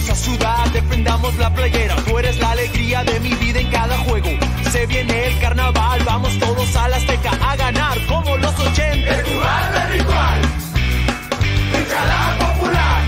llegamos 0.00 0.10
a 0.10 0.14
sudar, 0.14 0.72
defendamos 0.72 1.34
la 1.36 1.52
playera. 1.52 1.96
Tú 1.96 2.18
eres 2.18 2.38
la 2.38 2.50
alegría 2.50 3.04
de 3.04 3.20
mi 3.20 3.34
vida 3.34 3.60
en 3.60 3.70
cada 3.70 3.96
juego. 3.98 4.28
Se 4.70 4.86
viene 4.86 5.26
el 5.26 5.38
carnaval, 5.40 6.02
vamos 6.04 6.38
todos 6.38 6.76
a 6.76 6.88
la 6.88 6.96
Azteca 6.96 7.30
a 7.42 7.56
ganar 7.56 8.06
como 8.06 8.36
los 8.36 8.58
80. 8.58 8.92
El 8.92 9.24
jugar 9.24 9.72
del 9.72 9.98
ritual, 9.98 10.40
la 12.06 12.46
popular. 12.46 13.02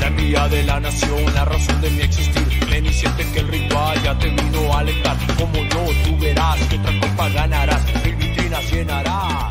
La 0.00 0.06
envía 0.06 0.48
de 0.48 0.62
la 0.64 0.80
nación, 0.80 1.34
la 1.34 1.44
razón 1.44 1.80
de 1.80 1.90
mi 1.90 2.02
existir. 2.02 2.66
Ven 2.70 2.86
y 2.86 2.92
siente 2.92 3.24
que 3.32 3.40
el 3.40 3.48
ritual 3.48 4.02
ya 4.02 4.18
te 4.18 4.28
vino 4.28 4.72
a 4.72 4.80
alentar. 4.80 5.16
Como 5.38 5.54
yo, 5.54 5.86
tú 6.04 6.18
verás 6.18 6.56
que 6.68 6.76
otra 6.76 7.00
copa 7.00 7.28
ganarás, 7.30 7.82
mil 8.04 8.16
vitrinas 8.16 8.72
llenarás. 8.72 9.41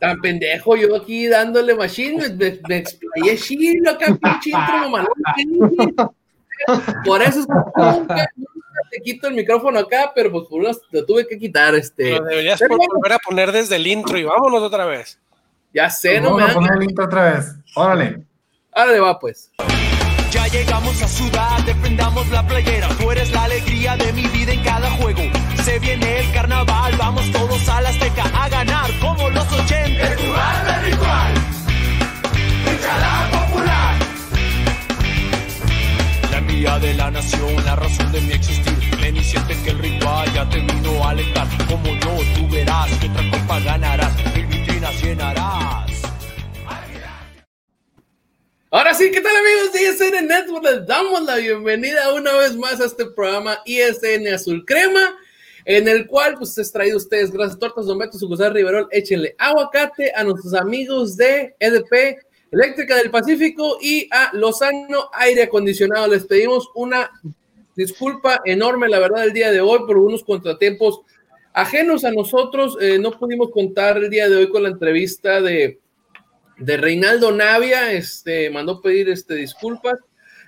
Tan 0.00 0.20
pendejo 0.20 0.76
yo 0.76 0.96
aquí 0.96 1.28
dándole 1.28 1.74
machine, 1.74 2.28
me, 2.30 2.60
me 2.68 2.76
explayé 2.78 3.38
chilo 3.38 3.90
acá, 3.90 4.06
pinche 4.06 4.50
intro 4.50 4.78
mamalón. 4.80 6.14
Por 7.04 7.22
eso 7.22 7.40
es 7.40 7.46
que 7.46 7.52
nunca, 7.52 8.26
nunca 8.36 8.80
te 8.90 9.00
quito 9.02 9.28
el 9.28 9.34
micrófono 9.34 9.78
acá, 9.78 10.12
pero 10.14 10.30
pues 10.30 10.46
por 10.48 10.60
unas 10.60 10.78
lo 10.90 11.06
tuve 11.06 11.26
que 11.26 11.38
quitar. 11.38 11.74
Este. 11.74 12.18
Lo 12.18 12.24
deberías 12.24 12.60
volver 12.68 13.12
a 13.12 13.18
poner 13.18 13.50
desde 13.52 13.76
el 13.76 13.86
intro 13.86 14.18
y 14.18 14.24
vámonos 14.24 14.62
otra 14.62 14.84
vez. 14.84 15.18
ya 15.72 15.88
sé, 15.88 16.20
no 16.20 16.34
Vamos 16.36 16.38
me 16.38 16.44
a 16.44 16.46
dan. 16.48 16.54
poner 16.56 16.72
el 16.76 16.82
intro 16.90 17.04
otra 17.06 17.32
vez. 17.32 17.54
Órale. 17.74 18.26
Ahora 18.72 18.92
le 18.92 19.00
va 19.00 19.18
pues. 19.18 19.50
Ya 20.34 20.48
llegamos 20.48 21.00
a 21.00 21.06
sudar, 21.06 21.64
defendamos 21.64 22.28
la 22.30 22.44
playera. 22.44 22.88
Tú 22.98 23.08
eres 23.08 23.30
la 23.30 23.44
alegría 23.44 23.96
de 23.96 24.12
mi 24.14 24.26
vida 24.26 24.52
en 24.52 24.64
cada 24.64 24.90
juego. 24.90 25.22
Se 25.62 25.78
viene 25.78 26.18
el 26.18 26.32
carnaval, 26.32 26.96
vamos 26.98 27.30
todos 27.30 27.68
a 27.68 27.80
la 27.80 27.90
Azteca 27.90 28.24
a 28.34 28.48
ganar 28.48 28.90
como 28.98 29.30
los 29.30 29.52
80. 29.52 29.76
El 29.86 30.18
jugar 30.18 30.66
del 30.66 30.90
ritual, 30.90 31.34
la 33.00 33.30
popular. 33.30 33.96
La 36.32 36.38
envía 36.38 36.78
de 36.80 36.94
la 36.94 37.10
nación, 37.12 37.64
la 37.64 37.76
razón 37.76 38.10
de 38.10 38.20
mi 38.22 38.32
existir. 38.32 38.96
Ven 39.00 39.16
y 39.16 39.22
siente 39.22 39.54
que 39.62 39.70
el 39.70 39.78
ritual 39.78 40.32
ya 40.34 40.48
te 40.48 40.58
vino 40.58 41.04
a 41.04 41.10
alentar. 41.10 41.46
Como 41.68 41.86
yo, 41.94 42.18
tú 42.34 42.48
verás 42.48 42.90
que 42.98 43.06
otra 43.06 43.30
copa 43.30 43.60
ganarás, 43.60 44.12
mil 44.34 44.46
vitrinas 44.46 45.00
llenarás. 45.00 45.83
Ahora 48.74 48.92
sí, 48.92 49.08
¿qué 49.12 49.20
tal 49.20 49.36
amigos 49.36 49.72
de 49.72 49.82
ISN 49.82 50.26
Network? 50.26 50.64
Les 50.64 50.84
damos 50.84 51.22
la 51.22 51.36
bienvenida 51.36 52.12
una 52.12 52.36
vez 52.38 52.56
más 52.56 52.80
a 52.80 52.86
este 52.86 53.06
programa 53.06 53.60
ISN 53.64 54.26
Azul 54.34 54.64
Crema, 54.66 55.16
en 55.64 55.86
el 55.86 56.08
cual 56.08 56.34
pues 56.36 56.58
es 56.58 56.72
traído 56.72 56.96
ustedes 56.96 57.30
gracias 57.30 57.60
Tortas 57.60 57.86
Don 57.86 57.98
Beto, 57.98 58.18
Sucursal 58.18 58.52
Riverol, 58.52 58.88
échenle 58.90 59.36
aguacate 59.38 60.10
a 60.12 60.24
nuestros 60.24 60.54
amigos 60.54 61.16
de 61.16 61.54
EDP, 61.60 62.18
Eléctrica 62.50 62.96
del 62.96 63.12
Pacífico 63.12 63.78
y 63.80 64.08
a 64.10 64.30
Lozano 64.32 65.08
Aire 65.12 65.44
Acondicionado. 65.44 66.08
Les 66.08 66.24
pedimos 66.24 66.68
una 66.74 67.12
disculpa 67.76 68.40
enorme, 68.44 68.88
la 68.88 68.98
verdad, 68.98 69.22
el 69.22 69.32
día 69.32 69.52
de 69.52 69.60
hoy 69.60 69.86
por 69.86 69.98
unos 69.98 70.24
contratiempos 70.24 71.02
ajenos 71.52 72.04
a 72.04 72.10
nosotros. 72.10 72.76
Eh, 72.80 72.98
no 72.98 73.12
pudimos 73.12 73.52
contar 73.52 73.98
el 73.98 74.10
día 74.10 74.28
de 74.28 74.34
hoy 74.34 74.48
con 74.48 74.64
la 74.64 74.70
entrevista 74.70 75.40
de 75.40 75.78
de 76.56 76.76
Reinaldo 76.76 77.32
Navia, 77.32 77.92
este, 77.92 78.50
mandó 78.50 78.80
pedir 78.80 79.08
este, 79.08 79.34
disculpas. 79.34 79.98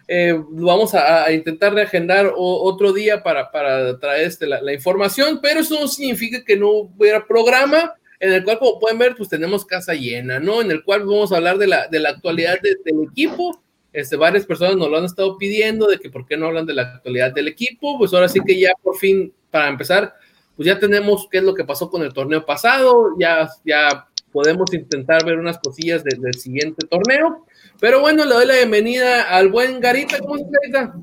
Eh, 0.09 0.41
vamos 0.51 0.95
a, 0.95 1.33
intentar 1.33 1.75
reagendar 1.75 2.33
otro 2.37 2.93
día 2.93 3.25
para, 3.25 3.51
para 3.51 3.99
traer 3.99 4.29
este, 4.29 4.47
la, 4.47 4.73
información, 4.73 5.41
pero 5.43 5.61
eso 5.61 5.81
no 5.81 5.89
significa 5.89 6.45
que 6.45 6.57
no 6.57 6.71
hubiera 6.71 7.27
programa 7.27 7.95
en 8.21 8.33
el 8.33 8.45
cual, 8.45 8.59
como 8.59 8.79
pueden 8.79 8.99
ver, 8.99 9.15
pues 9.17 9.29
tenemos 9.29 9.65
casa 9.65 9.95
llena, 9.95 10.39
¿no? 10.39 10.63
En 10.63 10.71
el 10.71 10.85
cual 10.85 11.01
vamos 11.01 11.33
a 11.33 11.37
hablar 11.37 11.59
de 11.59 11.67
la, 11.67 11.89
de 11.89 11.99
la 11.99 12.11
actualidad 12.11 12.61
de- 12.63 12.77
del 12.85 13.05
equipo. 13.11 13.61
Este, 13.93 14.17
varias 14.17 14.47
personas 14.47 14.77
nos 14.77 14.89
lo 14.89 14.99
han 14.99 15.05
estado 15.05 15.37
pidiendo 15.39 15.87
de 15.87 15.99
que 15.99 16.11
por 16.11 16.27
qué 16.27 16.37
no 16.37 16.47
hablan 16.47 16.67
de 16.67 16.75
la 16.75 16.83
actualidad 16.83 17.33
del 17.33 17.49
equipo. 17.49 17.99
Pues 17.99 18.15
ahora 18.15 18.29
sí 18.29 18.41
que 18.47 18.59
ya 18.59 18.71
por 18.83 18.97
fin, 18.97 19.33
para 19.51 19.69
empezar, 19.69 20.15
pues 20.55 20.67
ya 20.67 20.79
tenemos 20.79 21.29
qué 21.31 21.39
es 21.39 21.45
lo 21.45 21.55
que 21.55 21.65
pasó 21.65 21.91
con 21.91 22.03
el 22.03 22.13
torneo 22.13 22.45
pasado, 22.47 23.15
ya, 23.19 23.49
ya 23.65 24.07
podemos 24.37 24.71
intentar 24.75 25.25
ver 25.25 25.39
unas 25.39 25.57
cosillas 25.59 26.05
de- 26.05 26.15
del 26.21 26.35
siguiente 26.35 26.87
torneo. 26.87 27.47
Pero 27.81 28.01
bueno, 28.01 28.23
le 28.27 28.35
doy 28.35 28.47
la 28.47 28.55
bienvenida 28.57 29.23
al 29.35 29.49
buen 29.51 29.81
Garita. 29.81 30.19
¿Cómo 30.19 30.37
estás, 30.37 30.51
Garita? 30.63 30.95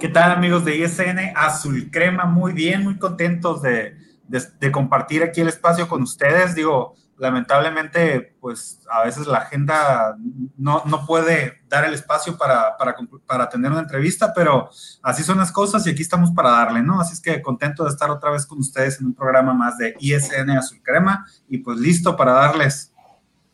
¿Qué 0.00 0.08
tal 0.08 0.32
amigos 0.32 0.64
de 0.64 0.76
ISN 0.76 1.32
Azul 1.36 1.88
Crema? 1.92 2.24
Muy 2.24 2.52
bien, 2.52 2.82
muy 2.82 2.98
contentos 2.98 3.62
de, 3.62 3.94
de- 4.26 4.42
de 4.58 4.72
compartir 4.72 5.22
aquí 5.22 5.42
el 5.42 5.48
espacio 5.48 5.86
con 5.86 6.02
ustedes. 6.02 6.56
Digo, 6.56 6.96
lamentablemente, 7.18 8.36
pues 8.40 8.80
a 8.90 9.04
veces 9.04 9.26
la 9.26 9.38
agenda 9.38 10.16
no, 10.56 10.82
no 10.84 11.06
puede 11.06 11.60
dar 11.68 11.84
el 11.84 11.94
espacio 11.94 12.36
para, 12.36 12.76
para, 12.76 12.96
para 13.26 13.48
tener 13.48 13.70
una 13.70 13.80
entrevista, 13.80 14.32
pero 14.34 14.70
así 15.02 15.22
son 15.22 15.38
las 15.38 15.50
cosas 15.50 15.86
y 15.86 15.90
aquí 15.90 16.02
estamos 16.02 16.30
para 16.32 16.50
darle, 16.50 16.82
¿no? 16.82 17.00
Así 17.00 17.14
es 17.14 17.20
que 17.20 17.40
contento 17.40 17.84
de 17.84 17.90
estar 17.90 18.10
otra 18.10 18.30
vez 18.30 18.44
con 18.46 18.58
ustedes 18.58 19.00
en 19.00 19.06
un 19.06 19.14
programa 19.14 19.54
más 19.54 19.78
de 19.78 19.94
ISN 19.98 20.50
Azul 20.50 20.82
Crema 20.82 21.26
y 21.48 21.58
pues 21.58 21.78
listo 21.78 22.16
para 22.16 22.32
darles. 22.32 22.92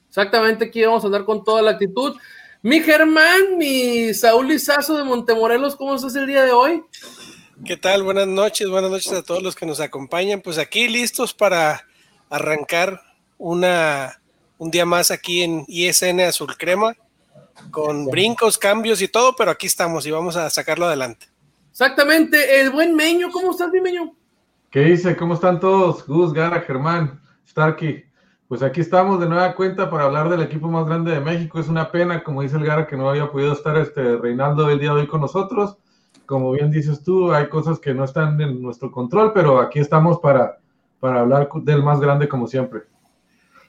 Exactamente, 0.08 0.66
aquí 0.66 0.84
vamos 0.84 1.04
a 1.04 1.06
andar 1.06 1.24
con 1.24 1.44
toda 1.44 1.62
la 1.62 1.72
actitud. 1.72 2.16
Mi 2.62 2.80
Germán, 2.80 3.58
mi 3.58 4.12
Saúl 4.14 4.48
Lizazo 4.48 4.96
de 4.96 5.04
Montemorelos, 5.04 5.76
¿cómo 5.76 5.94
estás 5.94 6.14
el 6.16 6.26
día 6.26 6.44
de 6.44 6.52
hoy? 6.52 6.82
¿Qué 7.64 7.76
tal? 7.76 8.02
Buenas 8.02 8.26
noches, 8.26 8.68
buenas 8.68 8.90
noches 8.90 9.12
a 9.12 9.22
todos 9.22 9.42
los 9.42 9.54
que 9.54 9.66
nos 9.66 9.80
acompañan. 9.80 10.40
Pues 10.40 10.58
aquí 10.58 10.88
listos 10.88 11.32
para 11.32 11.86
arrancar 12.28 13.00
una, 13.38 14.20
un 14.58 14.70
día 14.70 14.86
más 14.86 15.10
aquí 15.10 15.42
en 15.42 15.64
ISN 15.68 16.20
Azul 16.20 16.56
Crema, 16.56 16.94
con 17.70 18.06
brincos, 18.06 18.58
cambios 18.58 19.02
y 19.02 19.08
todo, 19.08 19.34
pero 19.36 19.50
aquí 19.50 19.66
estamos 19.66 20.06
y 20.06 20.10
vamos 20.10 20.36
a 20.36 20.50
sacarlo 20.50 20.86
adelante. 20.86 21.26
Exactamente, 21.70 22.60
el 22.60 22.70
buen 22.70 22.94
Meño, 22.94 23.30
¿cómo 23.30 23.52
estás, 23.52 23.70
mi 23.70 23.80
Meño? 23.80 24.14
¿Qué 24.70 24.80
dice? 24.80 25.16
¿Cómo 25.16 25.34
están 25.34 25.60
todos? 25.60 26.06
Gus, 26.06 26.32
Gara, 26.32 26.60
Germán, 26.60 27.20
Starkey. 27.46 28.04
Pues 28.48 28.62
aquí 28.62 28.80
estamos 28.80 29.20
de 29.20 29.28
nueva 29.28 29.54
cuenta 29.54 29.88
para 29.88 30.04
hablar 30.04 30.28
del 30.28 30.42
equipo 30.42 30.68
más 30.68 30.86
grande 30.86 31.12
de 31.12 31.20
México. 31.20 31.58
Es 31.58 31.68
una 31.68 31.90
pena, 31.90 32.22
como 32.22 32.42
dice 32.42 32.56
el 32.56 32.64
Gara, 32.64 32.86
que 32.86 32.96
no 32.96 33.08
había 33.08 33.30
podido 33.30 33.52
estar 33.52 33.76
este 33.76 34.16
Reinaldo 34.16 34.68
el 34.68 34.78
día 34.78 34.92
de 34.94 35.00
hoy 35.00 35.06
con 35.06 35.22
nosotros. 35.22 35.78
Como 36.26 36.52
bien 36.52 36.70
dices 36.70 37.02
tú, 37.02 37.32
hay 37.32 37.48
cosas 37.48 37.78
que 37.78 37.94
no 37.94 38.04
están 38.04 38.40
en 38.40 38.60
nuestro 38.62 38.90
control, 38.90 39.32
pero 39.32 39.60
aquí 39.60 39.78
estamos 39.78 40.18
para, 40.20 40.58
para 41.00 41.20
hablar 41.20 41.48
del 41.62 41.82
más 41.82 42.00
grande 42.00 42.28
como 42.28 42.46
siempre. 42.46 42.82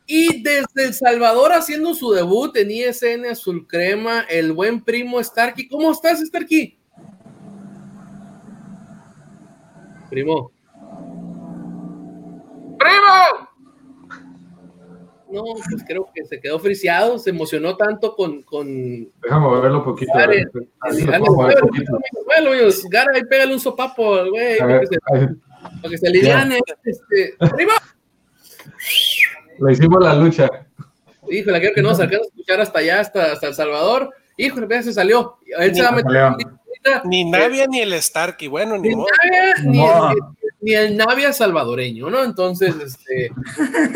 Y 0.05 0.43
desde 0.43 0.87
El 0.87 0.93
Salvador 0.93 1.53
haciendo 1.53 1.93
su 1.93 2.11
debut 2.11 2.55
en 2.57 2.71
ISN 2.71 3.25
Azul 3.31 3.65
Crema, 3.67 4.21
el 4.29 4.51
buen 4.51 4.83
primo 4.83 5.23
Starkey. 5.23 5.67
¿Cómo 5.67 5.91
estás, 5.91 6.19
Starkey? 6.19 6.77
Primo. 10.09 10.51
¡Primo! 12.77 13.49
No, 15.31 15.41
pues 15.67 15.83
creo 15.87 16.07
que 16.13 16.25
se 16.25 16.39
quedó 16.39 16.59
friseado, 16.59 17.17
se 17.17 17.31
emocionó 17.31 17.75
tanto 17.75 18.15
con. 18.15 18.43
con... 18.43 19.11
Déjame 19.23 19.47
moverlo 19.47 19.79
un 19.79 19.85
poquito. 19.85 20.11
Gara, 22.89 23.13
ahí 23.15 23.23
pégale 23.23 23.53
un 23.53 23.59
sopapo 23.59 24.13
al 24.13 24.29
güey, 24.29 24.59
para 24.59 24.81
que 24.81 24.85
se, 24.85 24.99
para 24.99 25.89
que 25.89 25.97
se 25.97 26.07
aliviane. 26.07 26.59
Este, 26.83 27.35
¡Primo! 27.55 27.71
Le 29.65 29.73
hicimos 29.73 30.03
la 30.03 30.15
lucha. 30.15 30.49
Híjole, 31.29 31.59
creo 31.59 31.73
que 31.73 31.81
no 31.81 31.89
nos 31.89 31.99
alcanza 31.99 32.25
a 32.25 32.27
escuchar 32.27 32.61
hasta 32.61 32.79
allá, 32.79 32.99
hasta, 32.99 33.31
hasta 33.33 33.47
El 33.47 33.53
Salvador. 33.53 34.09
Híjole, 34.37 34.67
ya 34.69 34.83
se 34.83 34.93
salió. 34.93 35.37
Él 35.59 35.75
se 35.75 35.81
va 35.81 35.89
a 35.89 35.91
meter. 35.91 36.33
Ni 37.05 37.23
Navia 37.29 37.65
ni 37.67 37.79
el 37.79 37.93
Starkey, 38.01 38.47
bueno, 38.47 38.77
ni 38.77 38.89
Ni 38.89 38.95
modo. 38.95 39.07
Navia, 39.23 39.53
ni, 39.63 39.77
No. 39.77 40.11
el, 40.11 40.17
ni 40.61 40.73
el 40.73 40.97
Navia 40.97 41.31
salvadoreño, 41.31 42.09
¿no? 42.09 42.23
Entonces, 42.23 42.75
este, 42.75 43.31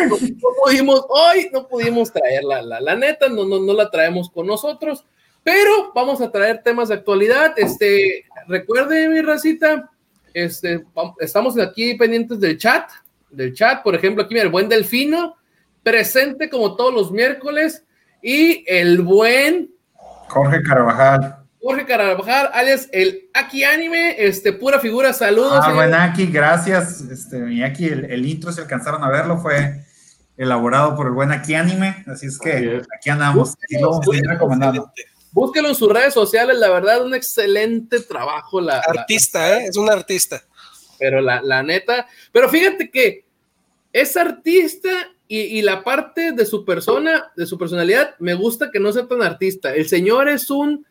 no, 0.08 0.16
no 0.16 0.50
pudimos, 0.64 1.06
hoy 1.10 1.50
no 1.52 1.68
pudimos 1.68 2.12
traer 2.12 2.44
la, 2.44 2.62
la, 2.62 2.80
la 2.80 2.96
neta, 2.96 3.28
no, 3.30 3.46
no, 3.46 3.60
no 3.60 3.74
la 3.74 3.90
traemos 3.90 4.30
con 4.30 4.48
nosotros, 4.48 5.04
pero 5.44 5.92
vamos 5.94 6.22
a 6.22 6.31
traer 6.31 6.62
temas 6.64 6.90
de 6.90 6.96
actualidad. 6.96 7.54
Este, 7.58 8.25
recuerde, 8.48 9.10
mi 9.10 9.22
racita, 9.22 9.90
este, 10.34 10.86
estamos 11.19 11.58
aquí 11.60 11.96
pendientes 11.96 12.40
del 12.40 12.58
chat, 12.58 12.90
del 13.31 13.54
chat, 13.54 13.81
por 13.84 13.96
ejemplo, 13.96 14.24
aquí 14.24 14.34
mira, 14.34 14.46
el 14.46 14.52
buen 14.52 14.69
Delfino, 14.69 15.37
presente 15.88 16.50
como 16.50 16.75
todos 16.75 16.94
los 16.94 17.12
miércoles, 17.13 17.86
y 18.22 18.66
el 18.68 19.01
buen 19.01 19.72
Jorge 20.28 20.62
Carvajal. 20.62 21.38
Jorge 21.62 21.86
Carabajal, 21.86 22.50
alias 22.54 22.89
el 22.92 23.30
Aki 23.34 23.63
Anime, 23.63 24.16
este, 24.18 24.51
pura 24.51 24.80
figura, 24.81 25.13
saludos. 25.13 25.62
Ah, 25.63 25.72
buen 25.72 25.94
Aki, 25.94 26.28
gracias. 26.28 27.00
Este, 27.01 27.38
mi 27.38 27.63
Aki, 27.63 27.86
el, 27.86 28.06
el, 28.12 28.25
intro, 28.25 28.51
si 28.51 28.60
alcanzaron 28.60 29.01
a 29.01 29.10
verlo, 29.10 29.38
fue 29.38 29.86
elaborado 30.36 30.94
por 30.94 31.07
el 31.07 31.13
buen 31.13 31.31
Aki 31.31 31.56
Anime, 31.56 32.04
así 32.07 32.25
es 32.25 32.38
que 32.38 32.81
aquí 32.94 33.10
andamos, 33.10 33.56
y 33.69 33.80
lo 33.80 33.92
vamos 33.92 34.07
a 34.12 34.16
ir 34.18 34.28
recomendando. 34.28 34.92
Búsquelo 35.31 35.69
en 35.69 35.75
sus 35.75 35.90
redes 35.90 36.13
sociales, 36.13 36.57
la 36.57 36.69
verdad, 36.69 37.01
un 37.01 37.16
excelente 37.16 38.01
trabajo. 38.01 38.60
La, 38.60 38.80
artista, 38.80 39.57
¿eh? 39.57 39.68
Es 39.68 39.78
un 39.78 39.90
artista. 39.90 40.44
Pero 41.00 41.22
la, 41.22 41.42
la, 41.42 41.63
neta, 41.63 42.07
pero 42.33 42.50
fíjate 42.50 42.92
que 42.92 43.25
es 43.94 44.18
artista 44.18 44.90
y, 45.27 45.39
y, 45.39 45.62
la 45.62 45.83
parte 45.83 46.31
de 46.31 46.45
su 46.45 46.63
persona, 46.63 47.31
de 47.35 47.45
su 47.45 47.57
personalidad, 47.57 48.15
me 48.19 48.33
gusta 48.33 48.71
que 48.71 48.79
no 48.79 48.91
sea 48.91 49.07
tan 49.07 49.21
artista. 49.21 49.74
El 49.74 49.88
señor 49.88 50.29
es 50.29 50.50
un 50.50 50.85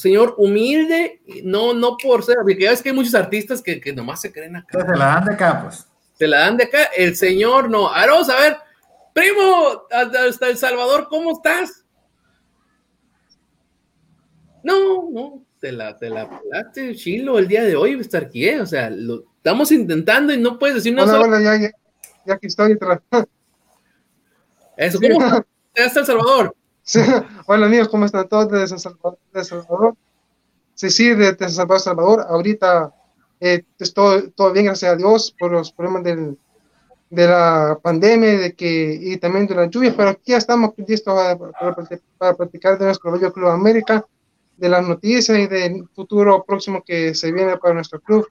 señor 0.00 0.34
humilde, 0.38 1.20
no, 1.44 1.74
no 1.74 1.96
por 1.96 2.24
ser, 2.24 2.36
porque 2.36 2.62
ya 2.64 2.70
ves 2.70 2.82
que 2.82 2.88
hay 2.88 2.94
muchos 2.94 3.14
artistas 3.14 3.62
que, 3.62 3.80
que 3.80 3.92
nomás 3.92 4.20
se 4.20 4.32
creen 4.32 4.56
acá. 4.56 4.80
Se 4.80 4.96
la 4.96 5.04
dan 5.04 5.24
de 5.26 5.32
acá, 5.34 5.62
pues. 5.62 5.86
Se 6.14 6.26
la 6.26 6.38
dan 6.40 6.56
de 6.56 6.64
acá, 6.64 6.84
el 6.96 7.16
señor 7.16 7.70
no. 7.70 7.88
Ahora 7.88 8.12
vamos 8.12 8.30
a 8.30 8.36
ver, 8.36 8.56
primo, 9.12 9.82
hasta 9.90 10.48
El 10.48 10.56
Salvador, 10.56 11.06
¿cómo 11.08 11.32
estás? 11.32 11.84
No, 14.62 15.10
no, 15.10 15.44
te 15.58 15.72
la, 15.72 15.96
te 15.96 16.10
la 16.10 16.28
pelaste, 16.28 16.94
chilo, 16.94 17.38
el 17.38 17.48
día 17.48 17.64
de 17.64 17.76
hoy, 17.76 17.98
estar 17.98 18.24
aquí, 18.24 18.46
¿eh? 18.46 18.60
o 18.60 18.66
sea, 18.66 18.90
lo 18.90 19.24
estamos 19.36 19.72
intentando 19.72 20.32
y 20.32 20.38
no 20.38 20.58
puedes 20.58 20.76
decir 20.76 20.94
no. 20.94 21.04
Bueno, 21.04 21.18
bueno, 21.20 21.40
ya, 21.40 21.56
ya, 21.56 21.70
ya, 22.26 22.34
aquí 22.34 22.46
estoy. 22.46 22.78
Eso, 24.80 24.98
¿cómo 24.98 25.44
estás? 25.74 25.96
El 25.98 26.06
Salvador? 26.06 26.56
Sí. 26.82 27.00
Hola 27.46 27.66
amigos, 27.66 27.90
¿cómo 27.90 28.06
están 28.06 28.26
todos 28.26 28.50
desde 28.50 28.68
San 28.68 28.78
Salvador? 28.78 29.94
Sí, 30.74 30.88
sí, 30.88 31.10
desde 31.10 31.36
San 31.36 31.50
Salvador, 31.50 31.80
Salvador. 31.80 32.26
Ahorita 32.26 32.90
eh, 33.40 33.62
todo, 33.94 34.30
todo 34.30 34.52
bien, 34.52 34.64
gracias 34.64 34.94
a 34.94 34.96
Dios, 34.96 35.36
por 35.38 35.52
los 35.52 35.70
problemas 35.70 36.04
del, 36.04 36.38
de 37.10 37.26
la 37.26 37.78
pandemia 37.82 38.38
de 38.38 38.54
que, 38.54 38.98
y 38.98 39.18
también 39.18 39.46
de 39.46 39.54
las 39.54 39.68
lluvias, 39.68 39.92
pero 39.94 40.08
aquí 40.08 40.32
ya 40.32 40.38
estamos 40.38 40.72
listos 40.78 41.14
para, 41.14 41.84
para 42.16 42.34
platicar 42.34 42.78
de 42.78 42.86
nuestro 42.86 43.12
bello 43.12 43.34
Club 43.34 43.48
América 43.48 44.06
de 44.56 44.68
las 44.70 44.88
noticias 44.88 45.38
y 45.38 45.46
del 45.46 45.86
futuro 45.94 46.42
próximo 46.42 46.82
que 46.82 47.14
se 47.14 47.30
viene 47.32 47.58
para 47.58 47.74
nuestro 47.74 48.00
club. 48.00 48.26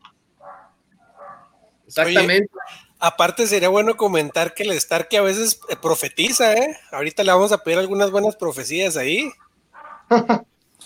Exactamente. 1.85 2.49
Aparte 2.99 3.47
sería 3.47 3.69
bueno 3.69 3.95
comentar 3.95 4.53
que 4.53 4.63
el 4.63 4.79
Starkey 4.79 5.17
a 5.17 5.23
veces 5.23 5.59
eh, 5.69 5.75
profetiza, 5.81 6.53
¿eh? 6.53 6.77
Ahorita 6.91 7.23
le 7.23 7.31
vamos 7.31 7.51
a 7.51 7.63
pedir 7.63 7.79
algunas 7.79 8.11
buenas 8.11 8.35
profecías 8.35 8.97
ahí. 8.97 9.31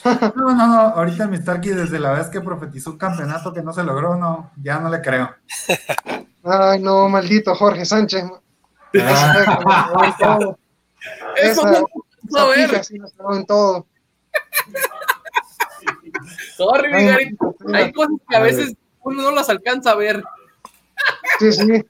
No, 0.03 0.31
no, 0.35 0.67
no, 0.67 0.79
ahorita 0.79 1.27
mi 1.27 1.37
Starkey 1.37 1.71
desde 1.71 1.99
la 1.99 2.11
vez 2.11 2.27
que 2.27 2.41
profetizó 2.41 2.91
un 2.91 2.97
campeonato 2.97 3.53
que 3.53 3.61
no 3.61 3.73
se 3.73 3.83
logró, 3.83 4.15
no, 4.15 4.51
ya 4.61 4.79
no 4.79 4.89
le 4.89 5.01
creo. 5.01 5.33
Ay, 6.43 6.81
no, 6.81 7.07
maldito 7.07 7.55
Jorge 7.55 7.85
Sánchez. 7.85 8.25
Eso 8.91 10.57
no, 11.65 13.35
en 13.35 13.45
todo. 13.45 13.87
Sorry, 16.57 16.93
mi 16.93 17.09
Hay 17.75 17.93
cosas 17.93 18.17
que 18.29 18.35
a 18.35 18.39
veces 18.39 18.75
uno 19.01 19.23
no 19.23 19.31
las 19.31 19.49
alcanza 19.49 19.91
a 19.91 19.95
ver. 19.95 20.23
Sí, 21.39 21.51
sí. 21.51 21.83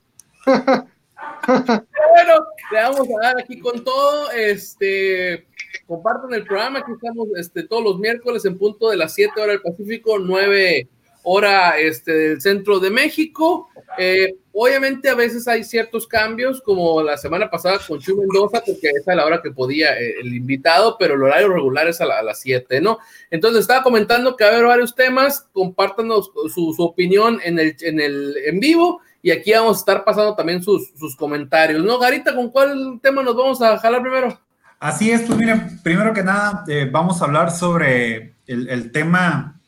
Bueno, 0.46 2.34
le 2.72 2.82
vamos 2.82 3.08
a 3.08 3.26
dar 3.26 3.40
aquí 3.40 3.60
con 3.60 3.84
todo. 3.84 4.32
Este, 4.32 5.48
compartan 5.88 6.34
el 6.34 6.46
programa. 6.46 6.80
Aquí 6.80 6.92
estamos 6.92 7.28
este, 7.36 7.64
todos 7.64 7.84
los 7.84 8.00
miércoles 8.00 8.46
en 8.46 8.58
punto 8.58 8.90
de 8.90 8.98
las 8.98 9.14
7 9.14 9.32
horas 9.36 9.56
del 9.56 9.62
Pacífico, 9.62 10.20
9 10.20 10.88
hora 11.24 11.80
este, 11.80 12.12
del 12.12 12.42
centro 12.42 12.80
de 12.80 12.90
México. 12.90 13.70
Eh, 13.98 14.36
obviamente 14.52 15.10
a 15.10 15.16
veces 15.16 15.48
hay 15.48 15.64
ciertos 15.64 16.06
cambios, 16.06 16.62
como 16.62 17.02
la 17.02 17.18
semana 17.18 17.50
pasada 17.50 17.80
con 17.88 18.00
Chu 18.00 18.18
Mendoza, 18.18 18.62
porque 18.66 18.90
esa 18.90 19.12
es 19.12 19.18
la 19.18 19.26
hora 19.26 19.42
que 19.42 19.52
podía 19.52 19.98
eh, 20.00 20.16
el 20.20 20.34
invitado, 20.34 20.98
pero 21.00 21.16
el 21.16 21.24
horario 21.24 21.50
regular 21.50 21.88
es 21.88 22.02
a, 22.02 22.06
las 22.06 22.40
7, 22.42 22.82
¿no? 22.82 23.00
Entonces 23.32 23.62
estaba 23.62 23.84
comentando 23.84 24.36
que 24.36 24.44
va 24.44 24.52
a 24.52 24.54
haber 24.54 24.68
varios 24.68 24.96
temas, 24.96 25.48
compártanos 25.54 26.32
su, 26.54 26.74
su, 26.74 26.84
opinión 26.84 27.40
en 27.44 27.58
el, 27.60 27.76
en 27.82 28.00
el 28.00 28.36
en 28.46 28.60
vivo 28.60 29.02
y 29.24 29.32
aquí 29.32 29.54
vamos 29.54 29.78
a 29.78 29.80
estar 29.80 30.04
pasando 30.04 30.36
también 30.36 30.62
sus, 30.62 30.92
sus 31.00 31.16
comentarios, 31.16 31.84
¿no? 31.84 31.98
Garita, 31.98 32.36
¿con 32.36 32.50
cuál 32.50 33.00
tema 33.02 33.24
nos 33.24 33.36
vamos 33.36 33.62
a 33.62 33.80
jalar 33.80 34.02
primero? 34.02 34.38
Así 34.80 35.10
es, 35.12 35.22
pues 35.22 35.40
miren, 35.40 35.82
primero 35.82 36.14
que 36.14 36.24
nada 36.24 36.66
eh, 36.68 36.90
vamos 36.92 37.22
a 37.22 37.26
hablar 37.26 37.50
sobre 37.50 38.36
el, 38.46 38.68
el 38.68 38.92
tema 38.92 39.62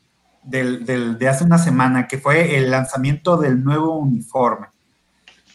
del, 0.44 0.86
del, 0.86 1.18
de 1.18 1.30
hace 1.30 1.46
una 1.46 1.58
semana, 1.58 2.06
que 2.06 2.18
fue 2.18 2.58
el 2.58 2.70
lanzamiento 2.70 3.38
del 3.38 3.64
nuevo 3.64 3.98
uniforme. 3.98 4.68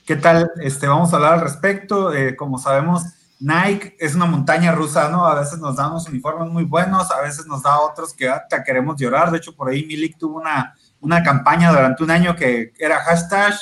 ¿Qué 0.07 0.17
tal? 0.17 0.51
Este, 0.63 0.89
vamos 0.89 1.13
a 1.13 1.17
hablar 1.17 1.35
al 1.35 1.43
respecto. 1.43 2.15
Eh, 2.15 2.37
como 2.37 2.59
sabemos, 2.59 3.05
Nike 3.39 3.97
es 4.01 4.15
una 4.15 4.25
montaña 4.25 4.73
rusa, 4.73 5.11
¿no? 5.11 5.27
A 5.27 5.39
veces 5.39 5.59
nos 5.59 5.77
da 5.77 5.89
unos 5.89 6.09
uniformes 6.09 6.51
muy 6.51 6.65
buenos, 6.65 7.11
a 7.11 7.21
veces 7.21 7.47
nos 7.47 7.63
da 7.63 7.79
otros 7.81 8.15
que 8.15 8.31
hasta 8.31 8.65
queremos 8.65 8.99
llorar. 8.99 9.31
De 9.31 9.37
hecho, 9.37 9.55
por 9.55 9.69
ahí 9.69 9.85
Milik 9.85 10.17
tuvo 10.17 10.39
una, 10.39 10.75
una 11.03 11.23
campaña 11.23 11.71
durante 11.71 12.03
un 12.03 12.11
año 12.11 12.35
que 12.35 12.73
era 12.79 12.99
hashtag. 13.01 13.53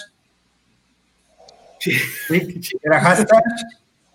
Era 2.82 3.00
hashtag. 3.00 3.42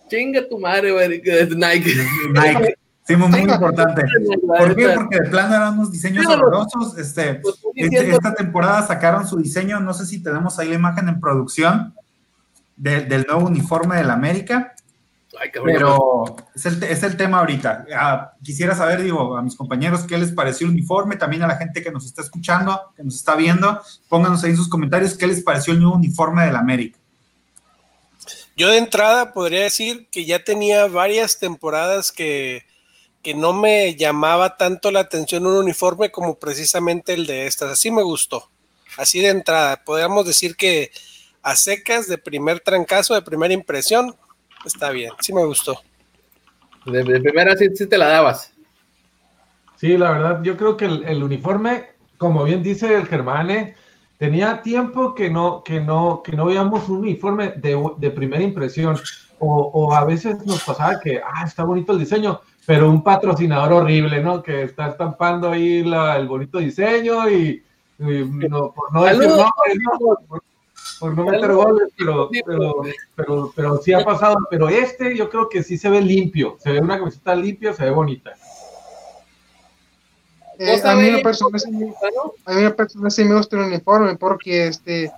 Chinga 0.10 0.48
tu 0.48 0.60
madre, 0.60 0.92
Nike. 1.20 1.94
Nike. 2.30 2.76
Sí, 3.06 3.18
muy, 3.18 3.40
importante. 3.42 4.04
¿Por 4.48 4.76
qué? 4.76 4.90
Porque 4.96 5.20
de 5.20 5.30
plano 5.30 5.56
eran 5.56 5.74
unos 5.74 5.92
diseños 5.92 6.26
horrorosos. 6.26 6.98
Este, 6.98 7.36
pues, 7.36 7.56
este, 7.76 8.12
esta 8.12 8.34
temporada 8.34 8.86
sacaron 8.88 9.28
su 9.28 9.38
diseño, 9.38 9.80
no 9.82 9.94
sé 9.94 10.06
si 10.06 10.24
tenemos 10.24 10.58
ahí 10.58 10.70
la 10.70 10.76
imagen 10.76 11.10
en 11.10 11.20
producción 11.20 11.94
del 12.78 13.26
nuevo 13.28 13.48
uniforme 13.48 13.98
del 13.98 14.10
América. 14.10 14.74
pero 15.66 16.36
es 16.56 16.66
el, 16.66 16.82
es 16.84 17.04
el, 17.04 17.18
tema 17.18 17.40
ahorita. 17.40 17.86
Ah, 17.94 18.34
quisiera 18.42 18.74
saber, 18.74 19.02
digo, 19.02 19.36
a 19.36 19.42
mis 19.42 19.56
compañeros 19.56 20.06
qué 20.08 20.18
les 20.18 20.32
pareció 20.32 20.68
el 20.68 20.74
uniforme, 20.74 21.18
también 21.18 21.44
a 21.44 21.48
la 21.48 21.58
gente 21.58 21.84
que 21.84 21.92
nos 21.92 22.06
está 22.06 22.22
escuchando, 22.22 22.80
que 22.96 23.04
nos 23.04 23.16
está 23.16 23.36
viendo, 23.36 23.82
pónganos 24.08 24.44
ahí 24.46 24.52
en 24.52 24.58
sus 24.58 24.70
comentarios 24.70 25.18
qué 25.18 25.28
les 25.28 25.44
pareció 25.44 25.74
el 25.74 25.82
nuevo 25.82 25.98
uniforme 25.98 26.46
del 26.46 26.56
América. 26.56 26.98
Yo 28.56 28.70
de 28.70 28.78
entrada 28.78 29.34
podría 29.34 29.64
decir 29.64 30.08
que 30.12 30.26
ya 30.26 30.44
tenía 30.44 30.88
varias 30.88 31.40
temporadas 31.40 32.12
que 32.12 32.66
que 33.24 33.34
no 33.34 33.54
me 33.54 33.96
llamaba 33.96 34.58
tanto 34.58 34.92
la 34.92 35.00
atención 35.00 35.48
un 35.48 35.56
uniforme 35.56 36.12
como 36.12 36.38
precisamente 36.38 37.14
el 37.14 37.26
de 37.26 37.48
estas. 37.48 37.72
Así 37.72 37.90
me 37.90 38.04
gustó. 38.04 38.50
Así 38.98 39.22
de 39.22 39.30
entrada. 39.30 39.82
Podríamos 39.84 40.26
decir 40.26 40.58
que 40.58 40.92
a 41.42 41.56
secas, 41.56 42.08
de 42.08 42.18
primer 42.18 42.60
trancazo, 42.60 43.16
de 43.16 43.22
primera 43.22 43.54
impresión, 43.54 44.14
está 44.66 44.92
bien. 44.92 45.12
Sí 45.22 45.34
me 45.34 45.46
gustó. 45.46 45.82
De, 46.86 47.04
primera 47.04 47.56
sí, 47.56 47.70
te 47.88 47.98
la 47.98 48.10
dabas. 48.10 48.54
Sí, 49.78 49.98
la 49.98 50.12
verdad, 50.12 50.44
yo 50.44 50.58
creo 50.58 50.76
que 50.76 50.86
el, 50.86 51.24
uniforme, 51.24 51.92
como 52.18 52.44
bien 52.44 52.62
dice 52.62 52.94
el 52.94 53.08
Germane, 53.08 53.76
tenía 54.24 54.62
tiempo 54.62 55.14
que 55.14 55.30
no, 55.30 55.62
que 55.66 55.82
no, 55.82 56.22
que 56.24 56.32
no 56.32 56.46
veíamos 56.46 56.88
un 56.88 57.00
uniforme 57.00 57.56
de, 57.58 57.78
de 57.98 58.10
primera 58.10 58.42
impresión. 58.42 58.98
O, 59.38 59.70
o, 59.74 59.94
a 59.94 60.06
veces 60.06 60.46
nos 60.46 60.64
pasaba 60.64 60.98
que, 61.02 61.20
ah, 61.20 61.44
está 61.46 61.66
bonito 61.66 61.92
el 61.92 62.00
diseño, 62.00 62.40
pero 62.66 62.90
un 62.90 63.04
patrocinador 63.04 63.74
horrible, 63.74 64.24
¿no? 64.24 64.42
Que 64.42 64.64
está 64.64 64.88
estampando 64.88 65.52
ahí 65.52 65.84
la, 65.84 66.16
el 66.16 66.30
bonito 66.30 66.60
diseño 66.60 67.30
y, 67.30 67.62
no, 68.00 68.72
por 68.72 68.94
no 68.94 69.04
decir 69.04 69.30
meter 71.02 71.54
goles, 71.54 71.90
pero, 71.98 72.30
pero, 72.46 72.74
pero, 73.16 73.54
pero, 73.54 73.78
sí 73.80 73.92
ha 73.92 74.06
pasado. 74.06 74.38
Pero 74.50 74.70
este 74.70 75.18
yo 75.18 75.30
creo 75.30 75.50
que 75.50 75.64
sí 75.64 75.78
se 75.78 75.90
ve 75.90 76.00
limpio, 76.00 76.56
se 76.60 76.72
ve 76.72 76.80
una 76.80 76.98
camiseta 76.98 77.36
limpia, 77.36 77.74
se 77.74 77.84
ve 77.84 77.92
bonita. 77.92 78.32
Eh, 80.66 80.82
a 80.84 80.96
mí 80.96 81.10
una 81.10 81.22
persona 81.22 81.60
sí, 81.60 81.70
a 82.46 82.54
mí 82.54 82.60
una 82.60 82.76
persona 82.76 83.10
sí 83.10 83.24
me 83.24 83.36
gusta 83.36 83.58
el 83.58 83.64
uniforme 83.64 84.16
porque 84.16 84.68
este 84.68 85.12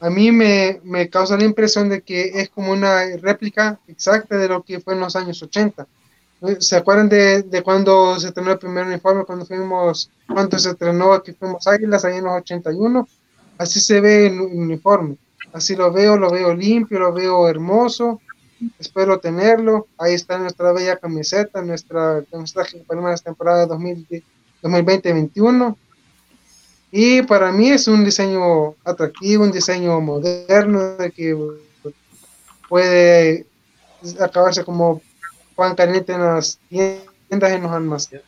a 0.00 0.08
mí 0.08 0.32
me, 0.32 0.80
me 0.82 1.08
causa 1.10 1.36
la 1.36 1.44
impresión 1.44 1.88
de 1.88 2.00
que 2.00 2.40
es 2.40 2.48
como 2.48 2.72
una 2.72 3.04
réplica 3.20 3.78
exacta 3.86 4.36
de 4.36 4.48
lo 4.48 4.62
que 4.62 4.80
fue 4.80 4.94
en 4.94 5.00
los 5.00 5.14
años 5.14 5.42
80 5.42 5.86
¿Se 6.58 6.76
acuerdan 6.76 7.08
de, 7.10 7.42
de, 7.42 7.62
cuando 7.62 8.18
se 8.18 8.28
estrenó 8.28 8.52
el 8.52 8.58
primer 8.58 8.86
uniforme, 8.86 9.24
cuando 9.24 9.44
fuimos, 9.44 10.10
cuando 10.26 10.58
se 10.58 10.70
estrenó 10.70 11.12
aquí 11.12 11.32
fuimos 11.32 11.66
Águilas, 11.66 12.04
ahí 12.04 12.16
en 12.16 12.24
los 12.24 12.32
81? 12.32 13.06
Así 13.58 13.78
se 13.78 14.00
ve 14.00 14.26
el 14.28 14.40
uniforme. 14.40 15.18
Así 15.52 15.76
lo 15.76 15.92
veo, 15.92 16.16
lo 16.16 16.30
veo 16.30 16.54
limpio, 16.54 16.98
lo 16.98 17.12
veo 17.12 17.46
hermoso. 17.46 18.22
Espero 18.78 19.20
tenerlo. 19.20 19.88
Ahí 19.98 20.14
está 20.14 20.38
nuestra 20.38 20.72
bella 20.72 20.96
camiseta, 20.96 21.60
nuestra 21.60 22.24
camiseta 22.30 22.64
que 22.64 22.78
ponemos 22.78 23.10
en 23.10 23.16
la 23.16 23.18
temporada 23.18 23.66
2020-2021. 24.62 25.76
Y 26.92 27.22
para 27.22 27.52
mí 27.52 27.70
es 27.70 27.86
un 27.88 28.04
diseño 28.04 28.74
atractivo, 28.84 29.44
un 29.44 29.52
diseño 29.52 30.00
moderno, 30.00 30.96
de 30.96 31.10
que 31.12 31.36
puede 32.68 33.46
acabarse 34.18 34.64
como 34.64 35.00
Juan 35.54 35.74
Carnita 35.74 36.14
en 36.14 36.20
las 36.22 36.58
tiendas 36.68 37.52
en 37.52 37.62
los 37.62 37.70
almacenes. 37.72 38.24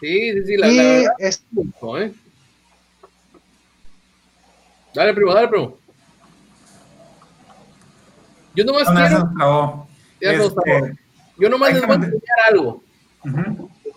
Sí, 0.00 0.32
sí, 0.32 0.44
sí, 0.46 0.56
la, 0.56 0.66
Y 0.68 0.76
la 0.76 0.82
verdad, 0.82 1.12
es- 1.18 1.42
¿eh? 2.00 2.12
Dale, 4.94 5.14
primo, 5.14 5.32
dale, 5.32 5.48
primo. 5.48 5.76
Yo 8.54 8.64
nomás 8.64 8.92
No, 9.34 9.88
quiero, 10.18 10.44
Este, 10.44 10.98
yo 11.38 11.48
nomás 11.48 11.72
les 11.72 11.86
voy 11.86 11.92
a 11.92 11.94
enseñar 11.94 12.38
algo. 12.50 12.82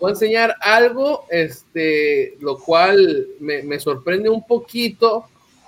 Voy 0.00 0.10
a 0.10 0.14
enseñar 0.14 0.54
algo, 0.60 1.26
este, 1.30 2.36
lo 2.40 2.58
cual 2.58 3.26
me, 3.40 3.62
me 3.62 3.78
sorprende 3.80 4.28
un 4.28 4.46
poquito 4.46 5.24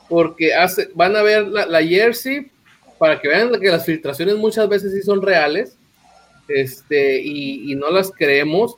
porque 0.09 0.55
hace, 0.55 0.89
van 0.95 1.17
a 1.17 1.23
ver 1.23 1.47
la, 1.49 1.67
la 1.67 1.83
jersey 1.83 2.51
para 2.99 3.21
que 3.21 3.29
vean 3.29 3.53
que 3.61 3.69
las 3.71 3.85
filtraciones 3.85 4.37
muchas 4.37 4.69
veces 4.69 4.93
sí 4.93 5.03
son 5.03 5.23
reales 5.23 5.77
este, 6.49 7.21
y, 7.21 7.71
y 7.73 7.75
no 7.75 7.91
las 7.91 8.11
creemos. 8.11 8.77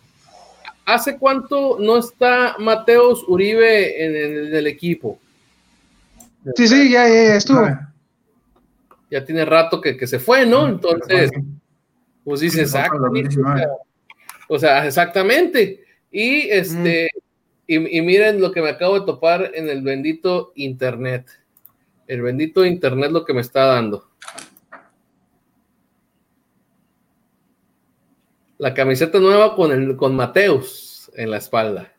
¿Hace 0.85 1.19
cuánto 1.19 1.79
no 1.79 1.99
está 1.99 2.57
Mateos 2.59 3.25
Uribe 3.29 4.05
en, 4.05 4.17
el- 4.17 4.49
en 4.49 4.55
el 4.57 4.67
equipo? 4.67 5.19
sí, 6.57 6.67
sí, 6.67 6.91
ya, 6.91 7.07
ya, 7.07 7.15
ya 7.15 7.37
estuvo. 7.37 7.69
Ya 9.11 9.25
tiene 9.25 9.45
rato 9.45 9.81
que, 9.81 9.97
que 9.97 10.07
se 10.07 10.19
fue, 10.19 10.47
¿no? 10.47 10.69
Entonces, 10.69 11.31
pues 12.25 12.41
dice, 12.41 12.65
Sí, 12.65 12.71
fue 12.71 12.81
para 12.81 12.87
exacto. 12.87 13.03
2019. 13.05 13.67
O 14.53 14.59
sea, 14.59 14.85
exactamente. 14.85 15.85
Y 16.11 16.49
este, 16.51 17.09
y, 17.69 17.99
y 17.99 18.03
miren 18.03 18.41
lo 18.41 18.51
que 18.51 18.61
me 18.61 18.71
acabo 18.71 18.99
de 18.99 19.07
topar 19.07 19.53
en 19.55 19.69
el 19.69 19.81
bendito 19.83 20.53
internet. 20.57 21.27
El 22.09 22.23
bendito 22.23 22.65
internet 22.65 23.13
lo 23.13 23.25
que 23.25 23.33
me 23.33 23.43
está 23.43 23.65
dando. 23.67 24.11
La 28.59 28.75
camiseta 28.75 29.19
nueva 29.21 29.55
con 29.55 29.73
el 29.73 29.97
con 29.97 30.15
Mateus 30.17 31.11
en 31.15 31.31
la 31.31 31.39
espalda. 31.39 31.93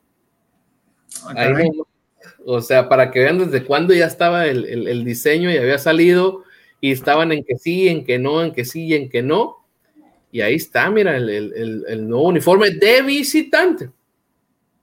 Ah, 1.26 1.34
Ahí 1.36 1.70
o 2.46 2.62
sea, 2.62 2.90
para 2.90 3.12
que 3.12 3.20
vean 3.20 3.40
desde 3.40 3.64
cuándo 3.66 3.94
ya 3.94 4.06
estaba 4.06 4.46
el, 4.48 4.66
el- 4.66 4.88
el 4.88 5.06
diseño 5.06 5.50
y 5.52 5.58
había 5.58 5.78
salido 5.78 6.44
y 6.80 6.92
estaban 6.92 7.32
en 7.32 7.44
que 7.44 7.56
sí, 7.58 7.88
en 7.88 8.04
que 8.04 8.20
no, 8.20 8.44
en 8.44 8.52
que 8.54 8.66
sí 8.66 8.88
y 8.88 8.94
en 8.96 9.10
que 9.10 9.22
no. 9.24 9.61
Y 10.32 10.42
ahí 10.42 10.56
está, 10.56 10.90
mira, 10.90 11.18
el, 11.18 11.30
el- 11.30 11.86
el- 11.88 12.08
nuevo 12.08 12.28
uniforme 12.28 12.72
de 12.72 13.02
visitante. 13.02 13.90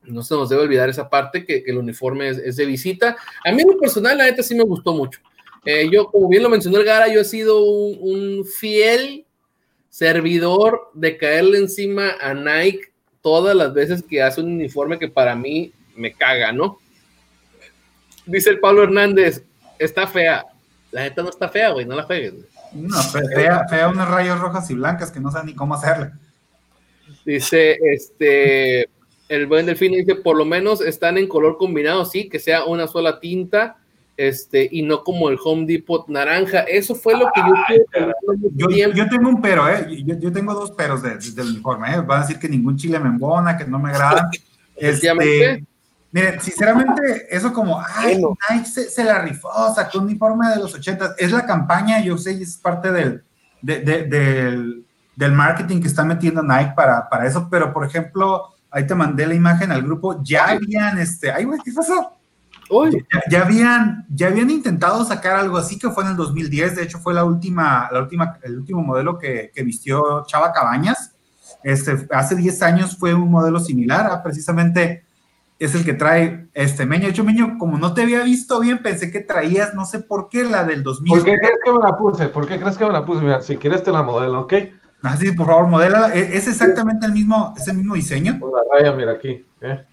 No 0.02 0.22
se 0.22 0.34
nos 0.34 0.48
debe 0.48 0.62
olvidar 0.62 0.88
esa 0.88 1.08
parte 1.08 1.44
que, 1.44 1.62
el 1.66 1.78
uniforme 1.78 2.28
es, 2.28 2.56
de 2.56 2.66
visita. 2.66 3.16
A 3.44 3.52
mí 3.52 3.62
en 3.62 3.78
personal, 3.78 4.18
la 4.18 4.24
neta 4.24 4.42
sí 4.42 4.54
me 4.54 4.64
gustó 4.64 4.94
mucho. 4.94 5.20
Eh, 5.64 5.88
yo, 5.90 6.06
como 6.06 6.28
bien 6.28 6.42
lo 6.42 6.48
mencionó 6.48 6.78
el 6.78 6.84
Gara, 6.84 7.08
yo 7.08 7.20
he 7.20 7.24
sido 7.24 7.62
un, 7.62 8.44
fiel 8.44 9.24
servidor 9.90 10.90
de 10.94 11.16
caerle 11.16 11.58
encima 11.58 12.12
a 12.20 12.32
Nike 12.34 12.92
todas 13.22 13.56
las 13.56 13.74
veces 13.74 14.02
que 14.02 14.22
hace 14.22 14.40
un 14.40 14.52
uniforme 14.52 14.98
que 14.98 15.08
para 15.08 15.34
mí 15.34 15.72
me 15.96 16.12
caga, 16.12 16.52
¿no? 16.52 16.78
Dice 18.24 18.50
el 18.50 18.60
Pablo 18.60 18.84
Hernández, 18.84 19.42
está 19.78 20.06
fea. 20.06 20.44
La 20.90 21.02
neta 21.02 21.22
no 21.22 21.30
está 21.30 21.48
fea, 21.48 21.70
güey, 21.70 21.84
no 21.84 21.96
la 21.96 22.04
juegues. 22.04 22.34
No, 22.72 23.02
fe- 23.02 23.26
fea, 23.34 23.66
fea 23.68 23.88
unas 23.88 24.08
rayas 24.10 24.38
rojas 24.40 24.70
y 24.70 24.74
blancas 24.74 25.10
que 25.10 25.20
no 25.20 25.30
saben 25.30 25.46
ni 25.46 25.54
cómo 25.54 25.74
hacerle. 25.74 26.10
Dice, 27.24 27.78
este, 27.92 28.88
el 29.28 29.46
buen 29.46 29.66
delfín 29.66 29.92
dice, 29.92 30.14
por 30.14 30.36
lo 30.36 30.44
menos 30.44 30.80
están 30.80 31.18
en 31.18 31.28
color 31.28 31.56
combinado, 31.58 32.04
sí, 32.04 32.28
que 32.28 32.38
sea 32.38 32.64
una 32.64 32.86
sola 32.86 33.20
tinta, 33.20 33.76
este, 34.16 34.68
y 34.70 34.82
no 34.82 35.04
como 35.04 35.28
el 35.28 35.38
Home 35.44 35.64
Depot 35.66 36.08
naranja. 36.08 36.60
Eso 36.60 36.94
fue 36.94 37.14
lo 37.16 37.30
que 37.34 37.40
yo 38.54 38.68
Yo, 38.68 38.92
yo 38.92 39.08
tengo 39.08 39.28
un 39.28 39.40
pero, 39.40 39.68
¿eh? 39.68 40.02
Yo, 40.04 40.18
yo 40.18 40.32
tengo 40.32 40.54
dos 40.54 40.72
peros 40.72 41.02
de- 41.02 41.18
del 41.18 41.48
uniforme, 41.52 41.94
¿eh? 41.94 42.00
Van 42.00 42.18
a 42.18 42.22
decir 42.22 42.38
que 42.38 42.48
ningún 42.48 42.76
chile 42.76 42.98
me 42.98 43.08
embona, 43.08 43.56
que 43.56 43.64
no 43.64 43.78
me 43.78 43.90
agrada. 43.90 44.28
Este, 44.80 45.64
miren, 46.12 46.40
sinceramente, 46.40 47.26
eso 47.34 47.52
como, 47.52 47.80
ay. 47.96 48.22
Nike 48.50 48.66
se, 48.66 48.88
se 48.90 49.04
la 49.04 49.18
rifó, 49.20 49.50
sacó 49.74 49.98
un 49.98 50.04
uniforme 50.04 50.48
de 50.48 50.56
los 50.56 50.74
80. 50.74 51.14
Es 51.18 51.32
la 51.32 51.44
campaña, 51.46 52.00
yo 52.00 52.16
sé, 52.18 52.32
y 52.32 52.42
es 52.42 52.56
parte 52.56 52.90
del, 52.92 53.22
de- 53.62 53.80
de- 53.80 54.04
del, 54.04 54.84
del 55.16 55.32
marketing 55.32 55.80
que 55.80 55.88
está 55.88 56.04
metiendo 56.04 56.42
Nike 56.42 56.72
para, 56.76 57.08
para 57.08 57.26
eso, 57.26 57.48
pero 57.50 57.72
por 57.72 57.84
ejemplo, 57.84 58.54
ahí 58.70 58.86
te 58.86 58.94
mandé 58.94 59.26
la 59.26 59.34
imagen 59.34 59.72
al 59.72 59.82
grupo, 59.82 60.22
ya 60.22 60.48
habían, 60.50 60.98
este, 60.98 61.30
ay, 61.32 61.44
güey, 61.44 61.58
¿qué 61.64 61.72
pasó? 61.72 62.12
Uy, 62.70 63.04
Ya, 63.12 63.22
ya 63.30 63.42
habían, 63.44 64.06
ya 64.10 64.26
habían 64.28 64.50
intentado 64.50 65.02
sacar 65.04 65.36
algo 65.36 65.56
así 65.56 65.78
que 65.78 65.88
fue 65.90 66.04
en 66.04 66.10
el 66.10 66.16
2010, 66.16 66.76
de 66.76 66.82
hecho 66.82 66.98
fue 66.98 67.14
la 67.14 67.24
última, 67.24 67.88
la 67.90 68.00
última, 68.00 68.38
el 68.42 68.58
último 68.58 68.82
modelo 68.82 69.18
que, 69.18 69.50
que 69.54 69.62
vistió 69.62 70.24
Chava 70.26 70.52
Cabañas. 70.52 71.12
Este, 71.64 72.06
hace 72.12 72.36
10 72.36 72.62
años 72.62 72.96
fue 72.98 73.14
un 73.14 73.30
modelo 73.30 73.58
similar, 73.58 74.06
a 74.12 74.22
precisamente 74.22 75.04
es 75.58 75.74
el 75.74 75.84
que 75.84 75.92
trae 75.94 76.48
este 76.54 76.86
Meño. 76.86 77.04
De 77.04 77.10
hecho, 77.10 77.24
Meño, 77.24 77.56
como 77.58 77.78
no 77.78 77.94
te 77.94 78.02
había 78.02 78.22
visto 78.22 78.60
bien, 78.60 78.78
pensé 78.82 79.10
que 79.10 79.20
traías, 79.20 79.74
no 79.74 79.84
sé 79.84 79.98
por 80.00 80.28
qué, 80.28 80.44
la 80.44 80.64
del 80.64 80.82
2000. 80.82 81.12
¿Por 81.12 81.24
qué 81.24 81.36
crees 81.36 81.58
que 81.64 81.72
me 81.72 81.78
la 81.80 81.96
puse? 81.96 82.28
¿Por 82.28 82.46
qué 82.46 82.58
crees 82.60 82.76
que 82.78 82.84
me 82.86 82.92
la 82.92 83.04
puse? 83.04 83.20
Mira, 83.22 83.40
si 83.40 83.56
quieres 83.56 83.82
te 83.82 83.90
la 83.90 84.02
modelo, 84.02 84.40
¿ok? 84.42 84.54
Así, 85.02 85.32
por 85.32 85.46
favor, 85.46 85.66
modela. 85.68 86.12
Es, 86.14 86.34
es 86.34 86.48
exactamente 86.48 87.06
el 87.06 87.12
mismo, 87.12 87.54
es 87.56 87.66
el 87.68 87.76
mismo 87.76 87.94
diseño. 87.94 88.38
Con 88.40 88.50
la 88.52 88.58
raya, 88.72 88.92
mira 88.96 89.12
aquí. 89.12 89.44
¿eh? 89.60 89.84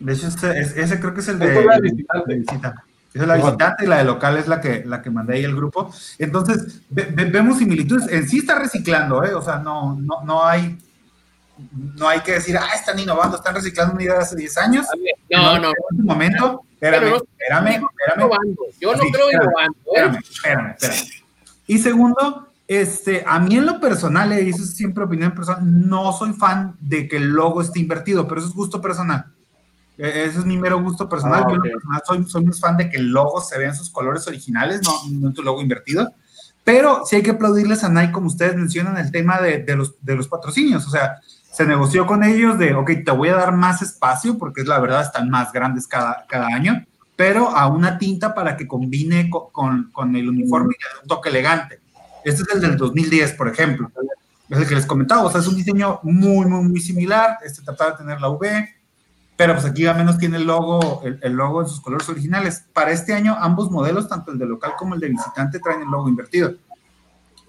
De 0.00 0.12
hecho, 0.12 0.28
ese, 0.28 0.58
es- 0.58 0.76
ese 0.76 1.00
creo 1.00 1.12
que 1.14 1.20
es 1.20 1.28
el 1.28 1.38
de, 1.38 1.58
es 1.58 1.64
la 1.66 1.78
visitante. 1.80 2.32
de 2.32 2.38
visita. 2.38 2.84
Esa 3.14 3.22
es 3.22 3.28
la 3.28 3.36
visitante 3.36 3.84
y 3.84 3.88
la 3.88 3.96
de 3.98 4.04
local 4.04 4.36
es 4.36 4.46
la 4.46 4.60
que, 4.60 4.84
la 4.84 5.02
que 5.02 5.10
mandé 5.10 5.34
ahí 5.34 5.44
al 5.44 5.56
grupo. 5.56 5.90
Entonces, 6.18 6.82
ve- 6.90 7.08
ve- 7.14 7.24
vemos 7.24 7.58
similitudes. 7.58 8.06
En 8.12 8.28
sí 8.28 8.38
está 8.38 8.58
reciclando, 8.58 9.24
¿eh? 9.24 9.34
O 9.34 9.42
sea, 9.42 9.58
no, 9.58 9.96
no, 10.00 10.22
no 10.24 10.44
hay 10.44 10.78
no 11.96 12.08
hay 12.08 12.20
que 12.20 12.32
decir, 12.32 12.56
ah, 12.56 12.68
están 12.74 12.98
innovando, 12.98 13.36
están 13.36 13.54
reciclando 13.54 13.94
una 13.94 14.02
idea 14.02 14.14
de 14.14 14.20
hace 14.20 14.36
10 14.36 14.58
años. 14.58 14.86
no, 15.30 15.58
no, 15.58 15.68
En 15.90 16.00
un 16.00 16.04
momento, 16.06 16.62
espérame, 16.72 17.10
no- 17.10 17.16
espérame. 17.16 17.80
Yo 18.80 18.94
no 18.94 19.02
creo 19.12 19.32
innovando. 19.32 19.76
¿eh? 19.86 19.90
Espérame, 19.94 20.18
espérame, 20.18 20.70
espérame. 20.70 21.08
Y 21.66 21.78
segundo, 21.78 22.48
este, 22.66 23.24
a 23.26 23.38
mí 23.40 23.56
en 23.56 23.66
lo 23.66 23.80
personal, 23.80 24.32
eh, 24.32 24.42
y 24.44 24.50
eso 24.50 24.62
es 24.62 24.74
siempre 24.76 25.04
opinión 25.04 25.32
personal, 25.34 25.60
no 25.88 26.12
soy 26.12 26.32
fan 26.32 26.76
de 26.80 27.08
que 27.08 27.16
el 27.16 27.28
logo 27.28 27.60
esté 27.62 27.80
invertido, 27.80 28.26
pero 28.28 28.40
eso 28.40 28.48
es 28.50 28.54
gusto 28.54 28.80
personal. 28.80 29.26
Eh, 29.98 30.26
Ese 30.28 30.38
es 30.40 30.44
mi 30.44 30.56
mero 30.56 30.80
gusto 30.80 31.08
personal. 31.08 31.42
Ah, 31.44 31.48
Yo 31.48 31.54
en 31.56 31.60
lo 31.60 31.64
ok. 31.64 31.72
personal 31.72 32.02
soy, 32.06 32.24
soy 32.30 32.44
más 32.44 32.60
fan 32.60 32.76
de 32.76 32.88
que 32.88 32.98
el 32.98 33.08
logo 33.08 33.40
se 33.40 33.58
vea 33.58 33.68
en 33.70 33.74
sus 33.74 33.90
colores 33.90 34.26
originales, 34.28 34.80
no, 34.82 34.92
no 35.10 35.28
en 35.28 35.34
tu 35.34 35.42
logo 35.42 35.60
invertido. 35.60 36.12
Pero 36.62 37.02
sí 37.06 37.16
hay 37.16 37.22
que 37.22 37.30
aplaudirles 37.30 37.82
a 37.82 37.88
Nike, 37.88 38.12
como 38.12 38.26
ustedes 38.28 38.54
mencionan, 38.54 38.96
el 38.98 39.10
tema 39.10 39.40
de, 39.40 39.58
de 39.64 39.74
los, 39.74 39.94
de 40.02 40.14
los 40.16 40.28
patrocinios. 40.28 40.86
O 40.86 40.90
sea, 40.90 41.18
se 41.50 41.66
negoció 41.66 42.06
con 42.06 42.22
ellos 42.24 42.58
de, 42.58 42.74
ok, 42.74 42.90
te 43.04 43.10
voy 43.10 43.28
a 43.30 43.34
dar 43.36 43.52
más 43.52 43.82
espacio, 43.82 44.38
porque 44.38 44.60
es 44.62 44.66
la 44.68 44.78
verdad, 44.78 45.02
están 45.02 45.28
más 45.30 45.52
grandes 45.52 45.86
cada, 45.86 46.24
cada 46.28 46.46
año, 46.48 46.84
pero 47.16 47.48
a 47.48 47.66
una 47.66 47.98
tinta 47.98 48.34
para 48.34 48.56
que 48.56 48.66
combine 48.68 49.28
co- 49.28 49.48
con, 49.50 49.90
con 49.92 50.14
el 50.14 50.28
uniforme 50.28 50.74
y 50.78 51.02
un 51.02 51.08
toque 51.08 51.30
elegante. 51.30 51.80
Este 52.24 52.42
es 52.42 52.48
el 52.54 52.60
del 52.60 52.76
2010, 52.76 53.32
por 53.32 53.48
ejemplo. 53.48 53.90
Es 54.48 54.58
el 54.58 54.66
que 54.68 54.74
les 54.76 54.86
comentaba, 54.86 55.24
o 55.24 55.30
sea, 55.30 55.40
es 55.40 55.46
un 55.46 55.56
diseño 55.56 56.00
muy, 56.04 56.46
muy, 56.46 56.62
muy 56.64 56.80
similar. 56.80 57.38
Este 57.44 57.62
trataba 57.62 57.90
de 57.92 57.96
tener 57.98 58.20
la 58.20 58.28
V, 58.30 58.68
pero 59.36 59.54
pues 59.54 59.64
aquí 59.66 59.84
al 59.86 59.96
menos 59.96 60.16
tiene 60.18 60.36
el 60.38 60.44
logo, 60.46 61.02
el, 61.04 61.18
el 61.22 61.32
logo 61.32 61.62
en 61.62 61.68
sus 61.68 61.80
colores 61.80 62.08
originales. 62.08 62.64
Para 62.72 62.90
este 62.92 63.12
año, 63.14 63.36
ambos 63.38 63.70
modelos, 63.70 64.08
tanto 64.08 64.30
el 64.32 64.38
de 64.38 64.46
local 64.46 64.72
como 64.78 64.94
el 64.94 65.00
de 65.00 65.08
visitante, 65.08 65.58
traen 65.60 65.82
el 65.82 65.88
logo 65.88 66.08
invertido. 66.08 66.54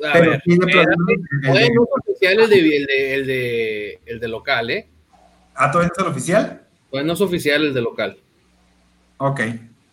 A 0.08 0.14
Pero 0.14 0.32
ver, 0.32 0.42
espérate. 0.46 0.58
pronto, 0.58 0.80
el 0.82 1.06
de- 1.18 1.48
Todavía 1.48 1.70
no 1.76 1.84
es 1.84 1.90
oficial 2.08 2.40
el 2.40 2.50
de, 2.50 2.78
el 2.78 2.86
de, 2.86 3.14
el 3.16 3.28
de, 3.28 4.00
el 4.06 4.20
de 4.20 4.28
local, 4.28 4.70
¿eh? 4.70 4.88
¿Ah, 5.56 5.70
todavía 5.72 5.92
es 5.96 6.00
el 6.04 6.10
oficial? 6.12 6.62
Todavía 6.90 7.08
no 7.08 7.14
es 7.14 7.22
oficial 7.22 7.66
el 7.66 7.74
de 7.74 7.82
local. 7.82 8.18
Ok. 9.18 9.42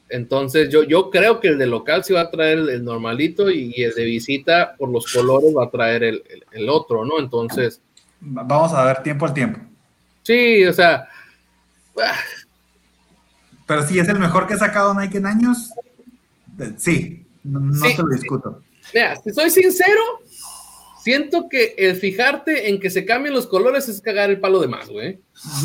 Entonces, 0.08 0.68
yo, 0.70 0.84
yo 0.84 1.10
creo 1.10 1.40
que 1.40 1.48
el 1.48 1.58
de 1.58 1.66
local 1.66 2.04
sí 2.04 2.12
va 2.12 2.20
a 2.20 2.30
traer 2.30 2.58
el, 2.58 2.68
el 2.68 2.84
normalito 2.84 3.50
y, 3.50 3.72
y 3.76 3.82
el 3.82 3.94
de 3.94 4.04
visita, 4.04 4.76
por 4.78 4.88
los 4.90 5.12
colores, 5.12 5.52
va 5.56 5.64
a 5.64 5.70
traer 5.70 6.04
el, 6.04 6.22
el- 6.30 6.44
el 6.52 6.68
otro, 6.68 7.04
¿no? 7.04 7.18
Entonces, 7.18 7.80
Va- 8.22 8.44
Vamos 8.44 8.72
a 8.72 8.84
dar 8.84 9.02
tiempo 9.02 9.26
al 9.26 9.34
tiempo. 9.34 9.58
sí, 10.22 10.64
o 10.64 10.72
sea, 10.72 11.08
ah, 12.00 12.14
Pero 13.66 13.82
sí, 13.82 13.98
es 13.98 14.08
el 14.08 14.18
mejor 14.20 14.46
que 14.46 14.54
ha 14.54 14.58
sacado 14.58 14.94
Nike 14.94 15.18
en 15.18 15.26
años. 15.26 15.70
Eh, 16.60 16.72
Sí, 16.76 17.26
no, 17.42 17.58
no 17.58 17.74
Sí. 17.74 17.96
te 17.96 18.02
lo 18.02 18.08
discuto. 18.08 18.62
Mira, 18.94 19.16
si 19.16 19.30
soy 19.32 19.50
sincero, 19.50 20.02
siento 21.02 21.48
que 21.48 21.74
el 21.78 21.96
fijarte 21.96 22.68
en 22.68 22.80
que 22.80 22.90
se 22.90 23.04
cambien 23.04 23.34
los 23.34 23.46
colores 23.46 23.88
es 23.88 24.00
cagar 24.00 24.30
el 24.30 24.40
palo 24.40 24.60
de 24.60 24.68
más, 24.68 24.88
güey. 24.88 25.18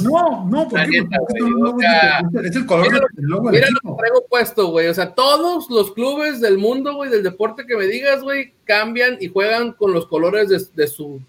No, 0.04 0.46
no, 0.46 0.68
¿por 0.68 0.80
La 0.80 0.86
qué? 0.86 1.02
neta, 1.02 1.18
Porque 1.20 1.42
güey, 1.42 1.52
es, 1.52 1.74
o 1.74 1.80
sea, 1.80 2.20
el 2.60 2.66
color 2.66 2.92
mira 2.92 3.06
del 3.14 3.26
logo 3.26 3.50
Mira 3.50 3.68
lo 3.72 3.92
que 3.92 3.98
traigo 3.98 4.26
puesto, 4.30 4.68
güey. 4.68 4.88
O 4.88 4.94
sea, 4.94 5.14
todos 5.16 5.70
los 5.70 5.94
clubes 5.94 6.42
del 6.42 6.58
mundo, 6.58 6.94
güey, 6.96 7.10
del 7.10 7.24
deporte 7.24 7.66
que 7.66 7.76
me 7.78 7.86
digas, 7.88 8.22
güey, 8.22 8.54
cambian 8.66 9.18
y 9.20 9.30
juegan 9.30 9.72
con 9.74 9.94
los 9.94 10.06
colores 10.08 10.50
de, 10.50 10.62
de 10.76 10.88
su 10.88 11.22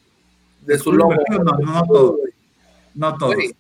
de 0.67 0.79
su 0.79 0.93
logo. 0.93 1.15
No, 1.31 1.39
no, 1.39 1.59
no 1.59 1.83
todos. 1.87 2.17
No 2.95 3.17
todos. 3.17 3.35
Güey, 3.35 3.55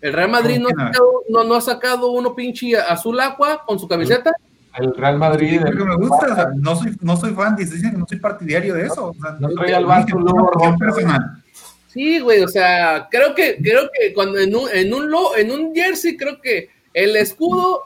El 0.00 0.12
Real 0.12 0.30
Madrid 0.30 0.58
no 0.58 0.68
ha, 0.68 0.72
¿Cómo 0.72 0.76
que 0.76 0.82
no? 0.82 0.86
sacado, 0.88 1.22
no, 1.28 1.44
no 1.44 1.54
ha 1.54 1.60
sacado 1.60 2.10
uno 2.10 2.34
pinche 2.34 2.76
azul 2.76 3.20
agua 3.20 3.62
con 3.66 3.78
su 3.78 3.86
camiseta. 3.86 4.32
El 4.78 4.94
Real 4.96 5.18
Madrid. 5.18 5.54
Es 5.64 5.74
lo 5.74 5.84
que 5.84 5.84
me 5.84 5.96
gusta, 5.96 6.32
o 6.32 6.34
sea, 6.34 6.48
no 6.56 6.76
soy, 6.76 6.96
no 7.00 7.16
soy 7.16 7.34
fan, 7.34 7.56
dicen 7.56 7.90
que 7.90 7.96
no 7.98 8.06
soy 8.08 8.18
partidario 8.18 8.74
de 8.74 8.86
eso. 8.86 9.08
o 9.08 9.14
sea, 9.14 9.36
No 9.38 9.48
el 9.48 9.54
yo- 9.56 9.86
Barça 9.88 10.08
logo 10.18 10.50
rojo. 10.50 10.78
personal. 10.78 11.42
Sí, 11.88 12.20
güey, 12.20 12.42
o 12.42 12.48
sea, 12.48 13.06
creo 13.10 13.34
que, 13.34 13.58
creo 13.62 13.90
que 13.92 14.14
cuando 14.14 14.38
en 14.38 14.54
un, 14.56 14.68
en 14.72 14.94
un, 14.94 15.10
lo, 15.10 15.36
en 15.36 15.50
un 15.50 15.74
jersey, 15.74 16.16
creo 16.16 16.40
que 16.40 16.70
el 16.94 17.14
escudo, 17.16 17.82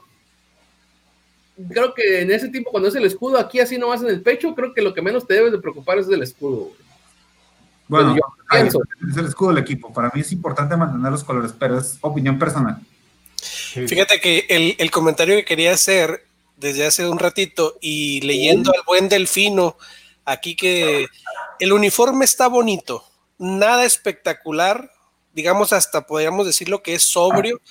creo 1.69 1.93
que 1.93 2.21
en 2.21 2.31
ese 2.31 2.47
tiempo, 2.49 2.71
cuando 2.71 2.87
es 2.89 2.95
el 2.95 3.05
escudo 3.05 3.37
aquí 3.37 3.59
así 3.59 3.77
nomás 3.77 4.01
en 4.01 4.07
el 4.09 4.21
pecho, 4.21 4.55
creo 4.55 4.73
que 4.73 4.81
lo 4.81 4.93
que 4.93 5.01
menos 5.01 5.27
te 5.27 5.33
debes 5.33 5.51
de 5.51 5.59
preocupar 5.59 5.97
es 5.97 6.07
el 6.07 6.21
escudo, 6.23 6.57
güey. 6.57 6.87
Bueno, 7.89 8.15
yo 8.15 8.21
ahí 8.49 8.61
pienso. 8.63 8.81
es 9.09 9.15
el 9.17 9.25
escudo 9.27 9.49
del 9.49 9.59
equipo. 9.59 9.93
Para 9.93 10.11
mí 10.13 10.19
es 10.21 10.31
importante 10.33 10.75
mantener 10.75 11.09
los 11.11 11.23
colores, 11.23 11.53
pero 11.57 11.77
es 11.77 11.97
opinión 12.01 12.37
personal. 12.37 12.77
Fíjate 13.41 14.19
que 14.19 14.45
el, 14.49 14.75
el 14.77 14.91
comentario 14.91 15.35
que 15.37 15.45
quería 15.45 15.71
hacer 15.73 16.25
desde 16.57 16.85
hace 16.85 17.07
un 17.07 17.19
ratito 17.19 17.77
y 17.79 18.19
leyendo 18.21 18.71
al 18.71 18.83
buen 18.85 19.07
Delfino 19.07 19.77
aquí 20.25 20.55
que 20.55 21.07
el 21.59 21.71
uniforme 21.71 22.25
está 22.25 22.47
bonito, 22.47 23.05
nada 23.37 23.85
espectacular, 23.85 24.91
digamos 25.33 25.71
hasta 25.71 26.05
podríamos 26.05 26.45
decirlo 26.45 26.83
que 26.83 26.95
es 26.95 27.03
sobrio, 27.03 27.61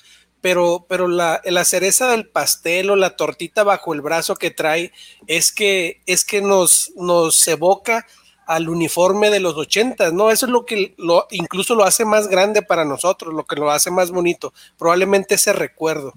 pero, 0.41 0.85
pero 0.87 1.07
la, 1.07 1.41
la 1.45 1.65
cereza 1.65 2.09
del 2.09 2.29
pastel 2.29 2.89
o 2.89 2.95
la 2.95 3.15
tortita 3.15 3.63
bajo 3.63 3.93
el 3.93 4.01
brazo 4.01 4.35
que 4.35 4.51
trae 4.51 4.91
es 5.27 5.51
que, 5.51 6.01
es 6.05 6.23
que 6.23 6.41
nos, 6.41 6.91
nos 6.95 7.47
evoca 7.47 8.07
al 8.45 8.69
uniforme 8.69 9.29
de 9.29 9.41
los 9.41 9.55
ochentas, 9.57 10.13
¿no? 10.13 10.31
Eso 10.31 10.45
es 10.45 10.51
lo 10.51 10.65
que 10.65 10.95
lo, 10.97 11.27
incluso 11.31 11.75
lo 11.75 11.83
hace 11.83 12.05
más 12.05 12.29
grande 12.29 12.61
para 12.61 12.85
nosotros, 12.85 13.33
lo 13.33 13.45
que 13.45 13.57
lo 13.57 13.69
hace 13.69 13.91
más 13.91 14.09
bonito, 14.09 14.53
probablemente 14.77 15.35
ese 15.35 15.51
recuerdo. 15.51 16.13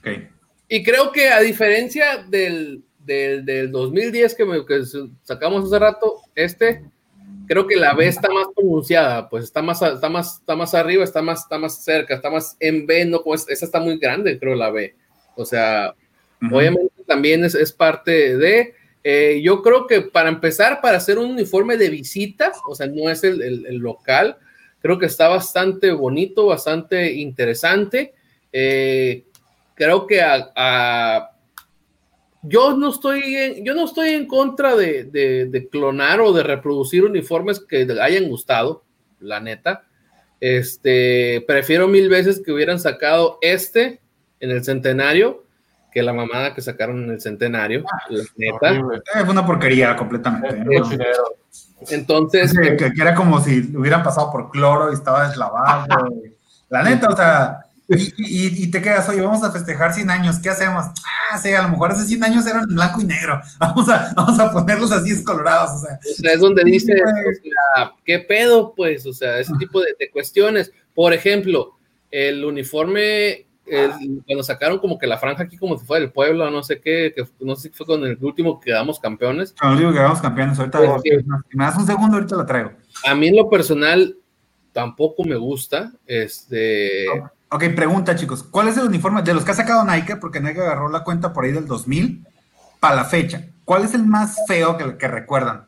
Ok. 0.00 0.35
Y 0.68 0.82
creo 0.82 1.12
que 1.12 1.28
a 1.28 1.40
diferencia 1.40 2.24
del, 2.28 2.82
del, 2.98 3.44
del 3.44 3.70
2010 3.70 4.34
que, 4.34 4.44
me- 4.44 4.66
que 4.66 4.82
sacamos 5.22 5.64
hace 5.64 5.78
rato, 5.78 6.16
este, 6.34 6.82
creo 7.46 7.66
que 7.66 7.76
la 7.76 7.94
B 7.94 8.06
está 8.08 8.28
más 8.30 8.48
pronunciada, 8.54 9.28
pues 9.28 9.44
está 9.44 9.62
más, 9.62 9.80
está 9.82 10.08
más, 10.08 10.38
está 10.40 10.56
más 10.56 10.74
arriba, 10.74 11.04
está 11.04 11.22
más, 11.22 11.42
está 11.42 11.58
más 11.58 11.84
cerca, 11.84 12.14
está 12.16 12.30
más 12.30 12.56
en 12.58 12.86
B, 12.86 13.04
no, 13.04 13.22
como 13.22 13.34
es- 13.36 13.48
esa 13.48 13.64
está 13.66 13.78
muy 13.80 13.98
grande, 13.98 14.38
creo, 14.38 14.54
la 14.56 14.70
B. 14.70 14.94
O 15.36 15.44
sea, 15.44 15.94
obviamente 16.52 16.92
también 17.06 17.44
es, 17.44 17.54
es 17.54 17.72
parte 17.72 18.36
de, 18.36 18.74
eh, 19.04 19.40
yo 19.44 19.62
creo 19.62 19.86
que 19.86 20.00
para 20.02 20.28
empezar, 20.28 20.80
para 20.80 20.96
hacer 20.96 21.18
un 21.18 21.30
uniforme 21.30 21.76
de 21.76 21.90
visita, 21.90 22.50
o 22.68 22.74
sea, 22.74 22.88
no 22.88 23.08
es 23.08 23.22
el, 23.22 23.40
el- 23.42 23.66
el 23.66 23.76
local, 23.76 24.36
creo 24.80 24.98
que 24.98 25.06
está 25.06 25.28
bastante 25.28 25.92
bonito, 25.92 26.46
bastante 26.46 27.12
interesante. 27.12 28.14
Eh, 28.52 29.24
creo 29.76 30.06
que 30.08 30.20
a, 30.20 30.50
a- 30.56 31.30
yo 32.42 32.76
no 32.76 32.90
estoy 32.90 33.22
en, 33.36 33.64
yo 33.64 33.74
no 33.74 33.84
estoy 33.84 34.10
en 34.10 34.26
contra 34.26 34.74
de, 34.74 35.04
de- 35.04 35.46
de 35.46 35.68
clonar 35.68 36.20
o 36.20 36.32
de 36.32 36.42
reproducir 36.42 37.04
uniformes 37.04 37.60
que 37.60 37.86
hayan 38.02 38.28
gustado, 38.28 38.82
la 39.20 39.38
neta. 39.40 39.84
Este, 40.40 41.44
prefiero 41.46 41.88
mil 41.88 42.08
veces 42.08 42.42
que 42.44 42.52
hubieran 42.52 42.78
sacado 42.78 43.38
este 43.40 44.00
en 44.40 44.50
el 44.50 44.62
centenario 44.64 45.44
que 45.90 46.02
la 46.02 46.12
mamada 46.12 46.52
que 46.54 46.60
sacaron 46.60 47.04
en 47.04 47.10
el 47.12 47.20
centenario, 47.22 47.82
la 48.10 48.22
neta. 48.36 48.70
Horrible. 48.70 48.96
Eh, 48.98 49.20
fue 49.24 49.30
una 49.30 49.46
porquería 49.46 49.96
completamente. 49.96 50.62
Entonces, 51.88 52.52
Que, 52.56 52.76
que- 52.76 52.92
que 52.92 53.02
era 53.02 53.14
como 53.14 53.40
si 53.40 53.74
hubieran 53.76 54.02
pasado 54.02 54.30
por 54.30 54.50
cloro 54.50 54.90
y 54.90 54.94
estaba 54.94 55.26
deslavado. 55.28 55.86
La 56.68 56.82
neta, 56.82 57.08
o 57.08 57.16
sea, 57.16 57.65
y, 57.88 58.02
y- 58.18 58.64
y 58.64 58.70
te 58.70 58.82
quedas, 58.82 59.08
oye, 59.08 59.20
vamos 59.20 59.42
a 59.44 59.52
festejar 59.52 59.92
100 59.94 60.10
años, 60.10 60.38
¿qué 60.40 60.48
hacemos? 60.50 60.86
Ah, 61.32 61.38
sí, 61.38 61.52
a 61.52 61.62
lo 61.62 61.68
mejor 61.68 61.92
hace 61.92 62.04
100 62.04 62.24
años 62.24 62.46
eran 62.46 62.66
blanco 62.66 63.00
y 63.00 63.04
negro. 63.04 63.40
Vamos 63.60 63.88
a, 63.88 64.12
vamos 64.16 64.38
a 64.40 64.50
ponerlos 64.50 64.90
así 64.92 65.10
descolorados, 65.10 65.70
o 65.82 65.86
sea. 65.86 65.98
O 65.98 66.14
sea, 66.22 66.32
es 66.32 66.40
donde 66.40 66.64
dice, 66.64 66.94
Sí, 67.42 67.50
¿qué 68.04 68.18
pedo? 68.20 68.74
Pues, 68.76 69.06
o 69.06 69.12
sea, 69.12 69.38
ese 69.38 69.52
tipo 69.58 69.80
de, 69.80 69.94
de 69.98 70.10
cuestiones. 70.10 70.72
Por 70.94 71.12
ejemplo, 71.12 71.76
el 72.10 72.44
uniforme, 72.44 73.46
el- 73.66 74.22
cuando 74.26 74.42
sacaron 74.42 74.78
como 74.78 74.98
que 74.98 75.06
la 75.06 75.18
franja 75.18 75.42
aquí 75.44 75.56
como 75.56 75.78
si 75.78 75.84
fuera 75.84 76.00
del 76.00 76.12
pueblo, 76.12 76.48
no 76.50 76.62
sé 76.62 76.80
qué, 76.80 77.12
que 77.14 77.24
no 77.40 77.54
sé 77.56 77.68
si 77.68 77.74
fue 77.74 77.86
con 77.86 78.04
el 78.04 78.16
último 78.20 78.58
que 78.60 78.66
quedamos 78.70 78.98
campeones. 78.98 79.52
Con 79.60 79.72
el 79.72 79.78
digo 79.78 79.92
que 79.92 79.98
vamos 80.00 80.20
campeones, 80.20 80.58
ahorita, 80.58 80.80
Sí, 81.02 81.10
sí. 81.10 81.16
si 81.50 81.56
me 81.56 81.64
das 81.64 81.76
un 81.76 81.86
segundo, 81.86 82.16
ahorita 82.16 82.36
la 82.36 82.46
traigo. 82.46 82.72
A 83.06 83.14
mí 83.14 83.28
en 83.28 83.36
lo 83.36 83.48
personal 83.50 84.16
tampoco 84.72 85.24
me 85.24 85.36
gusta, 85.36 85.92
este... 86.06 87.06
Ok, 87.50 87.64
pregunta, 87.76 88.16
chicos. 88.16 88.42
¿Cuál 88.42 88.68
es 88.68 88.76
el 88.76 88.86
uniforme 88.86 89.22
de 89.22 89.32
los 89.34 89.44
que 89.44 89.52
ha 89.52 89.54
sacado 89.54 89.84
Nike? 89.84 90.16
Porque 90.16 90.40
Nike 90.40 90.60
agarró 90.60 90.88
la 90.88 91.04
cuenta 91.04 91.32
por 91.32 91.44
ahí 91.44 91.52
del 91.52 91.66
2000 91.66 92.26
para 92.80 92.96
la 92.96 93.04
fecha. 93.04 93.44
¿Cuál 93.64 93.84
es 93.84 93.94
el 93.94 94.04
más 94.04 94.36
feo 94.48 94.76
que, 94.76 94.96
que 94.96 95.08
recuerdan? 95.08 95.66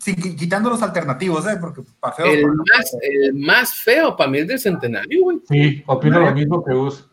Sí, 0.00 0.14
qui- 0.14 0.36
quitando 0.36 0.70
los 0.70 0.82
alternativos, 0.82 1.46
¿eh? 1.46 1.56
Porque 1.60 1.82
para 1.98 2.14
feo. 2.14 2.26
El 2.26 2.46
más, 2.46 2.96
el 3.02 3.34
más 3.34 3.74
feo 3.74 4.16
para 4.16 4.30
mí 4.30 4.38
es 4.38 4.46
del 4.48 4.58
centenario, 4.60 5.22
güey. 5.24 5.40
Sí, 5.48 5.82
opino 5.86 6.20
lo 6.20 6.32
mismo 6.32 6.64
que 6.64 6.72
Gus. 6.74 7.06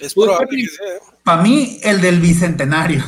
Es 0.00 0.12
Pues, 0.14 0.28
probable 0.28 0.56
que 0.56 0.66
sea. 0.68 0.86
Para 1.22 1.42
mí, 1.42 1.78
el 1.82 2.00
del 2.00 2.20
bicentenario. 2.20 3.04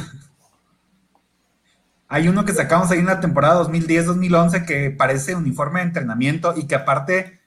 Hay 2.08 2.28
uno 2.28 2.44
que 2.44 2.52
sacamos 2.52 2.90
ahí 2.90 2.98
en 3.00 3.06
la 3.06 3.20
temporada 3.20 3.62
2010-2011 3.64 4.64
que 4.64 4.90
parece 4.90 5.34
uniforme 5.34 5.80
de 5.80 5.86
entrenamiento 5.86 6.54
y 6.56 6.66
que 6.66 6.74
aparte, 6.74 7.24
¿Cuál, 7.24 7.37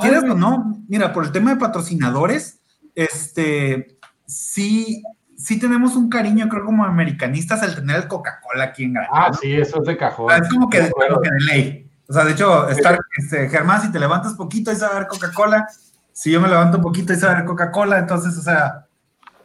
¿quieres 0.00 0.22
o 0.24 0.34
no? 0.34 0.82
Mira, 0.88 1.12
por 1.12 1.24
el 1.24 1.32
tema 1.32 1.50
de 1.52 1.56
patrocinadores, 1.60 2.60
este, 2.94 3.98
sí, 4.26 5.02
sí 5.36 5.58
tenemos 5.58 5.96
un 5.96 6.08
cariño, 6.08 6.48
creo, 6.48 6.64
como 6.64 6.84
americanistas 6.84 7.62
al 7.62 7.74
tener 7.74 7.96
el 7.96 8.08
Coca-Cola 8.08 8.64
aquí 8.64 8.84
en 8.84 8.94
Granada. 8.94 9.14
Ah, 9.26 9.28
¿no? 9.32 9.38
sí, 9.38 9.52
eso 9.52 9.80
es 9.80 9.86
de 9.86 9.94
O 9.94 9.98
cajón. 9.98 10.28
sea, 10.28 10.38
es 10.38 10.48
como 10.48 10.68
que, 10.68 10.80
De 10.82 10.88
acuerdo. 10.88 11.14
como 11.16 11.22
que 11.22 11.30
de 11.30 11.40
ley. 11.44 11.90
O 12.08 12.12
sea, 12.12 12.24
de 12.24 12.32
hecho, 12.32 12.68
estar, 12.68 12.98
este, 13.18 13.48
Germán, 13.48 13.82
si 13.82 13.92
te 13.92 13.98
levantas 13.98 14.34
poquito, 14.34 14.70
ahí 14.70 14.76
se 14.76 14.84
va 14.86 14.92
a 14.92 14.98
ver 15.00 15.08
Coca-Cola. 15.08 15.66
Si 16.12 16.30
yo 16.30 16.40
me 16.40 16.48
levanto 16.48 16.78
un 16.78 16.82
poquito, 16.82 17.12
ahí 17.12 17.18
se 17.18 17.26
va 17.26 17.32
a 17.32 17.36
ver 17.36 17.44
Coca-Cola. 17.44 17.98
Entonces, 17.98 18.36
o 18.36 18.42
sea, 18.42 18.86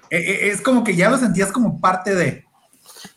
e- 0.09 0.17
e- 0.17 0.49
es 0.49 0.61
como 0.61 0.83
que 0.83 0.95
ya 0.95 1.09
lo 1.09 1.17
sentías 1.17 1.51
como 1.51 1.79
parte 1.81 2.15
de. 2.15 2.45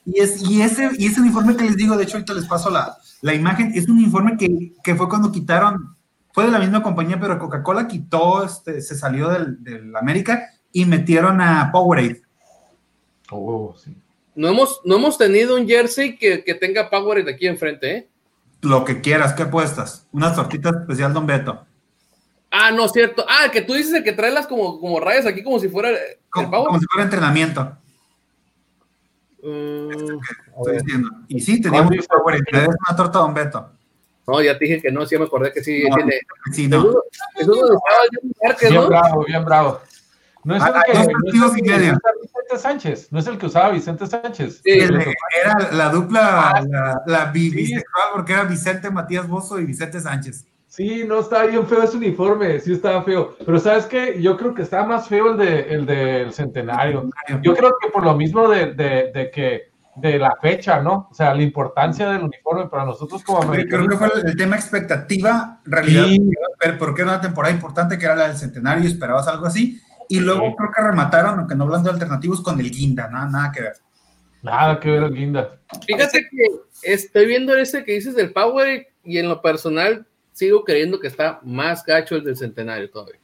Y, 0.04 0.20
es, 0.20 0.42
y, 0.42 0.62
ese, 0.62 0.90
y 0.98 1.06
ese 1.06 1.20
uniforme 1.20 1.56
que 1.56 1.64
les 1.64 1.76
digo, 1.76 1.96
de 1.96 2.04
hecho, 2.04 2.16
ahorita 2.16 2.34
les 2.34 2.46
paso 2.46 2.70
la, 2.70 2.96
la 3.22 3.34
imagen, 3.34 3.72
es 3.74 3.88
un 3.88 3.98
uniforme 3.98 4.36
que, 4.36 4.72
que 4.82 4.94
fue 4.94 5.08
cuando 5.08 5.30
quitaron, 5.32 5.95
fue 6.36 6.44
de 6.44 6.50
la 6.50 6.58
misma 6.58 6.82
compañía, 6.82 7.18
pero 7.18 7.38
Coca-Cola 7.38 7.88
quitó, 7.88 8.44
este, 8.44 8.82
se 8.82 8.94
salió 8.94 9.30
del, 9.30 9.64
del 9.64 9.96
América 9.96 10.50
y 10.70 10.84
metieron 10.84 11.40
a 11.40 11.72
Powerade. 11.72 12.20
Oh, 13.30 13.74
sí. 13.74 13.96
No 14.34 14.48
hemos, 14.48 14.82
no 14.84 14.96
hemos 14.96 15.16
tenido 15.16 15.56
un 15.56 15.66
jersey 15.66 16.18
que, 16.18 16.44
que 16.44 16.54
tenga 16.54 16.90
Powerade 16.90 17.32
aquí 17.32 17.46
enfrente, 17.46 17.90
¿eh? 17.90 18.08
Lo 18.60 18.84
que 18.84 19.00
quieras, 19.00 19.32
¿qué 19.32 19.44
apuestas? 19.44 20.06
Unas 20.12 20.36
tortitas 20.36 20.76
especial 20.76 21.14
Don 21.14 21.26
Beto. 21.26 21.64
Ah, 22.50 22.70
no, 22.70 22.86
cierto. 22.88 23.24
Ah, 23.26 23.50
que 23.50 23.62
tú 23.62 23.72
dices 23.72 23.94
el 23.94 24.04
que 24.04 24.12
trae 24.12 24.30
las 24.30 24.46
como, 24.46 24.78
como 24.78 25.00
rayas 25.00 25.24
aquí 25.24 25.42
como 25.42 25.58
si 25.58 25.70
fuera 25.70 25.88
el 25.88 25.96
Como, 26.28 26.78
si 26.78 26.84
fuera 26.84 27.04
entrenamiento. 27.04 27.78
Mm, 29.42 29.90
Estoy 30.58 30.78
diciendo. 30.82 31.08
Y 31.28 31.40
sí, 31.40 31.62
teníamos 31.62 31.88
¿Cuál 31.88 31.98
dice? 31.98 32.08
Powerade, 32.10 32.72
es 32.72 32.76
una 32.86 32.94
torta 32.94 33.20
Don 33.20 33.32
Beto. 33.32 33.75
No, 34.26 34.42
ya 34.42 34.58
te 34.58 34.64
dije 34.64 34.82
que 34.82 34.90
no, 34.92 35.06
sí, 35.06 35.16
me 35.18 35.24
acordé 35.24 35.52
que 35.52 35.62
sí. 35.62 35.84
No, 35.88 35.96
tiene. 35.96 36.20
Sí, 36.52 36.68
no. 36.68 36.84
Estaba 37.36 38.56
Bien 38.60 38.74
¿no? 38.74 38.86
bravo, 38.88 39.24
bien 39.24 39.44
bravo. 39.44 39.80
No 40.44 40.56
es 40.56 40.62
Ah, 40.62 40.82
el 40.86 40.92
que, 40.92 40.98
dos 40.98 41.06
no 41.06 41.10
es 41.10 41.22
partidos 41.24 41.52
el 41.52 41.58
y 41.58 41.62
que 41.62 41.70
medio. 41.70 41.92
usa 41.94 42.10
Vicente 42.22 42.58
Sánchez, 42.58 43.08
no 43.10 43.18
es 43.18 43.26
el 43.26 43.38
que 43.38 43.46
usaba 43.46 43.70
Vicente 43.70 44.06
Sánchez. 44.06 44.60
Sí, 44.62 44.70
El 44.70 44.98
de- 44.98 45.14
era 45.42 45.72
la 45.72 45.88
dupla, 45.90 46.50
Ah, 46.50 46.62
la, 46.68 47.02
la 47.06 47.24
bi- 47.32 47.50
sí. 47.50 47.56
bisexual, 47.56 48.04
porque 48.14 48.32
era 48.32 48.44
Vicente 48.44 48.90
Matías 48.90 49.26
Bozo 49.26 49.58
y 49.58 49.64
Vicente 49.64 49.98
Sánchez. 50.00 50.46
Sí, 50.68 51.04
no 51.04 51.20
está 51.20 51.44
bien 51.46 51.66
feo 51.66 51.82
ese 51.82 51.96
uniforme, 51.96 52.60
sí 52.60 52.74
estaba 52.74 53.02
feo. 53.02 53.34
Pero 53.44 53.58
¿sabes 53.58 53.86
qué? 53.86 54.20
Yo 54.20 54.36
creo 54.36 54.54
que 54.54 54.62
está 54.62 54.84
más 54.84 55.08
feo 55.08 55.32
el, 55.32 55.38
de, 55.38 55.60
el 55.74 55.86
del 55.86 56.32
centenario. 56.32 57.10
Yo 57.42 57.54
creo 57.56 57.74
que 57.80 57.88
por 57.90 58.04
lo 58.04 58.14
mismo 58.14 58.46
de, 58.48 58.72
de, 58.74 59.10
de 59.12 59.30
que 59.30 59.70
de 59.96 60.18
la 60.18 60.36
fecha, 60.40 60.80
¿no? 60.80 61.08
O 61.10 61.14
sea, 61.14 61.34
la 61.34 61.42
importancia 61.42 62.10
del 62.10 62.22
uniforme 62.22 62.68
para 62.68 62.84
nosotros 62.84 63.24
como 63.24 63.50
Creo 63.50 63.88
que 63.88 63.96
fue 63.96 64.08
el, 64.24 64.36
tema 64.36 64.56
expectativa, 64.56 65.60
realidad, 65.64 66.06
Sí. 66.06 66.30
pero 66.60 66.78
porque 66.78 67.02
era 67.02 67.12
una 67.12 67.20
temporada 67.20 67.54
importante 67.54 67.98
que 67.98 68.04
era 68.04 68.14
la 68.14 68.28
del 68.28 68.36
centenario 68.36 68.84
y 68.84 68.88
esperabas 68.88 69.26
algo 69.26 69.46
así. 69.46 69.80
Y 70.08 70.20
luego 70.20 70.48
Sí. 70.48 70.54
creo 70.58 70.70
que 70.76 70.82
remataron, 70.82 71.38
aunque 71.40 71.54
no 71.54 71.64
hablando 71.64 71.88
de 71.88 71.94
alternativos, 71.94 72.42
con 72.42 72.60
el 72.60 72.70
Guinda, 72.70 73.08
nada, 73.08 73.28
nada 73.28 73.52
que 73.52 73.62
ver. 73.62 73.76
Nada 74.42 74.78
que 74.78 74.90
ver 74.90 75.02
el 75.02 75.14
guinda. 75.14 75.58
Fíjate 75.86 76.20
que 76.30 76.46
estoy 76.82 77.26
viendo 77.26 77.56
ese 77.56 77.82
que 77.82 77.92
dices 77.92 78.14
del 78.14 78.32
Power 78.32 78.86
y 79.02 79.18
en 79.18 79.28
lo 79.28 79.42
personal 79.42 80.06
sigo 80.32 80.62
creyendo 80.62 81.00
que 81.00 81.08
está 81.08 81.40
más 81.42 81.84
gacho 81.84 82.14
el 82.14 82.22
del 82.24 82.36
centenario 82.36 82.88
todavía. 82.90 83.18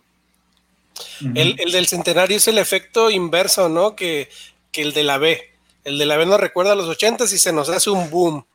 El, 1.35 1.55
el 1.61 1.71
del 1.71 1.87
centenario 1.87 2.39
es 2.39 2.49
el 2.49 2.59
efecto 2.59 3.11
inverso, 3.11 3.69
¿no? 3.69 3.95
Que, 3.95 4.29
que 4.73 4.83
el 4.83 4.95
de 4.95 5.05
la 5.05 5.19
B. 5.19 5.52
El 5.85 5.99
de 5.99 6.07
la 6.07 6.17
B 6.17 6.27
nos 6.27 6.41
recuerda 6.41 6.73
a 6.73 6.77
los 6.77 6.89
ochentas 6.89 7.33
y 7.33 7.39
se 7.39 7.53
nos 7.53 7.69
hace 7.69 7.91
un 7.91 8.11
boom. 8.11 8.47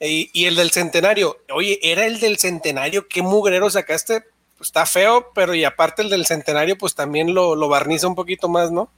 Y, 0.00 0.30
y 0.32 0.46
el 0.46 0.56
del 0.56 0.70
centenario, 0.70 1.38
oye, 1.52 1.78
era 1.82 2.06
el 2.06 2.20
del 2.20 2.38
centenario, 2.38 3.06
qué 3.06 3.22
mugrero 3.22 3.68
sacaste. 3.68 4.22
Pues 4.56 4.68
está 4.68 4.86
feo, 4.86 5.30
pero 5.34 5.54
y 5.54 5.64
aparte 5.64 6.02
el 6.02 6.10
del 6.10 6.26
centenario, 6.26 6.76
pues 6.76 6.94
también 6.94 7.34
lo, 7.34 7.54
lo 7.54 7.68
barniza 7.68 8.08
un 8.08 8.14
poquito 8.14 8.48
más, 8.48 8.70
¿no? 8.70 8.90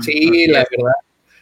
Sí, 0.00 0.46
la 0.46 0.66
verdad. 0.70 0.92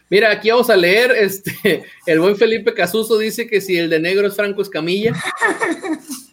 Mira, 0.09 0.31
aquí 0.31 0.51
vamos 0.51 0.69
a 0.69 0.75
leer, 0.75 1.11
este, 1.11 1.85
el 2.05 2.19
buen 2.19 2.35
Felipe 2.35 2.73
Casuso 2.73 3.17
dice 3.17 3.47
que 3.47 3.61
si 3.61 3.77
el 3.77 3.89
de 3.89 3.99
negro 3.99 4.27
es 4.27 4.35
Franco 4.35 4.61
Escamilla. 4.61 5.13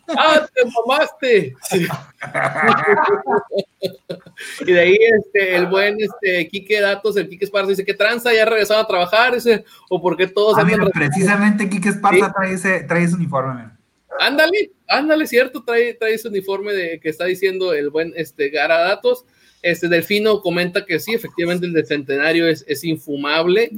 ¡Ah, 0.08 0.46
te 0.52 0.62
mamaste! 0.64 1.54
y 4.61 4.72
de 4.72 4.80
ahí 4.80 4.98
este, 5.00 5.56
el 5.56 5.66
buen 5.66 5.96
este, 5.98 6.48
Quique 6.48 6.80
Datos, 6.80 7.16
el 7.16 7.28
Quique 7.28 7.46
Esparza, 7.46 7.70
dice 7.70 7.85
que 7.85 7.94
tranza 7.94 8.35
ya 8.35 8.44
regresado 8.44 8.80
a 8.80 8.87
trabajar, 8.87 9.35
dice, 9.35 9.64
o 9.88 10.02
porque 10.02 10.26
todos... 10.26 10.58
Ah, 10.58 10.64
mira, 10.64 10.85
precisamente 10.92 11.70
Quique 11.70 11.88
Esparza 11.88 12.26
¿Sí? 12.26 12.32
trae, 12.37 12.52
ese, 12.52 12.82
trae 12.82 13.04
ese 13.04 13.14
uniforme. 13.14 13.54
Man. 13.54 13.78
Ándale, 14.20 14.72
ándale, 14.87 15.26
cierto, 15.26 15.64
trae, 15.64 15.94
trae 15.94 16.14
ese 16.14 16.28
uniforme 16.28 16.72
de 16.72 17.00
que 17.00 17.08
está 17.08 17.24
diciendo 17.24 17.72
el 17.72 17.88
buen 17.88 18.12
este, 18.16 18.50
Gara 18.50 18.78
Datos. 18.78 19.24
Este 19.62 19.88
Delfino 19.88 20.40
comenta 20.40 20.85
que 20.85 20.98
sí, 20.98 21.14
efectivamente 21.14 21.66
el 21.66 21.72
de 21.72 21.87
Centenario 21.87 22.48
es, 22.48 22.64
es 22.66 22.83
infumable. 22.85 23.70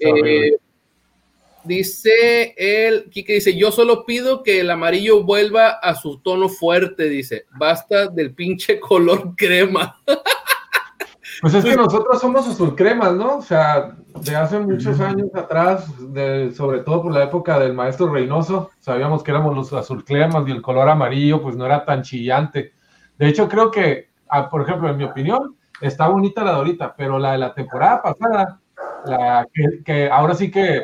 Eh, 0.00 0.56
dice 1.64 2.54
el 2.56 3.08
Kike 3.10 3.34
dice, 3.34 3.56
yo 3.56 3.70
solo 3.70 4.04
pido 4.04 4.42
que 4.42 4.60
el 4.60 4.70
amarillo 4.70 5.22
vuelva 5.22 5.70
a 5.70 5.94
su 5.94 6.18
tono 6.18 6.48
fuerte, 6.48 7.08
dice, 7.08 7.46
basta 7.56 8.08
del 8.08 8.34
pinche 8.34 8.80
color 8.80 9.34
crema. 9.36 9.96
Pues 11.40 11.54
es 11.54 11.64
que 11.64 11.76
nosotros 11.76 12.20
somos 12.20 12.48
azul 12.48 12.74
cremas, 12.74 13.14
¿no? 13.14 13.36
O 13.36 13.42
sea, 13.42 13.96
de 14.22 14.34
hace 14.34 14.58
muchos 14.58 14.98
años 14.98 15.28
atrás, 15.34 15.86
de, 16.12 16.52
sobre 16.52 16.80
todo 16.80 17.02
por 17.02 17.12
la 17.12 17.24
época 17.24 17.60
del 17.60 17.74
maestro 17.74 18.12
Reynoso, 18.12 18.70
sabíamos 18.80 19.22
que 19.22 19.30
éramos 19.30 19.54
los 19.54 19.72
azul 19.72 20.04
cremas 20.04 20.48
y 20.48 20.50
el 20.50 20.62
color 20.62 20.88
amarillo 20.88 21.40
pues 21.40 21.54
no 21.54 21.64
era 21.64 21.84
tan 21.84 22.02
chillante. 22.02 22.72
De 23.18 23.28
hecho, 23.28 23.48
creo 23.48 23.70
que, 23.70 24.08
ah, 24.28 24.48
por 24.48 24.62
ejemplo, 24.62 24.88
en 24.88 24.96
mi 24.96 25.04
opinión, 25.04 25.56
está 25.80 26.08
bonita 26.08 26.44
la 26.44 26.52
de 26.52 26.56
ahorita, 26.58 26.94
pero 26.96 27.18
la 27.18 27.32
de 27.32 27.38
la 27.38 27.54
temporada 27.54 28.02
pasada, 28.02 28.60
la 29.04 29.46
que, 29.52 29.82
que 29.84 30.10
ahora 30.10 30.34
sí 30.34 30.50
que, 30.50 30.82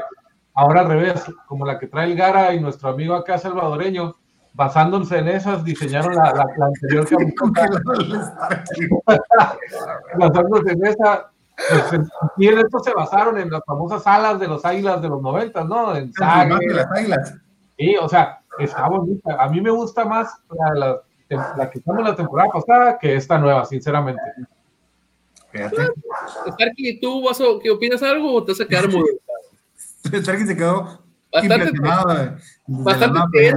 ahora 0.54 0.82
al 0.82 0.88
revés, 0.88 1.24
como 1.46 1.66
la 1.66 1.78
que 1.78 1.86
trae 1.86 2.10
el 2.10 2.16
Gara 2.16 2.54
y 2.54 2.60
nuestro 2.60 2.90
amigo 2.90 3.14
acá 3.14 3.38
salvadoreño, 3.38 4.14
basándose 4.52 5.18
en 5.18 5.28
esas, 5.28 5.64
diseñaron 5.64 6.14
la, 6.14 6.32
la, 6.32 6.44
la 6.56 6.66
anterior 6.66 7.06
basándose 10.18 10.72
en 10.72 10.86
esa, 10.86 11.30
pues, 11.56 12.00
y 12.36 12.48
en 12.48 12.58
esto 12.58 12.80
se 12.80 12.92
basaron 12.92 13.38
en 13.38 13.50
las 13.50 13.62
famosas 13.64 14.06
alas 14.06 14.40
de 14.40 14.48
los 14.48 14.64
águilas 14.64 15.00
de 15.00 15.08
los 15.08 15.22
noventas, 15.22 15.66
¿no? 15.66 15.94
En 15.94 16.12
Sague, 16.12 16.56
las 16.72 16.90
águilas. 16.90 17.34
Sí, 17.76 17.96
o 18.00 18.08
sea, 18.08 18.40
está 18.58 18.88
bonita. 18.88 19.36
A 19.38 19.48
mí 19.48 19.60
me 19.60 19.70
gusta 19.70 20.04
más 20.04 20.34
la, 20.50 20.74
la, 20.74 21.00
la 21.36 21.70
que 21.70 21.78
estamos 21.78 22.04
la 22.04 22.16
temporada 22.16 22.50
pasada 22.50 22.98
que 22.98 23.14
esta 23.14 23.38
nueva, 23.38 23.64
sinceramente. 23.64 24.22
Starky, 26.52 27.00
¿tú 27.00 27.22
vas 27.22 27.40
a, 27.40 27.44
¿qué 27.62 27.70
opinas 27.70 28.02
algo 28.02 28.34
o 28.34 28.44
te 28.44 28.52
vas 28.52 28.60
a 28.60 28.66
quedar 28.66 28.88
muy 28.88 29.04
Starky 30.04 30.46
se 30.46 30.56
quedó 30.56 31.04
bastante, 31.30 31.70
bastante 32.66 33.48
ahí, 33.48 33.52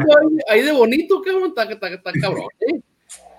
ahí, 0.49 0.61
de 0.61 0.71
bonito, 0.71 1.21
cabrón, 1.21 1.49
está, 1.49 1.63
está, 1.63 1.89
está 1.89 2.11
cabrón. 2.13 2.47
¿eh? 2.61 2.81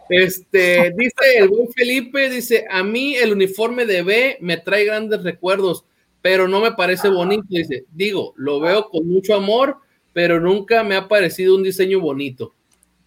Este, 0.08 0.94
dice 0.96 1.38
el 1.38 1.48
buen 1.48 1.68
Felipe, 1.72 2.30
dice, 2.30 2.66
a 2.70 2.82
mí 2.82 3.14
el 3.14 3.32
uniforme 3.32 3.84
de 3.84 4.02
B 4.02 4.38
me 4.40 4.56
trae 4.56 4.84
grandes 4.84 5.22
recuerdos, 5.22 5.84
pero 6.22 6.48
no 6.48 6.60
me 6.60 6.72
parece 6.72 7.08
bonito, 7.08 7.46
dice, 7.48 7.84
digo, 7.92 8.32
lo 8.36 8.60
veo 8.60 8.88
con 8.88 9.06
mucho 9.06 9.34
amor, 9.34 9.78
pero 10.12 10.40
nunca 10.40 10.82
me 10.82 10.96
ha 10.96 11.08
parecido 11.08 11.54
un 11.54 11.62
diseño 11.62 12.00
bonito. 12.00 12.54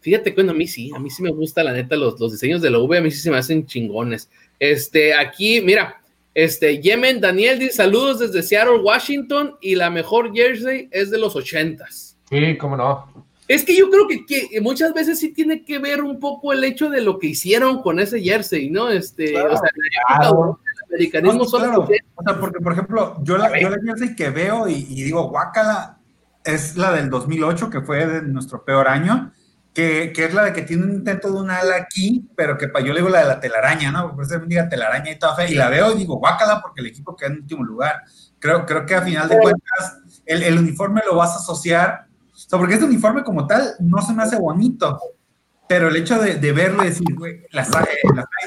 Fíjate 0.02 0.32
que 0.32 0.36
bueno, 0.36 0.52
a 0.52 0.56
mí 0.56 0.68
sí, 0.68 0.92
a 0.96 1.00
mí 1.00 1.10
sí 1.10 1.22
me 1.22 1.32
gusta 1.32 1.64
la 1.64 1.74
neta 1.74 1.96
los, 1.96 2.20
los 2.20 2.32
diseños 2.32 2.62
de 2.62 2.72
la 2.72 2.80
V, 2.80 2.98
a 2.98 3.02
mí 3.02 3.12
sí 3.12 3.20
se 3.20 3.32
me 3.32 3.38
hacen 3.38 3.66
chingones. 3.66 4.30
Este, 4.60 5.14
aquí, 5.14 5.62
mira, 5.62 6.02
este, 6.34 6.82
Yemen 6.82 7.22
Daniel 7.22 7.60
dice 7.60 7.74
saludos 7.74 8.20
desde 8.20 8.42
Seattle, 8.42 8.80
Washington, 8.80 9.56
y 9.62 9.76
la 9.76 9.90
mejor 9.90 10.34
jersey 10.34 10.88
es 10.92 11.12
de 11.12 11.20
los 11.20 11.36
ochentas. 11.36 12.18
Sí, 12.30 12.58
cómo 12.58 12.78
no. 12.78 13.26
Es 13.48 13.66
que 13.66 13.76
yo 13.76 13.90
creo 13.90 14.08
que, 14.08 14.26
que, 14.26 14.62
muchas 14.62 14.94
veces 14.94 15.20
sí 15.20 15.34
tiene 15.34 15.66
que 15.66 15.78
ver 15.78 16.02
un 16.02 16.20
poco 16.20 16.54
el 16.54 16.64
hecho 16.64 16.90
de 16.90 17.02
lo 17.02 17.20
que 17.20 17.28
hicieron 17.28 17.82
con 17.82 18.00
ese 18.00 18.22
jersey, 18.22 18.70
¿no? 18.70 18.90
Este, 18.90 19.34
claro, 19.34 19.54
o 19.54 19.58
sea, 19.58 19.70
claro. 20.08 20.60
el 20.66 20.96
americanismo 20.96 21.44
no, 21.44 21.50
claro. 21.50 21.82
O 22.16 22.24
sea, 22.24 22.40
porque, 22.40 22.60
por 22.60 22.72
ejemplo, 22.72 23.18
yo 23.24 23.38
la, 23.38 23.60
yo 23.60 23.70
la 23.70 23.78
jersey 23.84 24.16
que 24.16 24.30
veo 24.30 24.70
y, 24.70 24.88
y 24.90 25.04
digo, 25.04 25.28
guácala, 25.28 26.00
es 26.46 26.78
la 26.78 26.94
del 26.94 27.10
2008, 27.10 27.70
que 27.70 27.82
fue 27.82 28.06
de 28.06 28.22
nuestro 28.22 28.64
peor 28.64 28.88
año, 28.88 29.34
que, 29.74 30.12
que, 30.14 30.26
es 30.26 30.34
la 30.34 30.44
de 30.46 30.54
que 30.54 30.64
tiene 30.64 30.84
un 30.84 30.92
intento 30.92 31.32
de 31.32 31.40
una 31.40 31.60
ala 31.60 31.76
aquí, 31.78 32.30
pero 32.36 32.58
que 32.58 32.70
yo 32.84 32.94
le 32.94 33.00
digo 33.00 33.10
la 33.10 33.22
de 33.22 33.28
la 33.28 33.40
telaraña, 33.40 33.92
¿no? 33.92 34.14
Por 34.14 34.26
eso 34.26 34.40
me 34.40 34.48
diga 34.48 34.68
telaraña 34.68 35.12
y 35.12 35.20
toda 35.20 35.36
fe, 35.36 35.52
y 35.52 35.56
la 35.56 35.70
veo 35.70 35.94
y 35.94 36.00
digo, 36.00 36.18
guácala, 36.18 36.62
porque 36.62 36.82
el 36.82 36.88
equipo 36.88 37.16
queda 37.16 37.30
en 37.30 37.38
último 37.38 37.64
lugar. 37.64 38.04
Creo, 38.40 38.66
creo 38.66 38.86
que 38.86 38.96
a 38.96 39.02
final 39.02 39.30
de 39.30 39.38
cuentas, 39.38 40.00
el, 40.26 40.44
el 40.44 40.58
uniforme 40.58 41.02
lo 41.06 41.16
vas 41.16 41.32
a 41.32 41.36
asociar, 41.38 42.08
o 42.34 42.36
sea, 42.36 42.60
porque 42.60 42.74
este 42.74 42.86
uniforme 42.86 43.24
como 43.24 43.48
tal 43.48 43.76
no 43.80 44.02
se 44.02 44.14
me 44.14 44.24
hace 44.24 44.38
bonito, 44.38 45.00
pero 45.72 45.88
el 45.88 45.96
hecho 45.96 46.20
de, 46.20 46.36
de 46.36 46.52
verlo 46.52 46.84
y 46.84 46.88
decir, 46.88 47.16
güey, 47.16 47.44
las, 47.52 47.70
las, 47.70 47.88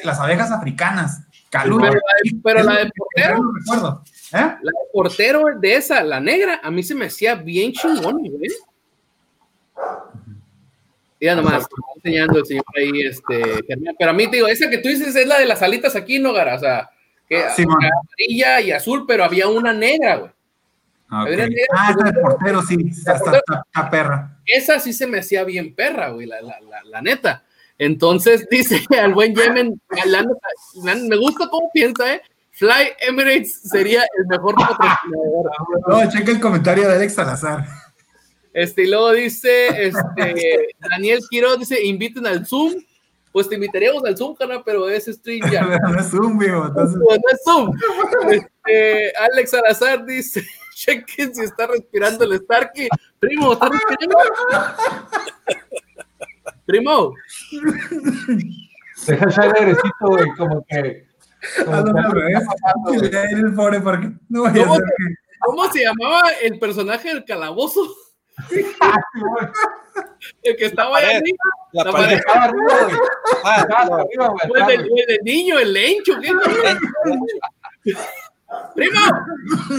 las, 0.02 0.20
abejas 0.20 0.50
africanas, 0.50 1.22
calor. 1.48 1.80
Pero, 1.80 2.00
pero 2.42 2.62
la 2.64 2.84
de 2.84 2.90
portero, 2.94 3.42
no 3.42 3.52
recuerdo. 3.54 4.04
¿Eh? 4.30 4.36
La 4.36 4.70
de 4.70 4.90
portero 4.92 5.44
de 5.58 5.76
esa, 5.76 6.02
la 6.02 6.20
negra, 6.20 6.60
a 6.62 6.70
mí 6.70 6.82
se 6.82 6.94
me 6.94 7.06
hacía 7.06 7.34
bien 7.34 7.72
chingón, 7.72 8.18
güey. 8.18 8.50
Mira 11.24 11.36
nomás, 11.36 11.62
estoy 11.62 11.82
enseñando 11.96 12.38
el 12.38 12.44
señor 12.44 12.64
ahí, 12.76 13.00
este, 13.00 13.42
pero 13.98 14.10
a 14.10 14.12
mí 14.12 14.26
te 14.26 14.36
digo, 14.36 14.46
esa 14.46 14.68
que 14.68 14.76
tú 14.76 14.90
dices 14.90 15.16
es 15.16 15.26
la 15.26 15.38
de 15.38 15.46
las 15.46 15.62
alitas 15.62 15.96
aquí, 15.96 16.18
¿no, 16.18 16.34
Gara? 16.34 16.54
O 16.56 16.58
sea, 16.58 16.90
que 17.26 17.42
sí, 17.56 17.62
amarilla 17.62 18.60
y 18.60 18.72
azul, 18.72 19.06
pero 19.08 19.24
había 19.24 19.48
una 19.48 19.72
negra, 19.72 20.16
güey. 20.16 20.30
Okay. 21.22 21.36
Negra, 21.36 21.64
ah, 21.78 21.94
portero, 22.20 22.60
sí, 22.60 22.76
está, 22.90 23.14
está, 23.14 23.38
está, 23.38 23.90
perra. 23.90 24.36
Esa 24.44 24.78
sí 24.78 24.92
se 24.92 25.06
me 25.06 25.20
hacía 25.20 25.44
bien 25.44 25.74
perra, 25.74 26.10
güey, 26.10 26.26
la, 26.26 26.42
la, 26.42 26.60
la, 26.60 26.82
la 26.84 27.00
neta. 27.00 27.42
Entonces 27.78 28.46
dice 28.50 28.84
al 29.00 29.14
buen 29.14 29.34
Yemen, 29.34 29.80
me 31.08 31.16
gusta 31.16 31.48
cómo 31.48 31.70
piensa, 31.72 32.16
¿eh? 32.16 32.20
Fly 32.50 32.96
Emirates 33.00 33.62
sería 33.62 34.02
el 34.18 34.26
mejor 34.26 34.54
patrocinador. 34.56 35.50
No, 35.88 36.10
checa 36.10 36.32
el 36.32 36.40
comentario 36.40 36.86
de 36.86 36.96
Alex 36.96 37.14
Salazar. 37.14 37.64
Este, 38.54 38.84
y 38.84 38.86
luego 38.86 39.10
dice, 39.10 39.88
este, 39.88 40.68
Daniel 40.90 41.18
Quiroz 41.28 41.58
dice, 41.58 41.84
inviten 41.84 42.26
al 42.26 42.46
Zoom. 42.46 42.74
Pues 43.32 43.48
te 43.48 43.56
invitaríamos 43.56 44.04
al 44.04 44.16
Zoom, 44.16 44.36
canal, 44.36 44.62
pero 44.64 44.88
es 44.88 45.06
stream 45.06 45.50
ya. 45.50 45.62
no 45.90 45.98
es 45.98 46.08
Zoom, 46.08 46.38
vivo. 46.38 46.66
Entonces... 46.66 46.96
No, 46.96 47.04
no 47.04 47.32
es 47.32 47.42
Zoom. 47.44 47.72
Este, 48.30 49.12
Alex 49.16 49.50
Salazar 49.50 50.06
dice, 50.06 50.46
chequen 50.74 51.34
si 51.34 51.42
está 51.42 51.66
respirando 51.66 52.24
el 52.24 52.38
Starkey. 52.38 52.88
Primo, 53.18 53.54
¿está 53.54 53.68
respirando? 53.68 54.18
Primo. 56.64 57.14
Deja 59.06 59.28
ese 59.28 59.40
airecito, 59.40 59.90
güey, 60.00 60.28
como 60.38 60.64
que... 60.68 61.08
Como 61.64 61.76
no, 61.76 61.82
no, 61.82 62.02
no, 62.14 63.02
el 63.02 63.54
pobre 63.54 63.80
porque 63.80 64.12
no 64.30 64.44
¿Cómo, 64.44 64.76
se, 64.76 64.82
¿Cómo 65.40 65.72
se 65.72 65.82
llamaba 65.82 66.22
el 66.40 66.58
personaje 66.58 67.08
del 67.08 67.24
calabozo? 67.24 67.82
el 70.42 70.56
que 70.56 70.66
estaba 70.66 70.98
ahí 70.98 71.16
arriba. 71.16 71.38
La, 71.72 71.84
la 71.84 71.92
pared 71.92 72.16
estaba 72.16 72.44
arriba, 72.44 72.84
güey. 72.84 72.96
Ah, 73.44 73.60
arriba, 73.60 74.28
güey. 74.28 74.74
El, 74.74 74.88
niño, 75.22 75.58
el 75.58 75.72
lencho, 75.72 76.14
¿qué 76.20 76.32
¡Primo! 78.74 79.00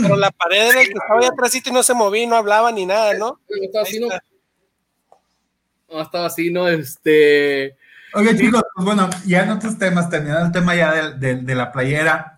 Pero 0.02 0.16
la 0.16 0.32
pared 0.32 0.70
era 0.70 0.82
el 0.82 0.88
que 0.88 0.94
estaba 0.94 1.20
ahí 1.20 1.28
atrás 1.28 1.56
y 1.56 1.72
no 1.72 1.84
se 1.84 1.94
movía 1.94 2.24
y 2.24 2.28
no 2.28 2.36
hablaba 2.36 2.72
ni 2.72 2.86
nada, 2.86 3.14
¿no? 3.14 3.40
No 3.50 3.64
estaba 3.64 3.84
así, 3.84 4.00
no. 4.00 4.08
No, 5.90 6.02
estaba 6.02 6.26
así, 6.26 6.52
¿no? 6.52 6.68
Este. 6.68 7.78
Oye, 8.14 8.38
chicos, 8.38 8.64
pues 8.74 8.86
bueno, 8.86 9.10
ya 9.26 9.44
en 9.44 9.52
otros 9.52 9.78
temas, 9.78 10.10
terminando 10.10 10.46
el 10.46 10.52
tema 10.52 10.76
ya 10.76 10.94
de, 10.94 11.14
de, 11.14 11.36
de 11.42 11.56
la 11.56 11.72
playera, 11.72 12.38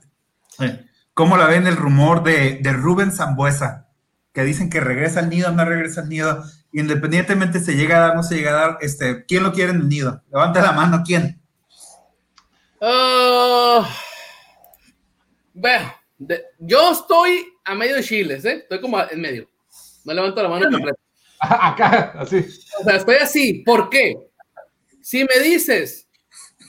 ¿cómo 1.13 1.37
la 1.37 1.47
ven 1.47 1.67
el 1.67 1.75
rumor 1.75 2.23
de, 2.23 2.59
de 2.61 2.73
Rubén 2.73 3.11
Zambuesa? 3.11 3.86
Que 4.37 4.43
dicen 4.43 4.69
que 4.69 4.79
regresa 4.79 5.21
al 5.21 5.31
nido, 5.31 5.51
no 5.51 5.65
regresa 5.65 6.01
al 6.01 6.09
nido, 6.09 6.43
independientemente 6.71 7.59
se 7.59 7.75
llega 7.75 7.97
a 7.97 7.99
dar, 8.01 8.15
no 8.15 8.21
se 8.21 8.35
llega 8.35 8.51
a 8.51 8.67
dar, 8.67 8.77
este, 8.81 9.25
¿quién 9.25 9.41
lo 9.41 9.51
quiere 9.51 9.71
en 9.71 9.77
el 9.77 9.89
nido? 9.89 10.21
Levanta 10.31 10.61
la 10.61 10.73
mano, 10.73 11.01
¿quién? 11.03 11.41
Uh, 12.79 13.83
bueno, 15.55 15.91
de, 16.19 16.45
yo 16.59 16.91
estoy 16.91 17.51
a 17.65 17.73
medio 17.73 17.95
de 17.95 18.03
chiles, 18.03 18.45
¿eh? 18.45 18.57
Estoy 18.57 18.79
como 18.79 19.01
en 19.01 19.19
medio. 19.19 19.49
No 20.05 20.13
levanto 20.13 20.43
la 20.43 20.49
mano 20.49 20.69
completa. 20.69 20.99
Acá, 21.39 22.13
así. 22.19 22.45
O 22.79 22.83
sea, 22.83 22.95
estoy 22.97 23.15
así. 23.15 23.53
¿Por 23.65 23.89
qué? 23.89 24.17
Si 25.01 25.23
me 25.23 25.43
dices, 25.43 26.07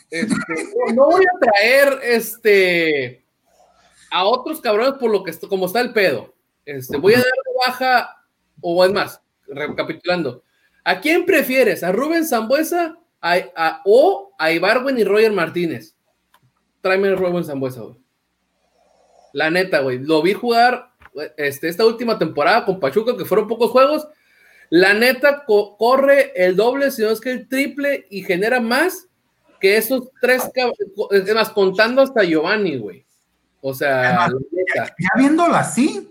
este, 0.09 0.35
no 0.95 1.05
voy 1.05 1.23
a 1.23 1.39
traer 1.39 1.99
este 2.03 3.27
a 4.11 4.25
otros 4.25 4.59
cabrones 4.63 4.95
por 4.99 5.11
lo 5.11 5.23
que 5.23 5.39
como 5.41 5.67
está 5.67 5.83
el 5.83 5.93
pedo. 5.93 6.38
Este, 6.69 6.99
voy 6.99 7.15
a 7.15 7.19
dar 7.19 7.27
baja, 7.67 8.27
o 8.61 8.85
es 8.85 8.93
más, 8.93 9.23
recapitulando. 9.47 10.43
¿A 10.85 11.01
quién 11.01 11.25
prefieres? 11.25 11.83
¿A 11.83 11.93
Rubén 11.93 12.27
Zambuesa 12.27 12.99
a, 13.23 13.37
a, 13.57 13.81
o 13.87 14.35
a 14.39 14.53
Ibarwen 14.53 14.99
y 14.99 15.05
Roger 15.05 15.33
Martínez? 15.33 15.97
Tráeme 16.83 17.09
a 17.09 17.15
Rubén 17.15 17.45
Zambuesa, 17.45 17.81
güey. 17.81 17.97
La 19.33 19.51
neta, 19.51 19.81
güey. 19.81 19.99
Lo 20.01 20.21
vi 20.21 20.35
jugar 20.35 20.91
este, 21.39 21.69
esta 21.69 21.87
última 21.87 22.19
temporada 22.19 22.67
con 22.67 22.79
Pachuca, 22.79 23.17
que 23.17 23.25
fueron 23.25 23.49
pocos 23.49 23.71
juegos. 23.71 24.07
la 24.69 24.93
neta 24.93 25.47
corre 25.47 26.33
el 26.37 26.55
doble, 26.55 26.91
si 26.91 27.01
no 27.01 27.09
es 27.09 27.21
que 27.23 27.31
el 27.31 27.49
triple, 27.49 28.07
y 28.11 28.23
genera 28.25 28.61
más 28.61 29.09
que 29.59 29.79
esos 29.79 30.11
tres, 30.21 30.51
es 31.13 31.35
más, 31.35 31.49
contando 31.49 32.03
hasta 32.03 32.25
Giovanni, 32.25 32.77
güey. 32.77 33.07
O 33.63 33.73
sea, 33.73 34.29
ya, 34.77 34.93
viéndolo 35.17 35.55
así, 35.55 36.09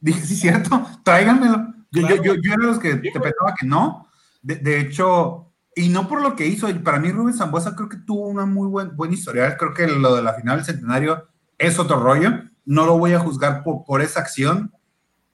dije, 0.00 0.20
sí, 0.20 0.36
cierto, 0.36 0.86
tráiganmelo. 1.04 1.74
Yo, 1.90 2.02
yo, 2.02 2.16
yo, 2.22 2.34
yo, 2.34 2.52
era 2.52 2.64
los 2.64 2.78
que 2.78 2.94
te 2.96 3.10
pensaba 3.12 3.54
que 3.58 3.66
no. 3.66 4.08
De, 4.42 4.56
de, 4.56 4.80
hecho, 4.80 5.52
y 5.74 5.88
no 5.88 6.08
por 6.08 6.22
lo 6.22 6.36
que 6.36 6.46
hizo, 6.46 6.68
para 6.82 6.98
mí 6.98 7.10
Rubén 7.10 7.34
Zambuesa 7.34 7.74
creo 7.74 7.88
que 7.88 7.98
tuvo 7.98 8.28
una 8.28 8.46
muy 8.46 8.68
buen, 8.68 8.96
buen 8.96 9.12
historial. 9.12 9.56
Creo 9.56 9.74
que 9.74 9.86
lo 9.86 10.14
de 10.14 10.22
la 10.22 10.34
final 10.34 10.56
del 10.56 10.66
centenario 10.66 11.28
es 11.58 11.78
otro 11.78 12.00
rollo. 12.00 12.30
No 12.64 12.86
lo 12.86 12.98
voy 12.98 13.12
a 13.12 13.18
juzgar 13.18 13.62
por, 13.62 13.84
por 13.84 14.02
esa 14.02 14.20
acción, 14.20 14.72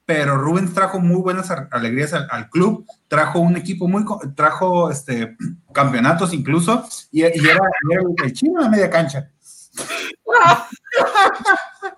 pero 0.07 0.37
Rubens 0.37 0.73
trajo 0.73 0.99
muy 1.01 1.21
buenas 1.21 1.51
alegrías 1.51 2.13
al, 2.13 2.49
club, 2.49 2.85
trajo 3.09 3.39
un 3.39 3.57
equipo 3.57 3.89
muy, 3.89 4.05
trajo 4.35 4.89
este, 4.89 5.35
campeonatos 5.73 6.33
incluso, 6.33 6.87
y, 7.11 7.23
era, 7.23 7.59
el 8.23 8.31
chino 8.31 8.61
la 8.61 8.69
media 8.69 8.89
cancha. 8.89 9.29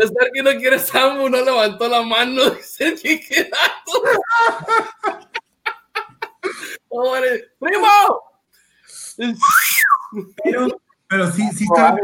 Estar 0.00 0.30
que 0.32 0.42
no 0.42 0.50
quiere 0.52 0.78
Samu, 0.78 1.28
no 1.28 1.40
levantó 1.40 1.88
la 1.88 2.02
mano, 2.02 2.50
dice 2.50 2.96
¡Primo! 7.58 7.88
Pero, 10.42 10.66
pero 11.08 11.30
sí, 11.32 11.48
sí 11.54 11.64
está. 11.64 11.96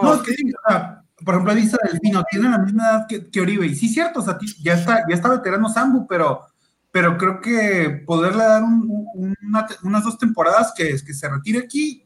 No, 0.00 0.14
es 0.14 0.22
que 0.22 0.34
sí, 0.34 0.52
o 0.52 0.68
sea, 0.68 1.02
por 1.24 1.34
ejemplo, 1.34 1.52
Elisa 1.52 1.78
Delfino 1.82 2.24
tiene 2.30 2.48
la 2.50 2.58
misma 2.58 2.84
edad 2.84 3.06
que, 3.08 3.40
Oribe. 3.40 3.66
Y 3.66 3.74
sí, 3.74 3.88
cierto, 3.88 4.20
o 4.20 4.22
sea, 4.22 4.38
ya 4.62 4.74
está, 4.74 5.04
ya 5.08 5.14
está 5.14 5.28
veterano 5.28 5.68
Sambu, 5.68 6.06
pero, 6.06 6.46
pero 6.90 7.16
creo 7.16 7.40
que 7.40 8.02
poderle 8.06 8.44
dar 8.44 8.62
unas 8.64 10.04
dos 10.04 10.18
temporadas 10.18 10.72
que, 10.76 10.96
que 11.04 11.14
se 11.14 11.28
retire 11.28 11.60
aquí, 11.60 12.04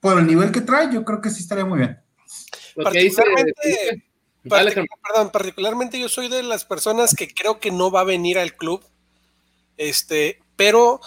por 0.00 0.18
el 0.18 0.26
nivel 0.26 0.50
que 0.50 0.62
trae, 0.62 0.92
yo 0.92 1.04
creo 1.04 1.20
que 1.20 1.30
sí 1.30 1.42
estaría 1.42 1.64
muy 1.64 1.78
bien. 1.78 2.00
Particularmente, 2.74 4.04
perdón, 4.42 5.30
particularmente 5.32 5.98
yo 5.98 6.08
soy 6.08 6.28
de 6.28 6.42
las 6.42 6.64
personas 6.64 7.14
que 7.14 7.32
creo 7.32 7.60
que 7.60 7.70
no 7.70 7.90
va 7.90 8.00
a 8.00 8.04
venir 8.04 8.38
al 8.38 8.56
club. 8.56 8.84
Este, 9.76 10.40
pero 10.56 11.00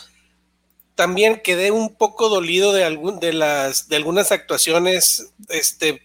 también 0.96 1.42
quedé 1.44 1.72
un 1.72 1.96
poco 1.96 2.30
dolido 2.30 2.74
de, 2.74 2.84
algún, 2.84 3.20
de, 3.20 3.34
las, 3.34 3.88
de 3.88 3.96
algunas 3.96 4.32
actuaciones 4.32 5.34
este, 5.50 6.02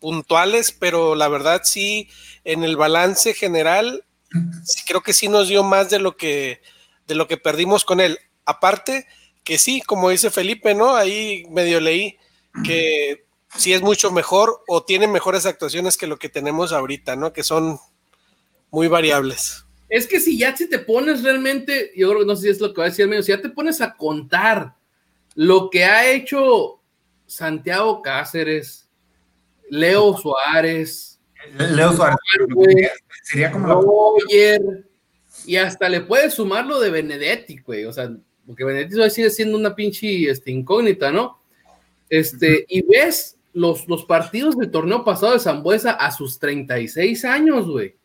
puntuales, 0.00 0.72
pero 0.72 1.14
la 1.14 1.28
verdad 1.28 1.62
sí, 1.64 2.08
en 2.44 2.64
el 2.64 2.76
balance 2.76 3.34
general, 3.34 4.04
creo 4.86 5.02
que 5.02 5.12
sí 5.12 5.28
nos 5.28 5.48
dio 5.48 5.64
más 5.64 5.90
de 5.90 5.98
lo 5.98 6.16
que, 6.16 6.60
de 7.06 7.14
lo 7.14 7.26
que 7.26 7.36
perdimos 7.36 7.84
con 7.84 8.00
él. 8.00 8.18
Aparte, 8.44 9.06
que 9.44 9.58
sí, 9.58 9.80
como 9.80 10.10
dice 10.10 10.30
Felipe, 10.30 10.74
¿no? 10.74 10.94
Ahí 10.94 11.46
medio 11.50 11.80
leí 11.80 12.16
que 12.64 13.24
sí 13.58 13.72
es 13.72 13.82
mucho 13.82 14.10
mejor 14.10 14.62
o 14.66 14.84
tiene 14.84 15.06
mejores 15.06 15.44
actuaciones 15.44 15.96
que 15.96 16.06
lo 16.06 16.18
que 16.18 16.28
tenemos 16.28 16.72
ahorita, 16.72 17.16
¿no? 17.16 17.32
Que 17.32 17.42
son 17.42 17.78
muy 18.70 18.88
variables. 18.88 19.64
Es 19.88 20.06
que 20.06 20.20
si 20.20 20.38
ya 20.38 20.56
si 20.56 20.68
te 20.68 20.78
pones 20.78 21.22
realmente, 21.22 21.92
yo 21.96 22.08
creo 22.08 22.20
que 22.20 22.26
no 22.26 22.36
sé 22.36 22.42
si 22.42 22.48
es 22.50 22.60
lo 22.60 22.72
que 22.72 22.80
va 22.80 22.86
a 22.86 22.90
decir 22.90 23.12
el 23.12 23.24
si 23.24 23.32
ya 23.32 23.40
te 23.40 23.48
pones 23.48 23.80
a 23.80 23.96
contar 23.96 24.74
lo 25.34 25.70
que 25.70 25.84
ha 25.84 26.10
hecho 26.10 26.80
Santiago 27.26 28.02
Cáceres, 28.02 28.88
Leo 29.70 30.16
Suárez. 30.16 31.20
Leo 31.56 31.92
Suárez. 31.92 32.18
sería 33.22 33.50
como 33.50 33.68
Roger, 33.68 34.88
y 35.46 35.56
hasta 35.56 35.88
le 35.88 36.02
puedes 36.02 36.34
sumar 36.34 36.66
lo 36.66 36.80
de 36.80 36.90
Benedetti, 36.90 37.58
güey. 37.58 37.84
O 37.84 37.92
sea, 37.92 38.10
porque 38.46 38.64
Benedetti 38.64 39.10
sigue 39.10 39.30
siendo 39.30 39.56
una 39.56 39.74
pinche 39.74 40.28
este, 40.28 40.50
incógnita, 40.50 41.10
¿no? 41.10 41.40
Este, 42.10 42.64
y 42.68 42.82
ves 42.82 43.37
los, 43.58 43.88
los 43.88 44.04
partidos 44.04 44.56
del 44.56 44.70
torneo 44.70 45.04
pasado 45.04 45.32
de 45.32 45.40
Zambuesa 45.40 45.92
a 45.92 46.12
sus 46.12 46.38
36 46.38 47.24
años, 47.24 47.68
güey. 47.68 47.96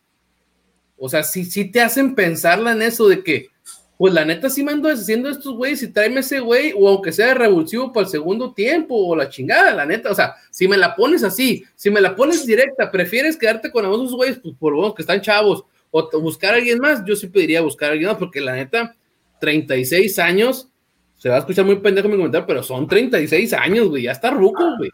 O 0.98 1.08
sea, 1.08 1.22
sí, 1.22 1.44
sí 1.44 1.70
te 1.70 1.80
hacen 1.80 2.14
pensarla 2.14 2.72
en 2.72 2.82
eso 2.82 3.08
de 3.08 3.22
que, 3.22 3.48
pues 3.96 4.12
la 4.12 4.24
neta 4.24 4.50
sí 4.50 4.64
me 4.64 4.72
ando 4.72 4.88
deshaciendo 4.88 5.28
estos 5.28 5.54
güeyes 5.54 5.82
y 5.84 5.92
tráeme 5.92 6.20
ese 6.20 6.40
güey, 6.40 6.72
o 6.76 6.88
aunque 6.88 7.12
sea 7.12 7.34
revulsivo 7.34 7.92
para 7.92 8.04
el 8.04 8.10
segundo 8.10 8.52
tiempo, 8.52 8.96
o 8.96 9.14
la 9.14 9.28
chingada, 9.28 9.72
la 9.72 9.86
neta, 9.86 10.10
o 10.10 10.14
sea, 10.14 10.34
si 10.50 10.66
me 10.66 10.76
la 10.76 10.96
pones 10.96 11.22
así, 11.22 11.64
si 11.76 11.88
me 11.90 12.00
la 12.00 12.16
pones 12.16 12.44
directa, 12.44 12.90
prefieres 12.90 13.36
quedarte 13.36 13.70
con 13.70 13.84
esos 13.84 14.14
güeyes, 14.14 14.40
pues 14.42 14.56
por 14.58 14.74
vos 14.74 14.94
que 14.94 15.02
están 15.02 15.20
chavos, 15.20 15.64
o 15.92 16.20
buscar 16.20 16.54
a 16.54 16.56
alguien 16.56 16.80
más, 16.80 17.04
yo 17.06 17.14
sí 17.14 17.28
pediría 17.28 17.60
buscar 17.60 17.90
a 17.90 17.92
alguien 17.92 18.08
más, 18.08 18.18
porque 18.18 18.40
la 18.40 18.54
neta, 18.54 18.96
36 19.40 20.18
años, 20.18 20.68
se 21.16 21.28
va 21.28 21.36
a 21.36 21.38
escuchar 21.38 21.64
muy 21.64 21.76
pendejo 21.76 22.08
mi 22.08 22.16
comentario, 22.16 22.46
pero 22.46 22.62
son 22.64 22.88
36 22.88 23.52
años, 23.52 23.88
güey, 23.88 24.02
ya 24.02 24.12
está 24.12 24.30
ruco, 24.30 24.76
güey. 24.76 24.90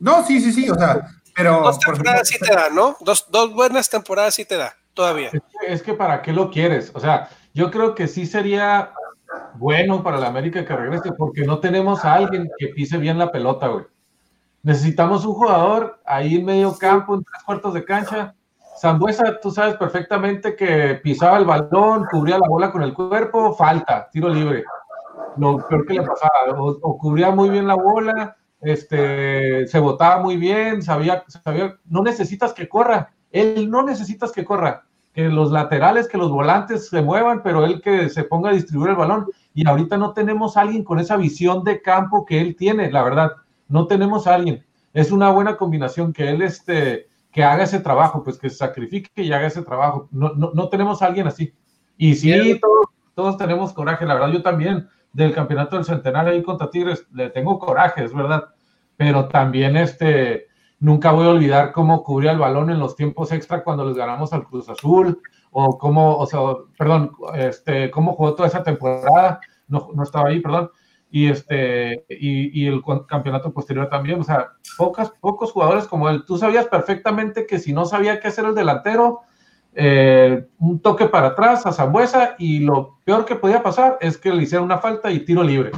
No, 0.00 0.24
sí, 0.26 0.40
sí, 0.40 0.52
sí, 0.52 0.68
o 0.68 0.74
sea, 0.74 1.06
pero... 1.36 1.60
Dos 1.60 1.78
temporadas 1.78 2.28
sí 2.28 2.38
te 2.38 2.52
da, 2.52 2.68
¿no? 2.70 2.96
Dos, 3.00 3.26
dos 3.30 3.54
buenas 3.54 3.88
temporadas 3.88 4.34
sí 4.34 4.44
te 4.44 4.56
da, 4.56 4.74
todavía. 4.94 5.28
Es 5.28 5.40
que, 5.40 5.72
es 5.72 5.82
que 5.82 5.94
para 5.94 6.22
qué 6.22 6.32
lo 6.32 6.50
quieres, 6.50 6.90
o 6.94 7.00
sea, 7.00 7.28
yo 7.54 7.70
creo 7.70 7.94
que 7.94 8.08
sí 8.08 8.26
sería 8.26 8.92
bueno 9.54 10.02
para 10.02 10.18
la 10.18 10.28
América 10.28 10.64
que 10.64 10.76
regrese, 10.76 11.12
porque 11.12 11.44
no 11.44 11.58
tenemos 11.58 12.04
a 12.04 12.14
alguien 12.14 12.50
que 12.58 12.68
pise 12.68 12.98
bien 12.98 13.18
la 13.18 13.30
pelota, 13.30 13.68
güey. 13.68 13.84
Necesitamos 14.62 15.24
un 15.24 15.34
jugador 15.34 16.00
ahí 16.04 16.36
en 16.36 16.44
medio 16.44 16.76
campo, 16.76 17.14
en 17.14 17.24
tres 17.24 17.42
cuartos 17.44 17.74
de 17.74 17.84
cancha. 17.84 18.34
Zambuesa, 18.78 19.40
tú 19.40 19.50
sabes 19.50 19.76
perfectamente 19.76 20.54
que 20.54 21.00
pisaba 21.02 21.38
el 21.38 21.44
balón, 21.44 22.06
cubría 22.10 22.38
la 22.38 22.48
bola 22.48 22.70
con 22.70 22.82
el 22.82 22.94
cuerpo, 22.94 23.54
falta, 23.54 24.08
tiro 24.10 24.28
libre. 24.28 24.64
Lo 25.36 25.66
peor 25.66 25.86
que 25.86 25.94
le 25.94 26.02
pasaba, 26.02 26.58
o, 26.58 26.98
cubría 26.98 27.30
muy 27.30 27.50
bien 27.50 27.66
la 27.66 27.74
bola, 27.74 28.36
este, 28.60 29.66
se 29.66 29.78
botaba 29.78 30.22
muy 30.22 30.36
bien, 30.36 30.82
sabía, 30.82 31.24
sabía, 31.26 31.76
no 31.86 32.02
necesitas 32.02 32.52
que 32.52 32.68
corra, 32.68 33.12
él 33.30 33.70
no 33.70 33.82
necesitas 33.82 34.32
que 34.32 34.44
corra, 34.44 34.84
que 35.12 35.28
los 35.28 35.50
laterales, 35.50 36.08
que 36.08 36.18
los 36.18 36.30
volantes 36.30 36.88
se 36.88 37.02
muevan, 37.02 37.42
pero 37.42 37.64
él 37.64 37.80
que 37.80 38.08
se 38.08 38.24
ponga 38.24 38.50
a 38.50 38.54
distribuir 38.54 38.90
el 38.90 38.96
balón. 38.96 39.26
Y 39.54 39.66
ahorita 39.66 39.96
no 39.96 40.12
tenemos 40.12 40.56
a 40.56 40.60
alguien 40.60 40.84
con 40.84 41.00
esa 41.00 41.16
visión 41.16 41.64
de 41.64 41.82
campo 41.82 42.24
que 42.24 42.40
él 42.40 42.54
tiene, 42.56 42.90
la 42.90 43.02
verdad. 43.02 43.32
No 43.68 43.86
tenemos 43.86 44.26
a 44.26 44.34
alguien. 44.34 44.64
Es 44.92 45.10
una 45.10 45.30
buena 45.30 45.56
combinación 45.56 46.12
que 46.12 46.30
él 46.30 46.42
este, 46.42 47.08
que 47.32 47.42
haga 47.42 47.64
ese 47.64 47.80
trabajo, 47.80 48.22
pues 48.22 48.38
que 48.38 48.50
se 48.50 48.56
sacrifique 48.56 49.10
y 49.22 49.32
haga 49.32 49.48
ese 49.48 49.62
trabajo. 49.62 50.08
No, 50.12 50.32
no, 50.34 50.52
no 50.54 50.68
tenemos 50.68 51.02
a 51.02 51.06
alguien 51.06 51.26
así. 51.26 51.52
Y 51.96 52.14
sí, 52.14 52.58
todos, 52.60 52.86
todos, 53.20 53.36
tenemos 53.36 53.72
coraje, 53.72 54.06
la 54.06 54.14
verdad, 54.14 54.30
yo 54.30 54.42
también 54.42 54.88
del 55.12 55.34
campeonato 55.34 55.76
del 55.76 55.84
centenario 55.84 56.32
ahí 56.32 56.42
contra 56.42 56.70
Tigres 56.70 57.06
le 57.12 57.30
tengo 57.30 57.58
coraje, 57.58 58.04
es 58.04 58.14
verdad. 58.14 58.44
Pero 58.96 59.28
también 59.28 59.76
este, 59.76 60.50
Nunca 60.80 61.12
voy 61.12 61.26
a 61.26 61.30
olvidar 61.30 61.72
cómo 61.72 62.02
cubría 62.02 62.32
el 62.32 62.38
balón 62.38 62.70
en 62.70 62.78
los 62.78 62.96
tiempos 62.96 63.32
extra 63.32 63.62
cuando 63.62 63.84
les 63.84 63.98
ganamos 63.98 64.32
al 64.32 64.44
Cruz 64.44 64.66
Azul, 64.70 65.20
o 65.50 65.76
cómo, 65.76 66.16
o 66.16 66.26
sea, 66.26 66.40
perdón, 66.78 67.12
este, 67.34 67.90
cómo 67.90 68.14
jugó 68.14 68.34
toda 68.34 68.48
esa 68.48 68.62
temporada, 68.62 69.40
no, 69.68 69.90
no 69.94 70.02
estaba 70.02 70.30
ahí, 70.30 70.40
perdón, 70.40 70.70
y 71.10 71.28
este, 71.28 72.06
y, 72.08 72.62
y, 72.62 72.66
el 72.66 72.82
campeonato 73.06 73.52
posterior 73.52 73.90
también, 73.90 74.20
o 74.20 74.24
sea, 74.24 74.52
pocas, 74.78 75.10
pocos 75.20 75.52
jugadores 75.52 75.86
como 75.86 76.08
él. 76.08 76.24
Tú 76.24 76.38
sabías 76.38 76.66
perfectamente 76.66 77.46
que 77.46 77.58
si 77.58 77.74
no 77.74 77.84
sabía 77.84 78.18
qué 78.18 78.28
hacer 78.28 78.46
el 78.46 78.54
delantero, 78.54 79.20
eh, 79.74 80.44
un 80.58 80.80
toque 80.80 81.06
para 81.06 81.28
atrás 81.28 81.66
a 81.66 81.72
Zambuesa, 81.72 82.36
y 82.38 82.60
lo 82.60 82.98
peor 83.04 83.24
que 83.24 83.36
podía 83.36 83.62
pasar 83.62 83.98
es 84.00 84.16
que 84.16 84.32
le 84.32 84.42
hiciera 84.42 84.62
una 84.62 84.78
falta 84.78 85.10
y 85.10 85.20
tiro 85.20 85.42
libre. 85.42 85.70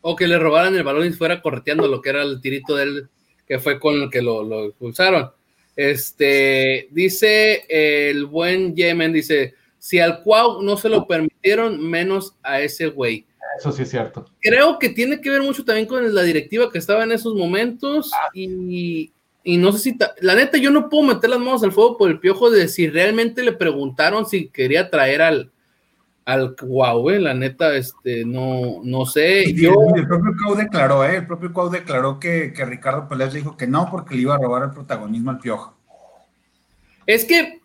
O 0.00 0.16
que 0.16 0.26
le 0.26 0.38
robaran 0.38 0.74
el 0.74 0.82
balón 0.82 1.06
y 1.06 1.10
fuera 1.12 1.42
correteando 1.42 1.86
lo 1.86 2.00
que 2.00 2.10
era 2.10 2.22
el 2.22 2.40
tirito 2.40 2.74
del 2.74 3.08
que 3.46 3.58
fue 3.58 3.80
con 3.80 3.94
el 4.02 4.10
que 4.10 4.22
lo, 4.22 4.42
lo 4.42 4.66
expulsaron. 4.66 5.30
Este, 5.76 6.88
dice 6.90 7.64
el 7.68 8.26
buen 8.26 8.74
Yemen, 8.74 9.12
dice, 9.12 9.54
si 9.78 9.98
al 9.98 10.22
Cuau 10.22 10.62
no 10.62 10.76
se 10.76 10.88
lo 10.88 11.06
permitieron, 11.06 11.82
menos 11.82 12.36
a 12.42 12.60
ese 12.60 12.88
güey. 12.88 13.26
Eso 13.58 13.72
sí 13.72 13.82
es 13.82 13.90
cierto. 13.90 14.26
Creo 14.40 14.78
que 14.78 14.90
tiene 14.90 15.20
que 15.20 15.30
ver 15.30 15.42
mucho 15.42 15.64
también 15.64 15.86
con 15.86 16.14
la 16.14 16.22
directiva 16.22 16.70
que 16.70 16.78
estaba 16.78 17.02
en 17.02 17.12
esos 17.12 17.34
momentos 17.34 18.10
ah. 18.14 18.28
y, 18.32 19.12
y, 19.42 19.56
no 19.56 19.72
sé 19.72 19.78
si, 19.78 19.98
la 20.20 20.34
neta, 20.34 20.58
yo 20.58 20.70
no 20.70 20.88
puedo 20.88 21.02
meter 21.04 21.30
las 21.30 21.38
manos 21.38 21.62
al 21.62 21.72
fuego 21.72 21.96
por 21.96 22.10
el 22.10 22.20
piojo 22.20 22.50
de 22.50 22.68
si 22.68 22.88
realmente 22.88 23.42
le 23.42 23.52
preguntaron 23.52 24.26
si 24.26 24.48
quería 24.48 24.90
traer 24.90 25.22
al, 25.22 25.52
al 26.26 26.54
wow, 26.62 27.08
la 27.10 27.34
neta, 27.34 27.74
este, 27.74 28.24
no, 28.24 28.80
no 28.84 29.06
sé. 29.06 29.44
el 29.44 30.06
propio 30.06 30.32
Cuau 30.42 30.54
declaró, 30.56 31.04
¿eh? 31.04 31.16
el 31.16 31.26
propio 31.26 31.52
Cuau 31.52 31.70
declaró 31.70 32.20
que, 32.20 32.52
que 32.52 32.64
Ricardo 32.64 33.08
Pérez 33.08 33.32
le 33.32 33.38
dijo 33.40 33.56
que 33.56 33.66
no 33.66 33.88
porque 33.90 34.14
le 34.14 34.22
iba 34.22 34.34
a 34.34 34.38
robar 34.38 34.64
el 34.64 34.70
protagonismo 34.70 35.30
al 35.30 35.38
Piojo. 35.38 35.74
Es 37.06 37.24
que 37.24 37.60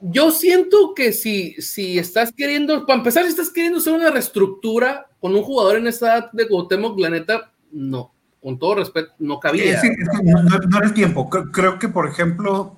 yo 0.00 0.30
siento 0.30 0.94
que 0.94 1.12
si, 1.12 1.54
si 1.60 1.98
estás 1.98 2.32
queriendo, 2.32 2.86
para 2.86 2.98
empezar, 2.98 3.24
si 3.24 3.30
estás 3.30 3.50
queriendo 3.50 3.78
hacer 3.78 3.92
una 3.92 4.10
reestructura 4.10 5.06
con 5.20 5.34
un 5.34 5.42
jugador 5.42 5.76
en 5.76 5.86
esta 5.86 6.06
edad 6.06 6.32
de 6.32 6.44
Gautemo, 6.44 6.94
la 6.98 7.10
neta, 7.10 7.52
no, 7.72 8.12
con 8.42 8.58
todo 8.58 8.76
respeto, 8.76 9.12
no 9.18 9.38
cabía. 9.38 9.80
no, 10.22 10.42
no, 10.42 10.82
es 10.82 10.94
tiempo. 10.94 11.28
Creo, 11.28 11.50
creo 11.52 11.78
que, 11.78 11.88
por 11.88 12.08
ejemplo, 12.08 12.76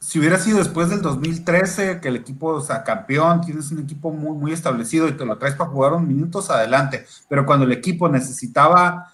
si 0.00 0.18
hubiera 0.18 0.38
sido 0.38 0.58
después 0.58 0.90
del 0.90 1.02
2013, 1.02 2.00
que 2.00 2.08
el 2.08 2.16
equipo, 2.16 2.48
o 2.48 2.60
sea, 2.60 2.84
campeón, 2.84 3.40
tienes 3.40 3.70
un 3.72 3.80
equipo 3.80 4.10
muy, 4.10 4.36
muy 4.36 4.52
establecido 4.52 5.08
y 5.08 5.12
te 5.12 5.24
lo 5.24 5.38
traes 5.38 5.54
para 5.54 5.70
jugar 5.70 5.92
unos 5.92 6.06
minutos 6.06 6.50
adelante, 6.50 7.06
pero 7.28 7.44
cuando 7.44 7.64
el 7.64 7.72
equipo 7.72 8.08
necesitaba, 8.08 9.12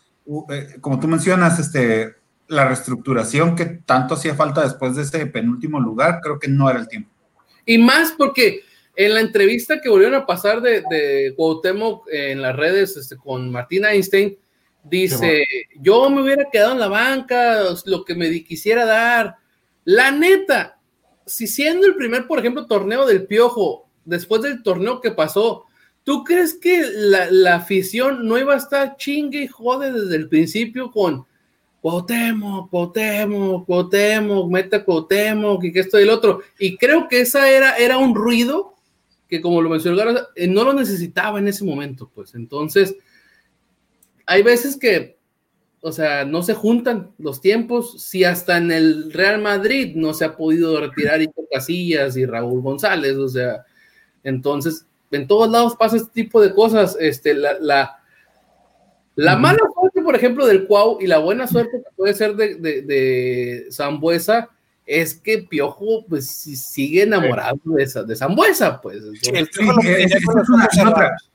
eh, 0.50 0.76
como 0.80 1.00
tú 1.00 1.08
mencionas, 1.08 1.58
este, 1.58 2.16
la 2.48 2.66
reestructuración 2.66 3.56
que 3.56 3.64
tanto 3.64 4.14
hacía 4.14 4.34
falta 4.34 4.62
después 4.62 4.96
de 4.96 5.02
ese 5.02 5.26
penúltimo 5.26 5.80
lugar, 5.80 6.20
creo 6.22 6.38
que 6.38 6.48
no 6.48 6.68
era 6.68 6.80
el 6.80 6.88
tiempo. 6.88 7.10
Y 7.64 7.78
más 7.78 8.12
porque 8.12 8.60
en 8.96 9.14
la 9.14 9.20
entrevista 9.20 9.80
que 9.80 9.88
volvieron 9.88 10.14
a 10.14 10.26
pasar 10.26 10.60
de, 10.60 10.82
de 10.90 11.32
Cuauhtémoc 11.36 12.06
en 12.12 12.42
las 12.42 12.54
redes 12.54 12.96
este, 12.96 13.16
con 13.16 13.50
Martín 13.50 13.84
Einstein, 13.86 14.36
dice, 14.84 15.44
yo 15.80 16.08
me 16.10 16.22
hubiera 16.22 16.48
quedado 16.50 16.72
en 16.72 16.80
la 16.80 16.88
banca, 16.88 17.62
lo 17.86 18.04
que 18.04 18.14
me 18.14 18.44
quisiera 18.44 18.84
dar. 18.84 19.36
La 19.84 20.10
neta, 20.10 20.78
si 21.26 21.46
siendo 21.46 21.86
el 21.86 21.96
primer, 21.96 22.26
por 22.26 22.38
ejemplo, 22.38 22.66
torneo 22.66 23.06
del 23.06 23.26
Piojo, 23.26 23.88
después 24.04 24.42
del 24.42 24.62
torneo 24.62 25.00
que 25.00 25.10
pasó, 25.10 25.64
¿tú 26.04 26.24
crees 26.24 26.54
que 26.54 26.84
la, 26.94 27.30
la 27.30 27.56
afición 27.56 28.26
no 28.26 28.38
iba 28.38 28.54
a 28.54 28.58
estar 28.58 28.96
chingue 28.96 29.44
y 29.44 29.48
jode 29.48 29.92
desde 29.92 30.16
el 30.16 30.28
principio 30.28 30.90
con 30.90 31.26
Cuauhtémoc, 31.80 32.70
Cuauhtémoc, 32.70 33.66
Cuauhtémoc, 33.66 34.50
meta 34.50 34.84
Cuauhtémoc 34.84 35.64
y 35.64 35.72
que 35.72 35.80
esto 35.80 35.98
y 35.98 36.04
el 36.04 36.10
otro? 36.10 36.40
Y 36.58 36.76
creo 36.76 37.08
que 37.08 37.20
esa 37.20 37.50
era, 37.50 37.76
era 37.76 37.98
un 37.98 38.14
ruido 38.14 38.74
que, 39.28 39.40
como 39.40 39.60
lo 39.60 39.70
mencionó 39.70 39.96
Garza, 39.96 40.28
eh, 40.34 40.46
no 40.46 40.64
lo 40.64 40.72
necesitaba 40.72 41.38
en 41.38 41.48
ese 41.48 41.64
momento, 41.64 42.10
pues. 42.14 42.34
Entonces, 42.34 42.96
hay 44.26 44.42
veces 44.42 44.76
que, 44.78 45.18
o 45.80 45.92
sea, 45.92 46.24
no 46.24 46.42
se 46.42 46.54
juntan 46.54 47.10
los 47.18 47.40
tiempos. 47.40 48.02
Si 48.02 48.24
hasta 48.24 48.56
en 48.58 48.70
el 48.70 49.12
Real 49.12 49.40
Madrid 49.42 49.94
no 49.96 50.14
se 50.14 50.24
ha 50.24 50.36
podido 50.36 50.80
retirar 50.80 51.20
Ico 51.22 51.46
Casillas 51.52 52.16
y 52.16 52.24
Raúl 52.26 52.62
González, 52.62 53.16
o 53.16 53.28
sea, 53.28 53.64
entonces, 54.22 54.86
en 55.10 55.26
todos 55.26 55.50
lados 55.50 55.76
pasa 55.78 55.96
este 55.96 56.10
tipo 56.12 56.40
de 56.40 56.54
cosas. 56.54 56.96
Este, 56.98 57.34
la, 57.34 57.58
la, 57.60 57.98
la 59.16 59.36
mala 59.36 59.58
suerte, 59.74 60.02
por 60.02 60.16
ejemplo, 60.16 60.46
del 60.46 60.66
Cuau 60.66 60.98
y 61.00 61.06
la 61.06 61.18
buena 61.18 61.46
suerte 61.46 61.78
que 61.78 61.90
puede 61.94 62.14
ser 62.14 62.34
de, 62.34 62.54
de, 62.56 62.82
de 62.82 63.66
Zambuesa 63.70 64.48
es 64.86 65.14
que 65.14 65.38
Piojo 65.38 66.04
pues 66.08 66.28
sigue 66.30 67.02
enamorado 67.02 67.58
de 67.64 67.82
esa 67.84 68.02
de 68.02 68.16
Zambuesa, 68.16 68.80
pues. 68.80 68.96
Entonces, 68.98 69.20
Sí, 69.22 69.30
es- 69.34 70.12
es 70.14 70.48
una- 70.48 70.64
es 70.72 70.84
otra. 70.86 71.16
Y 71.16 71.33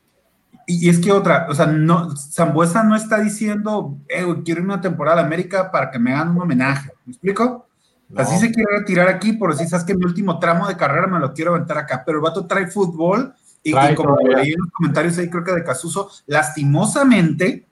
y 0.71 0.88
es 0.88 0.99
que 0.99 1.12
otra, 1.12 1.47
o 1.49 1.55
sea, 1.55 1.65
no, 1.65 2.15
Zambuesa 2.15 2.84
no 2.84 2.95
está 2.95 3.19
diciendo, 3.19 3.97
eh, 4.08 4.23
güey, 4.23 4.43
quiero 4.43 4.62
una 4.62 4.79
temporada 4.79 5.19
a 5.19 5.25
América 5.25 5.71
para 5.71 5.89
que 5.89 5.97
me 5.97 6.13
hagan 6.13 6.29
un 6.29 6.43
homenaje. 6.43 6.91
¿Me 7.05 7.13
explico? 7.13 7.65
Así 8.15 8.38
se 8.38 8.51
quiere 8.51 8.77
retirar 8.77 9.08
aquí, 9.08 9.34
por 9.34 9.55
si 9.55 9.67
sabes 9.67 9.84
que 9.84 9.95
mi 9.95 10.05
último 10.05 10.38
tramo 10.38 10.67
de 10.67 10.77
carrera 10.77 11.08
me 11.08 11.17
lo 11.17 11.34
quiero 11.34 11.55
aventar 11.55 11.79
acá. 11.79 12.03
Pero 12.05 12.19
el 12.19 12.23
vato 12.23 12.45
trae 12.45 12.67
fútbol 12.67 13.34
y, 13.63 13.71
Trae 13.71 13.93
y 13.93 13.95
como 13.95 14.15
leí 14.17 14.53
en 14.53 14.60
los 14.60 14.71
comentarios 14.71 15.17
ahí, 15.17 15.27
creo 15.27 15.43
que 15.43 15.53
de 15.53 15.63
Casuso, 15.63 16.12
lastimosamente 16.27 17.65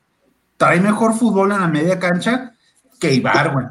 trae 0.57 0.79
mejor 0.79 1.13
fútbol 1.13 1.51
en 1.51 1.61
la 1.61 1.67
media 1.67 1.99
cancha 1.99 2.53
que 2.99 3.13
Ibar, 3.13 3.53
güey. 3.53 3.65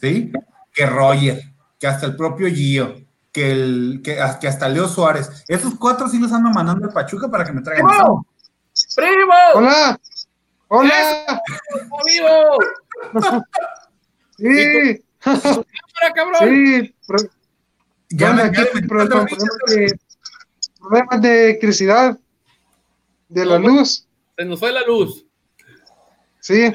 ¿Sí? 0.00 0.32
Que 0.72 0.86
Roger, 0.86 1.42
que 1.80 1.86
hasta 1.88 2.06
el 2.06 2.14
propio 2.14 2.48
Gio, 2.48 2.94
que, 3.32 3.52
el, 3.52 4.00
que, 4.04 4.18
que 4.40 4.48
hasta 4.48 4.68
Leo 4.68 4.88
Suárez. 4.88 5.44
Esos 5.48 5.74
cuatro 5.76 6.08
sí 6.08 6.18
los 6.18 6.32
ando 6.32 6.50
mandando 6.50 6.86
al 6.86 6.92
Pachuca 6.92 7.28
para 7.28 7.44
que 7.44 7.52
me 7.52 7.62
traigan. 7.62 7.86
¡Primo! 7.86 8.26
¡Primo! 8.96 9.34
Hola, 9.54 10.00
hola, 10.68 11.42
vivo! 12.06 12.58
sí, 14.38 15.04
¡Cámara, 15.20 16.14
cabrón! 16.14 16.40
sí, 16.40 16.94
pro- 17.06 17.18
Ya 18.10 18.32
Bueno, 18.32 18.42
me- 18.42 18.48
aquí 18.48 18.56
ya 18.56 18.62
me- 18.74 18.80
hay 18.80 18.86
problemas, 18.88 19.24
problemas 19.26 19.58
de, 19.66 19.98
problemas 20.80 21.22
de 21.22 21.44
electricidad, 21.50 22.18
de 23.28 23.44
la 23.44 23.58
luz, 23.58 24.06
Se 24.36 24.44
nos 24.44 24.58
fue 24.58 24.72
la 24.72 24.82
luz. 24.82 25.24
sí. 26.40 26.72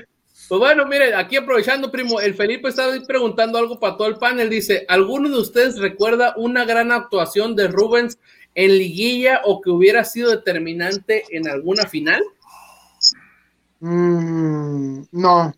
Pues 0.47 0.59
bueno, 0.59 0.85
mire, 0.85 1.15
aquí 1.15 1.37
aprovechando, 1.37 1.91
primo, 1.91 2.19
el 2.19 2.35
Felipe 2.35 2.69
está 2.69 2.83
preguntando 3.07 3.57
algo 3.57 3.79
para 3.79 3.97
todo 3.97 4.07
el 4.07 4.17
panel. 4.17 4.49
Dice: 4.49 4.85
¿Alguno 4.87 5.29
de 5.29 5.39
ustedes 5.39 5.79
recuerda 5.79 6.33
una 6.37 6.65
gran 6.65 6.91
actuación 6.91 7.55
de 7.55 7.67
Rubens 7.67 8.19
en 8.53 8.77
liguilla 8.77 9.41
o 9.43 9.59
que 9.59 9.71
hubiera 9.71 10.03
sido 10.05 10.29
determinante 10.29 11.23
en 11.31 11.47
alguna 11.49 11.87
final? 11.87 12.23
Mm, 13.79 15.01
no, 15.11 15.53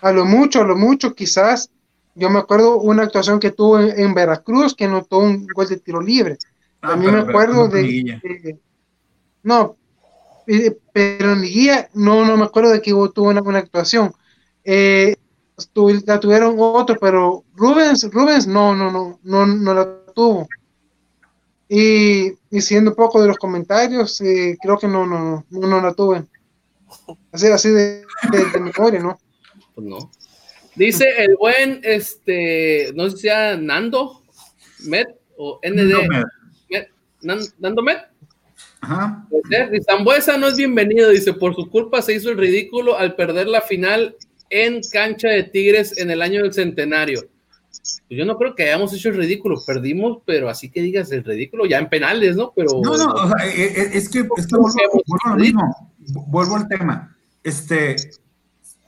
a 0.00 0.12
lo 0.12 0.24
mucho, 0.24 0.60
a 0.62 0.64
lo 0.66 0.76
mucho, 0.76 1.14
quizás. 1.14 1.70
Yo 2.14 2.28
me 2.30 2.40
acuerdo 2.40 2.78
una 2.80 3.04
actuación 3.04 3.38
que 3.38 3.52
tuvo 3.52 3.78
en, 3.78 3.98
en 3.98 4.12
Veracruz 4.12 4.74
que 4.74 4.84
anotó 4.86 5.18
un 5.18 5.46
gol 5.46 5.68
de 5.68 5.76
tiro 5.78 6.00
libre. 6.00 6.36
Ah, 6.82 6.92
a 6.92 6.96
mí 6.96 7.06
pero- 7.06 7.18
me 7.18 7.24
pero 7.24 7.38
acuerdo 7.38 7.68
de, 7.68 8.58
no, 9.42 9.76
pero 10.92 11.32
en 11.32 11.40
liguilla 11.42 11.88
no, 11.94 12.24
no 12.24 12.36
me 12.36 12.44
acuerdo 12.44 12.70
de 12.70 12.80
que 12.80 12.90
tuvo 12.90 13.28
una 13.28 13.40
buena 13.42 13.58
actuación. 13.58 14.12
Eh, 14.64 15.16
tu- 15.72 16.02
la 16.06 16.18
tuvieron 16.20 16.54
otros, 16.58 16.98
pero 17.00 17.44
Rubens, 17.54 18.08
Rubens 18.12 18.46
no, 18.46 18.74
no, 18.74 18.90
no, 18.90 19.18
no, 19.22 19.46
no 19.46 19.74
la 19.74 19.88
tuvo. 20.14 20.48
Y, 21.68 22.32
y 22.50 22.60
siendo 22.62 22.90
un 22.92 22.96
poco 22.96 23.20
de 23.20 23.28
los 23.28 23.36
comentarios, 23.36 24.20
eh, 24.22 24.56
creo 24.62 24.78
que 24.78 24.88
no, 24.88 25.06
no, 25.06 25.44
no, 25.50 25.66
no 25.66 25.80
la 25.82 25.92
tuve. 25.92 26.24
Así, 27.32 27.46
así 27.48 27.68
de, 27.70 28.04
de, 28.32 28.44
de 28.52 28.60
memoria, 28.60 29.00
¿no? 29.00 29.18
Pues 29.74 29.86
no. 29.86 30.10
Dice 30.76 31.06
el 31.18 31.36
buen, 31.36 31.80
este, 31.82 32.92
no 32.94 33.04
sé 33.10 33.16
si 33.16 33.22
sea 33.22 33.56
Nando 33.56 34.22
Met 34.86 35.08
o 35.36 35.58
ND. 35.62 35.82
No 35.90 36.02
me- 36.08 36.24
Met, 36.70 36.88
Nan- 37.22 37.52
Nando 37.58 37.82
Met. 37.82 37.98
Ajá. 38.80 39.26
Zambuesa 39.88 40.36
no 40.38 40.48
es 40.48 40.56
bienvenido, 40.56 41.10
dice, 41.10 41.32
por 41.32 41.54
su 41.54 41.68
culpa 41.68 42.00
se 42.02 42.14
hizo 42.14 42.30
el 42.30 42.38
ridículo 42.38 42.96
al 42.96 43.14
perder 43.16 43.48
la 43.48 43.60
final 43.60 44.14
en 44.50 44.80
cancha 44.92 45.28
de 45.28 45.42
Tigres 45.44 45.98
en 45.98 46.10
el 46.10 46.22
año 46.22 46.42
del 46.42 46.52
centenario. 46.52 47.20
Pues 47.70 48.18
yo 48.18 48.24
no 48.24 48.36
creo 48.38 48.54
que 48.54 48.64
hayamos 48.64 48.92
hecho 48.94 49.08
el 49.10 49.16
ridículo, 49.16 49.60
perdimos, 49.66 50.18
pero 50.24 50.48
así 50.48 50.70
que 50.70 50.80
digas 50.82 51.10
el 51.12 51.24
ridículo, 51.24 51.66
ya 51.66 51.78
en 51.78 51.88
penales, 51.88 52.36
¿no? 52.36 52.52
Pero 52.54 52.80
No, 52.82 52.96
no, 52.96 53.12
o 53.12 53.28
sea, 53.28 53.46
eh, 53.46 53.72
eh, 53.76 53.90
es 53.94 54.08
que, 54.08 54.20
es 54.36 54.46
que 54.46 54.56
vuelvo, 54.56 54.72
vuelvo 55.06 55.26
a 55.26 55.30
lo 55.30 55.36
mismo, 55.36 55.92
vuelvo 56.28 56.56
al 56.56 56.68
tema. 56.68 57.16
Este, 57.42 57.96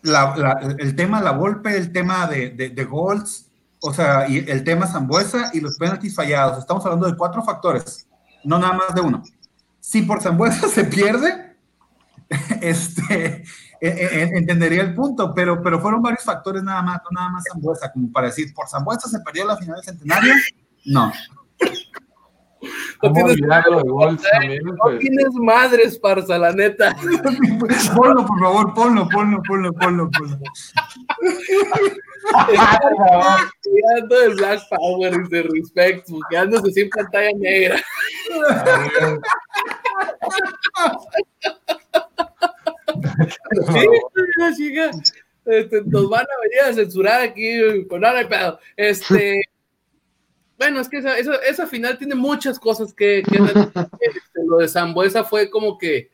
la, 0.02 0.34
la- 0.36 0.76
el 0.78 0.96
tema 0.96 1.20
La 1.20 1.32
Volpe, 1.32 1.76
el 1.76 1.92
tema 1.92 2.26
de, 2.26 2.50
de, 2.50 2.70
de 2.70 2.84
goals, 2.84 3.46
o 3.80 3.92
sea, 3.92 4.28
y 4.28 4.38
el 4.38 4.64
tema 4.64 4.86
Zambuesa 4.86 5.50
y 5.54 5.60
los 5.60 5.76
penaltis 5.78 6.14
fallados. 6.14 6.58
Estamos 6.58 6.84
hablando 6.84 7.06
de 7.06 7.16
cuatro 7.16 7.42
factores, 7.42 8.06
no 8.44 8.58
nada 8.58 8.72
más 8.74 8.94
de 8.94 9.00
uno. 9.00 9.22
Si 9.80 10.02
por 10.02 10.20
Zambuesa 10.22 10.68
se 10.68 10.84
pierde, 10.84 11.56
este, 12.60 13.36
eh, 13.36 13.44
eh, 13.80 14.30
entendería 14.34 14.82
el 14.82 14.94
punto, 14.94 15.32
pero, 15.34 15.62
pero 15.62 15.80
fueron 15.80 16.02
varios 16.02 16.22
factores 16.24 16.62
nada 16.62 16.82
más, 16.82 16.98
no 17.04 17.08
nada 17.18 17.30
más 17.30 17.44
Zambuesa, 17.50 17.90
como 17.92 18.12
para 18.12 18.26
decir, 18.28 18.52
por 18.54 18.68
Zambuesa 18.68 19.08
se 19.08 19.20
perdió 19.20 19.46
la 19.46 19.56
final 19.56 19.76
del 19.76 19.84
centenario, 19.84 20.34
no. 20.84 21.12
¿Cómo 23.00 23.14
tienes- 23.14 23.32
olvidar 23.32 23.64
lo 23.70 23.82
de 23.82 23.90
Wolves 23.90 24.22
también? 24.30 24.62
no 24.64 24.74
Pues, 24.82 24.98
tienes 24.98 25.32
madres, 25.32 25.98
Parza, 25.98 26.36
la 26.36 26.52
neta. 26.52 26.94
Ponlo, 27.96 28.26
por 28.26 28.38
favor, 28.38 28.74
ponlo, 28.74 29.08
ponlo, 29.08 29.42
ponlo, 29.42 29.72
ponlo, 29.72 30.10
ponlo. 30.10 30.38
Tirando 33.62 34.20
el 34.22 34.34
Black 34.34 34.60
Power 34.68 35.14
y 35.14 35.28
de 35.30 35.42
respect, 35.42 36.08
quedándose 36.28 36.70
sin 36.72 36.90
pantalla 36.90 37.30
negra. 37.38 37.76
Sí. 44.56 44.74
Este, 45.46 45.82
nos 45.86 46.08
van 46.08 46.22
a 46.22 46.40
venir 46.42 46.60
a 46.70 46.74
censurar 46.74 47.22
aquí 47.22 47.86
con 47.88 48.00
nada 48.02 48.18
de 48.20 48.26
pedo. 48.26 48.58
Este, 48.76 49.40
bueno, 50.58 50.80
es 50.80 50.88
que 50.88 50.98
esa, 50.98 51.16
esa, 51.18 51.34
esa 51.36 51.66
final 51.66 51.98
tiene 51.98 52.14
muchas 52.14 52.58
cosas 52.58 52.92
que, 52.92 53.22
que 53.28 53.36
este, 54.00 54.44
lo 54.46 54.58
de 54.58 54.68
Zambuesa 54.68 55.24
fue 55.24 55.50
como 55.50 55.78
que 55.78 56.10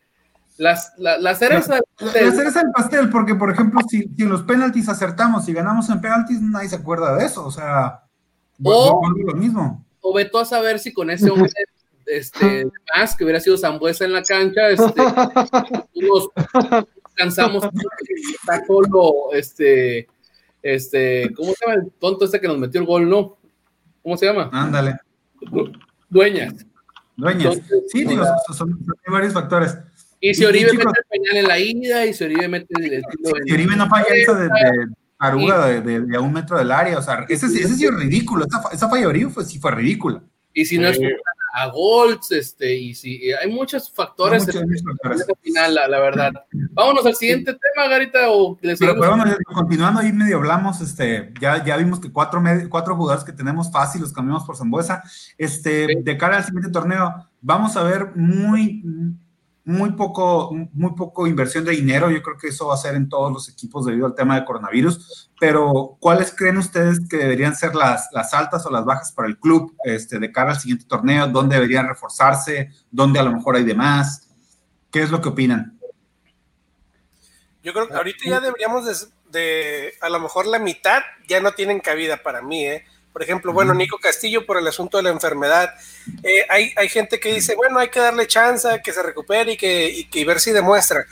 las, 0.59 0.93
la, 0.97 1.19
la 1.19 1.35
cereza 1.35 1.81
La, 1.99 2.07
la 2.23 2.33
cereza 2.33 2.61
del 2.63 2.71
pastel, 2.73 3.11
porque 3.11 3.35
por 3.35 3.51
ejemplo, 3.51 3.81
si, 3.89 4.09
si 4.17 4.25
los 4.25 4.43
penaltis 4.43 4.89
acertamos 4.89 5.49
y 5.49 5.53
ganamos 5.53 5.91
en 5.91 6.01
penaltis, 6.01 6.41
nadie 6.41 6.69
se 6.69 6.77
acuerda 6.77 7.17
de 7.17 7.27
eso. 7.27 7.45
O 7.45 7.51
sea, 7.51 8.05
O- 8.63 9.03
lo 9.27 9.35
mismo. 9.35 9.85
o 10.01 10.15
veto 10.15 10.39
a 10.39 10.45
saber 10.45 10.79
si 10.79 10.93
con 10.95 11.11
ese 11.11 11.29
hombre 11.31 11.51
este, 12.07 12.67
más 12.97 13.17
que 13.17 13.25
hubiera 13.25 13.41
sido 13.41 13.57
Zambuesa 13.59 14.05
en 14.05 14.13
la 14.13 14.23
cancha, 14.23 14.69
este, 14.71 14.85
nos 15.95 16.29
cansamos 17.15 17.65
está 17.65 18.65
solo, 18.67 19.33
este, 19.33 20.07
este, 20.63 21.31
¿cómo 21.35 21.53
se 21.55 21.65
llama 21.67 21.83
el 21.83 21.91
tonto 21.99 22.25
este 22.25 22.41
que 22.41 22.49
nos 22.49 22.59
metió 22.59 22.81
el 22.81 22.87
gol, 22.87 23.09
no? 23.09 23.37
¿Cómo 24.03 24.17
se 24.17 24.27
llama? 24.27 24.51
Ándale, 24.53 24.97
Dueñas. 26.09 26.67
dueñas. 27.17 27.55
Entonces, 27.57 27.83
Sí, 27.91 28.05
digo, 28.05 28.25
son, 28.47 28.57
son- 28.57 28.85
son 28.85 28.97
varios 29.13 29.33
factores. 29.33 29.77
Y 30.21 30.35
si 30.35 30.43
Y- 30.43 30.45
y 30.45 30.49
Oribe 30.49 30.71
chicos- 30.71 30.87
mete 30.87 30.99
el 31.01 31.21
penal 31.23 31.37
en 31.37 31.49
la 31.49 31.59
ida, 31.59 32.07
y 32.07 32.15
si 32.15 32.25
Oribe 32.25 32.49
mete 32.49 32.67
el, 32.79 33.03
Y 33.47 33.53
Oribe 33.53 33.77
no 33.77 33.89
falla 33.89 34.07
esa 34.15 34.35
de, 34.35 34.45
de- 34.45 34.87
Aruga 35.19 35.67
de, 35.67 35.81
de, 35.81 36.17
a 36.17 36.21
un 36.21 36.31
metro 36.31 36.59
del 36.59 36.71
área, 36.71 36.99
o 36.99 37.03
sea, 37.03 37.25
ese, 37.31 37.47
ese 37.47 37.75
sí 37.75 37.87
es 37.87 37.95
ridículo, 37.95 38.45
esa, 38.45 38.63
esa 38.71 38.87
falla 38.91 39.09
de 39.09 39.29
fue, 39.31 39.45
sí 39.47 39.59
fue 39.59 39.71
ridícula. 39.71 40.23
Y 40.53 40.67
si 40.67 40.77
no 40.79 40.89
es 40.89 40.99
a 41.59 41.69
Golds, 41.69 42.33
este, 42.33 42.77
y 42.77 42.95
si 42.95 43.33
hay 43.33 43.51
muchos 43.51 43.91
factores 43.91 44.47
en 44.55 44.71
el 44.71 44.79
final, 45.41 45.75
la, 45.75 45.89
la, 45.89 46.01
verdad. 46.01 46.33
Vámonos 46.73 47.07
al 47.07 47.17
siguiente 47.17 47.55
tema, 47.55 47.89
Garita, 47.89 48.31
o 48.31 48.59
pero, 48.61 48.77
pero 48.79 49.17
bueno, 49.17 49.25
continuando 49.55 50.01
ahí 50.01 50.13
medio 50.13 50.37
hablamos, 50.37 50.83
este, 50.83 51.33
ya, 51.41 51.65
ya 51.65 51.79
vimos 51.79 51.99
que 51.99 52.13
cuatro, 52.13 52.43
cuatro 52.69 52.95
jugadores 52.95 53.25
que 53.25 53.33
tenemos 53.33 53.73
fácil 53.73 54.03
los 54.03 54.13
cambiamos 54.13 54.45
por 54.45 54.59
Zambuesa, 54.59 55.03
este, 55.39 55.97
de 56.03 56.19
cara 56.19 56.37
al 56.37 56.45
siguiente 56.45 56.69
torneo, 56.69 57.27
vamos 57.41 57.75
a 57.79 57.83
ver 57.85 58.15
muy 58.15 58.83
muy 59.67 59.93
poco, 59.95 60.53
muy 60.53 60.95
poco 60.95 61.27
inversión 61.27 61.65
de 61.65 61.73
dinero. 61.73 62.09
Yo 62.09 62.23
creo 62.23 62.39
que 62.39 62.49
eso 62.49 62.69
va 62.69 62.75
a 62.75 62.79
ser 62.79 62.95
en 62.95 63.09
todos 63.09 63.33
los 63.33 63.49
equipos 63.49 63.85
debido 63.85 64.07
al 64.07 64.15
tema 64.15 64.39
de 64.39 64.45
coronavirus. 64.45 65.29
Pero, 65.41 65.97
¿cuáles 65.99 66.33
creen 66.33 66.59
ustedes 66.59 67.01
que 67.11 67.17
deberían 67.17 67.57
ser 67.57 67.75
las, 67.75 68.09
las 68.13 68.33
altas 68.33 68.65
o 68.65 68.71
las 68.71 68.85
bajas 68.85 69.11
para 69.11 69.27
el 69.27 69.39
club 69.39 69.77
este, 69.83 70.21
de 70.21 70.31
cara 70.31 70.53
al 70.53 70.61
siguiente 70.61 70.85
torneo? 70.87 71.27
¿Dónde 71.27 71.57
deberían 71.57 71.89
reforzarse? 71.89 72.71
¿Dónde 72.93 73.19
a 73.19 73.25
lo 73.25 73.33
mejor 73.33 73.57
hay 73.57 73.65
de 73.65 73.75
más? 73.75 74.29
¿Qué 74.93 75.03
es 75.03 75.11
lo 75.11 75.21
que 75.21 75.31
opinan? 75.31 75.77
Yo 77.65 77.73
creo 77.73 77.89
que 77.89 77.95
ahorita 77.95 78.25
ya 78.25 78.39
deberíamos 78.39 78.87
de, 78.87 79.09
de 79.33 79.95
a 80.01 80.09
lo 80.09 80.21
mejor 80.21 80.47
la 80.47 80.61
mitad 80.61 81.03
ya 81.27 81.41
no 81.41 81.51
tienen 81.51 81.81
cabida 81.81 82.23
para 82.23 82.41
mí, 82.41 82.65
¿eh? 82.65 82.85
Por 83.17 83.23
ejemplo, 83.23 83.51
bueno, 83.55 83.73
Nico 83.73 83.97
Castillo 83.97 84.45
por 84.45 84.59
el 84.59 84.67
asunto 84.67 84.99
de 84.99 85.05
la 85.05 85.09
enfermedad. 85.09 85.73
Eh, 86.23 86.45
hay, 86.51 86.75
hay, 86.77 86.87
gente 86.91 87.19
que 87.19 87.33
dice, 87.33 87.55
bueno, 87.55 87.79
hay 87.79 87.89
que 87.89 87.99
darle 87.99 88.27
chance, 88.27 88.69
que 88.85 88.93
se 88.93 89.03
recupere 89.03 89.53
y 89.53 89.57
que, 89.57 89.89
y 89.89 90.05
que 90.05 90.23
ver 90.27 90.39
si 90.39 90.53
demuestra. 90.53 91.07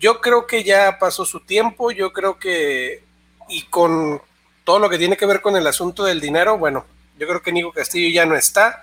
Yo 0.00 0.20
creo 0.20 0.44
que 0.44 0.64
ya 0.64 0.98
pasó 0.98 1.24
su 1.24 1.38
tiempo, 1.38 1.92
yo 1.92 2.12
creo 2.12 2.36
que, 2.36 3.04
y 3.48 3.62
con 3.66 4.20
todo 4.64 4.80
lo 4.80 4.90
que 4.90 4.98
tiene 4.98 5.16
que 5.16 5.24
ver 5.24 5.40
con 5.40 5.54
el 5.54 5.68
asunto 5.68 6.02
del 6.02 6.20
dinero, 6.20 6.58
bueno, 6.58 6.84
yo 7.16 7.28
creo 7.28 7.40
que 7.40 7.52
Nico 7.52 7.70
Castillo 7.70 8.12
ya 8.12 8.26
no 8.26 8.34
está. 8.34 8.82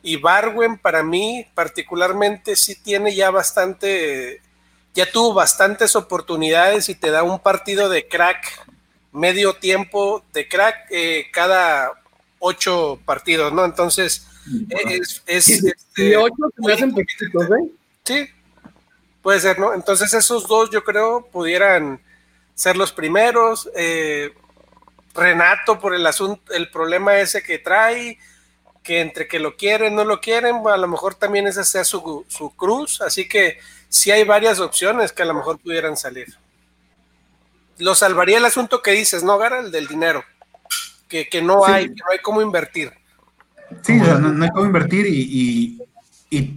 Y 0.00 0.14
Barwen, 0.14 0.78
para 0.78 1.02
mí, 1.02 1.48
particularmente, 1.56 2.54
sí 2.54 2.76
tiene 2.76 3.16
ya 3.16 3.32
bastante, 3.32 4.42
ya 4.94 5.10
tuvo 5.10 5.34
bastantes 5.34 5.96
oportunidades 5.96 6.88
y 6.88 6.94
te 6.94 7.10
da 7.10 7.24
un 7.24 7.40
partido 7.40 7.88
de 7.88 8.06
crack 8.06 8.75
medio 9.16 9.54
tiempo 9.54 10.22
de 10.32 10.46
crack 10.46 10.86
eh, 10.90 11.26
cada 11.32 11.92
ocho 12.38 13.00
partidos, 13.04 13.52
¿no? 13.52 13.64
Entonces, 13.64 14.26
es... 14.68 15.22
es 15.26 15.48
este, 15.48 16.16
ocho 16.16 16.34
se 16.54 16.66
me 16.66 16.72
hacen 16.72 16.94
poquitos, 16.94 17.44
¿eh? 17.46 17.70
Sí, 18.04 18.28
puede 19.22 19.40
ser, 19.40 19.58
¿no? 19.58 19.74
Entonces 19.74 20.12
esos 20.14 20.46
dos 20.46 20.70
yo 20.70 20.84
creo 20.84 21.26
pudieran 21.32 22.00
ser 22.54 22.76
los 22.76 22.92
primeros. 22.92 23.68
Eh, 23.74 24.32
Renato 25.14 25.80
por 25.80 25.94
el 25.94 26.06
asunto, 26.06 26.52
el 26.52 26.70
problema 26.70 27.16
ese 27.16 27.42
que 27.42 27.58
trae, 27.58 28.18
que 28.82 29.00
entre 29.00 29.26
que 29.26 29.40
lo 29.40 29.56
quieren, 29.56 29.94
no 29.94 30.04
lo 30.04 30.20
quieren, 30.20 30.56
a 30.66 30.76
lo 30.76 30.88
mejor 30.88 31.14
también 31.14 31.46
esa 31.46 31.64
sea 31.64 31.84
su, 31.84 32.26
su 32.28 32.54
cruz, 32.54 33.00
así 33.00 33.26
que 33.26 33.58
sí 33.88 34.10
hay 34.10 34.24
varias 34.24 34.60
opciones 34.60 35.12
que 35.12 35.22
a 35.22 35.26
lo 35.26 35.32
mejor 35.32 35.58
pudieran 35.58 35.96
salir 35.96 36.36
lo 37.78 37.94
salvaría 37.94 38.38
el 38.38 38.44
asunto 38.44 38.82
que 38.82 38.92
dices, 38.92 39.22
¿no, 39.24 39.38
Gara? 39.38 39.60
El 39.60 39.70
del 39.70 39.86
dinero. 39.86 40.24
Que, 41.08 41.28
no 41.42 41.64
hay, 41.64 41.88
no 41.88 42.04
hay 42.10 42.18
cómo 42.18 42.42
invertir. 42.42 42.92
Sí, 43.82 43.96
no, 43.96 44.42
hay 44.42 44.50
cómo 44.50 44.66
invertir 44.66 45.06
y, 45.08 45.82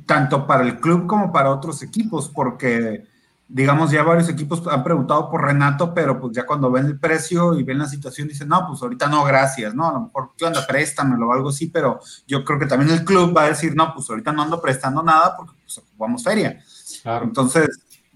tanto 0.06 0.46
para 0.46 0.64
el 0.64 0.80
club 0.80 1.08
como 1.08 1.32
para 1.32 1.52
otros 1.52 1.82
equipos, 1.84 2.30
porque 2.30 3.06
digamos 3.48 3.92
ya 3.92 4.04
varios 4.04 4.28
equipos 4.28 4.62
han 4.68 4.84
preguntado 4.84 5.30
por 5.30 5.44
Renato, 5.44 5.94
pero 5.94 6.20
pues 6.20 6.36
ya 6.36 6.46
cuando 6.46 6.70
ven 6.72 6.88
el 6.88 7.00
precio 7.00 7.58
y 7.58 7.64
ven 7.64 7.78
la 7.78 7.88
situación 7.88 8.28
dicen, 8.28 8.50
no, 8.50 8.68
pues 8.68 8.82
ahorita 8.82 9.08
no, 9.08 9.24
gracias, 9.24 9.74
¿no? 9.74 9.88
A 9.88 9.94
lo 9.94 10.02
mejor, 10.02 10.32
¿qué 10.38 10.46
onda? 10.46 10.68
Préstamelo 10.68 11.30
o 11.30 11.34
algo 11.34 11.50
así, 11.50 11.68
pero 11.68 12.00
yo 12.28 12.44
creo 12.44 12.60
que 12.60 12.66
también 12.66 12.92
el 12.92 13.06
club 13.06 13.36
va 13.36 13.44
a 13.44 13.50
decir, 13.50 13.76
no, 13.76 13.94
pues 13.94 14.10
ahorita 14.10 14.32
no 14.32 14.42
ando 14.42 14.62
prestando 14.62 15.02
nada 15.02 15.38
porque 15.38 15.54
pues 15.64 15.78
ocupamos 15.78 16.24
feria. 16.24 16.60
Entonces 17.06 17.70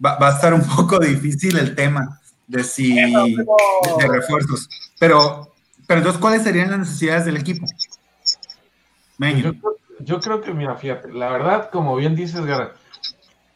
va, 0.04 0.18
va, 0.18 0.30
a 0.30 0.34
estar 0.34 0.54
un 0.54 0.64
poco 0.76 1.00
difícil 1.00 1.58
el 1.58 1.76
tema 1.76 2.20
de 2.48 2.64
si 2.64 2.96
de, 2.96 4.08
refuerzos. 4.08 4.70
Pero, 5.00 5.54
pero 5.88 6.00
entonces, 6.00 6.22
¿cuáles 6.22 6.44
serían 6.44 6.72
las 6.72 6.80
necesidades 6.80 7.26
del 7.26 7.38
equipo? 7.38 7.66
Yo, 10.00 10.20
creo 10.20 10.42
que, 10.42 10.54
mira, 10.54 10.76
fíjate, 10.76 11.12
la 11.12 11.30
verdad, 11.30 11.70
como 11.72 11.96
bien 11.96 12.16
dices, 12.16 12.46
Gara, 12.46 12.74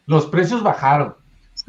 los 0.06 0.28
precios 0.28 0.64
bajaron, 0.64 1.16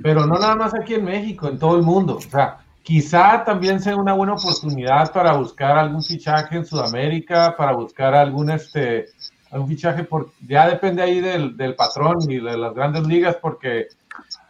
pero 0.02 0.26
no 0.26 0.38
nada 0.38 0.54
más 0.54 0.74
aquí 0.74 0.94
en 0.94 1.04
México, 1.04 1.48
en 1.48 1.58
todo 1.58 1.76
el 1.76 1.82
mundo. 1.82 2.16
O 2.16 2.20
sea, 2.20 2.58
quizá 2.82 3.44
también 3.44 3.80
sea 3.80 3.96
una 3.96 4.12
buena 4.12 4.34
oportunidad 4.34 5.12
para 5.12 5.32
buscar 5.32 5.76
algún 5.76 6.02
fichaje 6.02 6.56
en 6.56 6.64
Sudamérica, 6.64 7.56
para 7.56 7.72
buscar 7.72 8.14
algún 8.14 8.50
este 8.50 9.06
algún 9.50 9.68
fichaje 9.68 10.04
por 10.04 10.30
ya 10.46 10.68
depende 10.68 11.02
ahí 11.02 11.20
del, 11.20 11.56
del 11.56 11.74
patrón 11.74 12.18
y 12.28 12.36
de 12.36 12.56
las 12.56 12.74
grandes 12.74 13.06
ligas 13.06 13.36
porque 13.40 13.88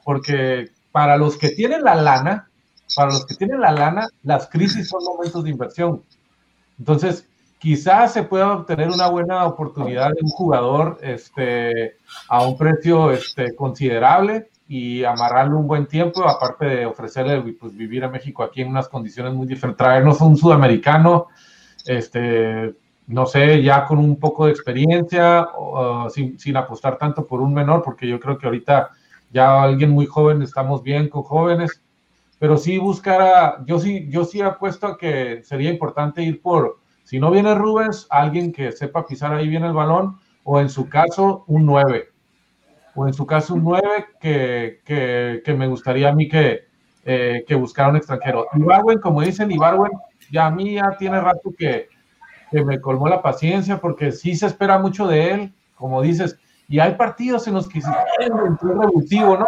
porque 0.04 0.70
para 0.90 1.16
los 1.16 1.36
que 1.36 1.50
tienen 1.50 1.84
la 1.84 1.94
lana 1.94 2.48
para 2.95 3.12
los 3.12 3.26
que 3.26 3.34
tienen 3.34 3.61
la 3.61 3.72
lana, 3.72 4.07
las 4.22 4.49
crisis 4.49 4.89
son 4.89 5.05
momentos 5.05 5.45
de 5.45 5.51
inversión. 5.51 6.03
Entonces, 6.78 7.26
quizás 7.59 8.12
se 8.12 8.22
pueda 8.22 8.53
obtener 8.53 8.89
una 8.89 9.09
buena 9.09 9.45
oportunidad 9.45 10.09
de 10.11 10.22
un 10.22 10.30
jugador 10.30 10.99
este, 11.03 11.97
a 12.28 12.43
un 12.47 12.57
precio 12.57 13.11
este, 13.11 13.55
considerable 13.55 14.49
y 14.68 15.03
amarrarlo 15.05 15.59
un 15.59 15.66
buen 15.66 15.86
tiempo, 15.86 16.28
aparte 16.28 16.66
de 16.66 16.86
ofrecerle 16.86 17.41
pues, 17.55 17.76
vivir 17.76 18.05
a 18.05 18.09
México 18.09 18.43
aquí 18.43 18.62
en 18.62 18.68
unas 18.68 18.89
condiciones 18.89 19.34
muy 19.34 19.47
diferentes, 19.47 19.78
traernos 19.78 20.20
un 20.20 20.36
sudamericano, 20.36 21.28
este, 21.86 22.74
no 23.07 23.24
sé, 23.26 23.62
ya 23.62 23.86
con 23.86 23.99
un 23.99 24.18
poco 24.18 24.45
de 24.45 24.53
experiencia, 24.53 25.49
sin, 26.11 26.39
sin 26.39 26.57
apostar 26.57 26.99
tanto 26.99 27.26
por 27.26 27.41
un 27.41 27.55
menor, 27.55 27.82
porque 27.82 28.07
yo 28.07 28.20
creo 28.20 28.36
que 28.36 28.47
ahorita 28.47 28.91
ya 29.32 29.62
alguien 29.62 29.91
muy 29.91 30.07
joven, 30.07 30.43
estamos 30.43 30.82
bien 30.82 31.09
con 31.09 31.22
jóvenes, 31.22 31.82
pero 32.39 32.57
sí 32.57 32.78
buscar 32.78 33.20
a, 33.20 33.64
yo 33.66 33.78
sí, 33.78 34.07
yo 34.09 34.24
sí 34.24 34.41
apuesto 34.41 34.86
a 34.86 34.99
que 34.99 35.43
sería 35.45 35.70
importante 35.70 36.22
ir 36.22 36.41
por, 36.41 36.78
si 37.05 37.18
no 37.18 37.30
viene 37.30 37.55
Rubens, 37.55 38.07
alguien 38.11 38.53
que 38.53 38.72
sepa 38.72 39.07
pisar 39.07 39.32
ahí 39.34 39.49
bien 39.49 39.64
el 39.64 39.72
balón, 39.72 40.18
o 40.45 40.61
en 40.61 40.68
su 40.68 40.89
caso, 40.89 41.45
un 41.47 41.66
9. 41.66 42.09
O 42.95 43.07
en 43.07 43.14
su 43.14 43.26
caso, 43.26 43.55
un 43.55 43.64
9 43.64 43.82
que, 44.20 44.80
que, 44.84 45.43
que 45.45 45.55
me 45.55 45.66
gustaría 45.66 46.09
a 46.11 46.12
mí 46.12 46.28
que, 46.28 46.66
eh, 47.05 47.45
que 47.47 47.55
buscara 47.55 47.89
un 47.89 47.97
extranjero. 47.97 48.47
Ibarwen, 48.55 49.01
como 49.01 49.22
dicen, 49.22 49.51
Ibarwen, 49.51 49.93
ya 50.30 50.47
a 50.47 50.51
mí 50.51 50.74
ya 50.74 50.97
tiene 50.99 51.20
rato 51.20 51.53
que, 51.57 51.89
que 52.51 52.62
me 52.62 52.80
colmó 52.80 53.09
la 53.09 53.22
paciencia, 53.22 53.80
porque 53.80 54.12
sí 54.12 54.36
se 54.36 54.47
espera 54.47 54.78
mucho 54.78 55.07
de 55.07 55.32
él, 55.32 55.55
como 55.74 56.03
dices, 56.03 56.39
y 56.68 56.80
hay 56.80 56.95
partidos 56.97 57.49
en 57.49 57.55
los 57.55 57.68
que 57.68 57.80
se 57.80 57.89
un 58.30 58.59
revulsivo, 58.59 59.39
¿no? 59.39 59.47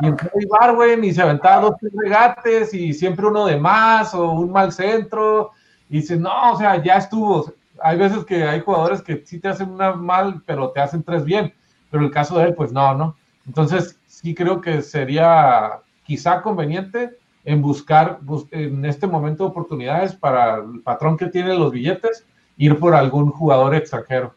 Y 0.00 0.06
entró 0.06 0.30
Ibarwen 0.38 1.04
y 1.04 1.12
se 1.12 1.22
aventaba 1.22 1.62
dos 1.62 1.74
tres 1.80 1.92
regates 1.96 2.74
y 2.74 2.92
siempre 2.92 3.26
uno 3.26 3.46
de 3.46 3.56
más 3.56 4.14
o 4.14 4.32
un 4.32 4.50
mal 4.50 4.72
centro 4.72 5.52
y 5.88 5.98
dice, 5.98 6.16
no, 6.16 6.52
o 6.52 6.56
sea, 6.56 6.82
ya 6.82 6.96
estuvo. 6.96 7.52
Hay 7.82 7.98
veces 7.98 8.24
que 8.24 8.44
hay 8.44 8.60
jugadores 8.60 9.02
que 9.02 9.22
sí 9.24 9.40
te 9.40 9.48
hacen 9.48 9.70
una 9.70 9.92
mal, 9.92 10.42
pero 10.46 10.70
te 10.70 10.80
hacen 10.80 11.02
tres 11.02 11.24
bien, 11.24 11.52
pero 11.90 12.04
el 12.04 12.10
caso 12.10 12.38
de 12.38 12.46
él, 12.46 12.54
pues 12.54 12.72
no, 12.72 12.94
¿no? 12.94 13.16
Entonces, 13.46 13.98
sí 14.06 14.34
creo 14.34 14.60
que 14.60 14.82
sería 14.82 15.80
quizá 16.04 16.42
conveniente 16.42 17.18
en 17.44 17.62
buscar 17.62 18.20
en 18.50 18.84
este 18.84 19.06
momento 19.06 19.46
oportunidades 19.46 20.14
para 20.14 20.56
el 20.56 20.80
patrón 20.82 21.16
que 21.16 21.26
tiene 21.26 21.54
los 21.54 21.72
billetes, 21.72 22.26
ir 22.56 22.78
por 22.78 22.94
algún 22.94 23.30
jugador 23.30 23.74
extranjero. 23.74 24.34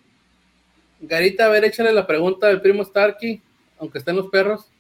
Garita, 1.01 1.45
a 1.45 1.49
ver, 1.49 1.66
échale 1.66 1.91
la 1.91 2.07
pregunta 2.07 2.47
del 2.47 2.61
primo 2.61 2.84
Starkey, 2.84 3.41
aunque 3.78 3.97
estén 3.97 4.16
los 4.16 4.30
perros. 4.30 4.72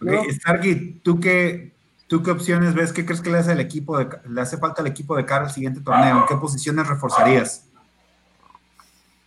Starkey, 0.00 1.00
¿tú 1.02 1.20
qué, 1.20 1.72
¿tú 2.06 2.22
qué 2.22 2.30
opciones 2.30 2.74
ves? 2.74 2.92
¿Qué 2.92 3.04
crees 3.04 3.20
que 3.20 3.30
le 3.30 3.38
hace, 3.38 3.52
al 3.52 3.60
equipo 3.60 3.98
de, 3.98 4.08
le 4.28 4.40
hace 4.40 4.58
falta 4.58 4.82
al 4.82 4.88
equipo 4.88 5.16
de 5.16 5.24
cara 5.24 5.44
al 5.44 5.50
siguiente 5.50 5.80
torneo? 5.80 6.24
¿Qué 6.28 6.36
posiciones 6.36 6.86
reforzarías? 6.86 7.64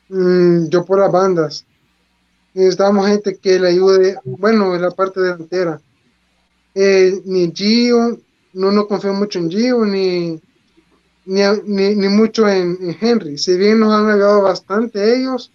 Mm, 0.09 0.67
yo 0.70 0.86
por 0.86 0.99
las 0.99 1.11
bandas. 1.11 1.65
Necesitamos 2.53 3.07
gente 3.07 3.38
que 3.38 3.59
le 3.59 3.70
ayude, 3.70 4.17
bueno, 4.26 4.76
en 4.76 4.82
la 4.82 4.91
parte 4.91 5.22
delantera. 5.22 5.80
Eh, 6.74 7.22
ni 7.26 7.51
Gio, 7.51 8.20
no 8.53 8.72
no 8.72 8.88
confío 8.88 9.13
mucho 9.13 9.39
en 9.39 9.49
Gio, 9.49 9.86
ni, 9.86 10.41
ni, 11.26 12.07
mucho 12.09 12.47
en, 12.47 12.97
Henry. 12.99 13.38
Si 13.38 13.55
bien 13.55 13.80
nos 13.80 13.93
han 13.93 14.09
ayudado 14.09 14.43
bastante 14.43 15.15
ellos, 15.15 15.51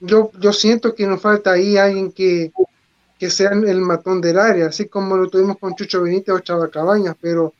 yo, 0.00 0.30
yo 0.40 0.52
siento 0.52 0.94
que 0.94 1.06
nos 1.06 1.20
falta 1.20 1.52
ahí 1.52 1.76
alguien 1.76 2.12
que, 2.12 2.52
que 3.18 3.30
sean 3.30 3.66
el 3.66 3.80
matón 3.80 4.20
del 4.20 4.38
área, 4.38 4.66
así 4.66 4.86
como 4.86 5.16
lo 5.16 5.28
tuvimos 5.28 5.58
con 5.58 5.74
Chucho 5.74 6.02
Benítez 6.02 6.34
o 6.34 6.40
Chava 6.40 6.68
Cabañas, 6.68 7.16
pero 7.20 7.52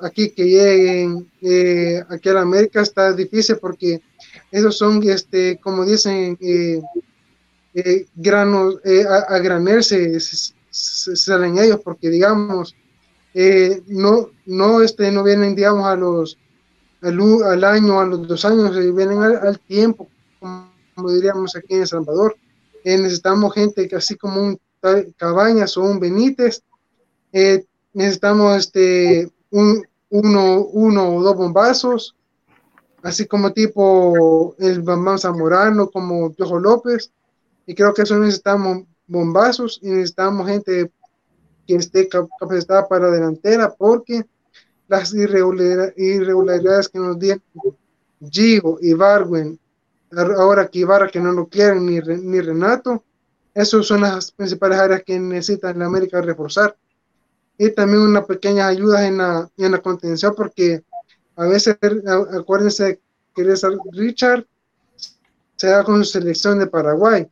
aquí 0.00 0.30
que 0.30 0.44
lleguen 0.44 1.30
eh, 1.40 2.02
aquí 2.08 2.28
a 2.28 2.34
la 2.34 2.40
América 2.40 2.80
está 2.80 3.12
difícil 3.12 3.56
porque 3.58 4.02
esos 4.50 4.76
son, 4.76 5.00
este, 5.08 5.58
como 5.60 5.84
dicen, 5.84 6.36
eh, 6.40 6.80
eh, 7.74 8.06
granos, 8.16 8.76
a, 9.28 9.38
granel 9.38 9.84
se, 9.84 10.18
salen 10.70 11.58
ellos, 11.58 11.80
porque 11.84 12.10
digamos, 12.10 12.74
eh, 13.34 13.82
no, 13.86 14.30
no, 14.46 14.82
este, 14.82 15.10
no 15.10 15.22
vienen, 15.22 15.54
digamos, 15.54 15.86
a 15.86 15.96
los, 15.96 16.38
al, 17.00 17.64
año, 17.64 18.00
a 18.00 18.06
los 18.06 18.26
dos 18.28 18.44
años, 18.44 18.76
eh, 18.76 18.92
vienen 18.92 19.22
al, 19.22 19.58
tiempo, 19.60 20.08
como, 20.38 20.70
diríamos 21.10 21.56
aquí 21.56 21.74
en 21.74 21.80
El 21.82 21.86
Salvador. 21.86 22.36
Eh, 22.84 22.98
necesitamos 22.98 23.54
gente 23.54 23.88
que 23.88 23.96
así 23.96 24.16
como 24.16 24.40
un 24.40 24.60
Cabañas 25.16 25.76
o 25.76 25.82
un 25.82 26.00
Benítez, 26.00 26.64
necesitamos 27.92 28.58
este, 28.58 29.30
un, 29.50 29.86
uno, 30.10 30.66
uno 30.66 31.16
o 31.16 31.22
dos 31.22 31.36
bombazos, 31.36 32.16
así 33.02 33.26
como 33.26 33.52
tipo 33.52 34.54
el 34.58 34.82
Bambam 34.82 35.18
Zamorano, 35.18 35.88
como 35.90 36.32
Piojo 36.32 36.58
López, 36.58 37.12
y 37.66 37.74
creo 37.74 37.94
que 37.94 38.02
eso 38.02 38.18
necesitamos 38.18 38.84
bombazos 39.06 39.78
y 39.82 39.90
necesitamos 39.90 40.48
gente 40.48 40.90
que 41.66 41.76
esté 41.76 42.08
capacitada 42.08 42.88
para 42.88 43.10
delantera, 43.10 43.72
porque 43.72 44.24
las 44.88 45.14
irregularidades 45.14 46.88
que 46.88 46.98
nos 46.98 47.18
dieron 47.18 47.42
Gigo 48.30 48.78
y 48.80 48.92
Barwin, 48.94 49.58
ahora 50.16 50.68
que 50.68 50.80
Ibarra 50.80 51.08
que 51.08 51.20
no 51.20 51.32
lo 51.32 51.48
quieren 51.48 51.86
ni, 51.86 51.98
ni 51.98 52.40
Renato, 52.40 53.04
esas 53.54 53.86
son 53.86 54.02
las 54.02 54.32
principales 54.32 54.78
áreas 54.78 55.02
que 55.04 55.18
necesitan 55.18 55.78
la 55.78 55.86
América 55.86 56.20
reforzar. 56.20 56.76
Y 57.58 57.70
también 57.70 58.02
una 58.02 58.24
pequeña 58.24 58.66
ayuda 58.66 59.06
en 59.06 59.18
la, 59.18 59.48
en 59.56 59.72
la 59.72 59.78
contención, 59.78 60.34
porque 60.34 60.82
a 61.36 61.46
veces, 61.46 61.76
acuérdense 62.38 63.00
que 63.34 63.56
Richard 63.92 64.46
se 65.56 65.68
da 65.68 65.84
con 65.84 66.04
su 66.04 66.12
selección 66.12 66.58
de 66.58 66.66
Paraguay 66.66 67.28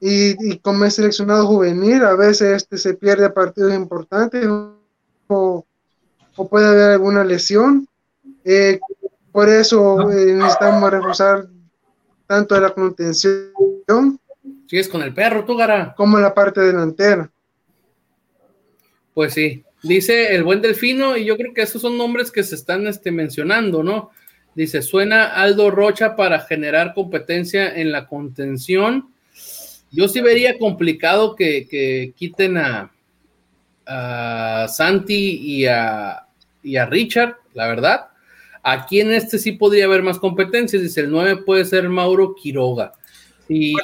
y, 0.00 0.58
como 0.58 0.84
es 0.84 0.94
seleccionado 0.94 1.46
juvenil, 1.46 2.04
a 2.04 2.14
veces 2.14 2.62
este 2.62 2.78
se 2.78 2.94
pierde 2.94 3.30
partidos 3.30 3.74
importantes 3.74 4.46
o, 5.28 5.64
puede 6.50 6.66
haber 6.66 6.90
alguna 6.92 7.24
lesión. 7.24 7.88
Eh, 8.44 8.78
por 9.32 9.48
eso 9.48 10.10
eh, 10.12 10.34
necesitamos 10.34 10.90
reforzar 10.90 11.48
tanto 12.26 12.60
la 12.60 12.70
contención. 12.70 13.52
es 14.70 14.88
con 14.88 15.02
el 15.02 15.14
perro, 15.14 15.44
tú, 15.44 15.56
Gara. 15.56 15.94
Como 15.96 16.18
la 16.18 16.34
parte 16.34 16.60
delantera. 16.60 17.30
Pues 19.14 19.34
sí. 19.34 19.62
Dice 19.82 20.34
el 20.34 20.42
buen 20.42 20.60
Delfino, 20.60 21.16
y 21.16 21.24
yo 21.24 21.36
creo 21.36 21.54
que 21.54 21.62
esos 21.62 21.80
son 21.80 21.96
nombres 21.96 22.30
que 22.30 22.42
se 22.42 22.54
están 22.56 22.86
este, 22.86 23.12
mencionando, 23.12 23.82
¿no? 23.82 24.10
Dice, 24.54 24.82
suena 24.82 25.26
Aldo 25.26 25.70
Rocha 25.70 26.16
para 26.16 26.40
generar 26.40 26.94
competencia 26.94 27.74
en 27.76 27.92
la 27.92 28.06
contención 28.06 29.12
yo 29.96 30.08
sí 30.08 30.20
vería 30.20 30.58
complicado 30.58 31.34
que, 31.34 32.12
quiten 32.16 32.58
a, 32.58 32.92
Santi 34.68 35.38
y 35.42 35.66
a, 35.66 36.26
Richard, 36.62 37.36
la 37.54 37.68
verdad. 37.68 38.08
Aquí 38.68 39.00
en 39.00 39.12
este 39.12 39.38
sí 39.38 39.52
podría 39.52 39.84
haber 39.84 40.02
más 40.02 40.18
competencias. 40.18 40.82
Dice 40.82 41.00
el 41.00 41.10
9 41.10 41.42
puede 41.44 41.64
ser 41.64 41.88
Mauro 41.88 42.34
Quiroga. 42.34 42.92
Y, 43.48 43.74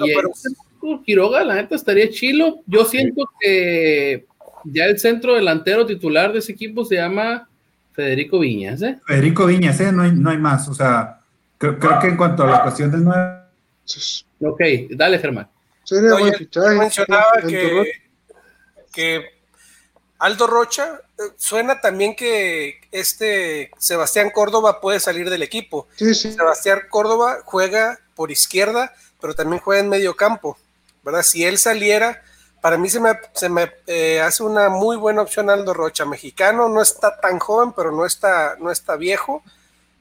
Quiroga, 1.05 1.45
la 1.45 1.55
neta, 1.55 1.77
estaría 1.77 2.11
chilo. 2.11 2.63
Yo 2.67 2.85
siento 2.85 3.31
que 3.41 4.27
ya 4.65 4.87
el 4.87 4.99
centro 4.99 5.35
delantero 5.35 5.87
titular 5.87 6.33
de 6.33 6.41
ese 6.41 6.53
equipo 6.53 6.85
se 6.85 6.97
llama 6.97 7.49
Federico 7.93 8.41
Viñas. 8.41 8.83
¿eh? 8.83 8.99
Federico 9.07 9.47
Viñas, 9.47 9.81
¿eh? 9.81 9.93
no, 9.93 10.03
hay, 10.03 10.13
no 10.13 10.31
hay 10.31 10.39
más. 10.39 10.69
O 10.69 10.75
sea, 10.75 11.21
creo, 11.59 11.79
que 11.79 12.09
en 12.09 12.17
cuanto 12.17 12.43
a 12.43 12.51
la 12.51 12.63
cuestión 12.63 12.91
del 12.91 13.05
9. 13.05 13.43
Ok, 14.41 14.61
dale, 14.91 15.19
Germán 15.19 15.49
mencionaba 16.79 17.33
que, 18.93 19.32
Aldo 20.23 20.47
Rocha 20.47 21.01
eh, 21.19 21.23
suena 21.37 21.81
también 21.81 22.15
que 22.15 22.81
este 22.93 23.73
Sebastián 23.77 24.31
Córdoba 24.31 24.81
puede 24.81 25.01
salir 25.01 25.29
del 25.29 25.43
equipo. 25.43 25.89
Sebastián 25.97 26.83
Córdoba 26.91 27.39
juega 27.45 27.99
por 28.15 28.31
izquierda, 28.31 28.95
pero 29.21 29.35
también 29.35 29.61
juega 29.61 29.83
en 29.83 29.89
medio 29.89 30.15
campo, 30.15 30.57
¿verdad? 31.03 31.25
Si 31.25 31.45
él 31.45 31.59
saliera, 31.59 32.23
para 32.61 32.79
mí 32.79 32.89
se 32.89 33.01
me, 33.01 33.19
se 33.35 33.49
me 33.49 33.73
eh, 33.89 34.21
hace 34.21 34.45
una 34.45 34.69
muy 34.69 34.97
buena 34.97 35.23
opción 35.23 35.51
Aldo 35.51 35.75
Rocha, 35.75 36.05
mexicano, 36.05 36.69
no 36.69 36.83
está 36.83 37.19
tan 37.19 37.41
joven, 37.41 37.73
pero 37.73 37.91
no 37.91 38.07
está, 38.07 38.55
no 38.61 38.71
está 38.71 38.95
viejo 38.95 39.43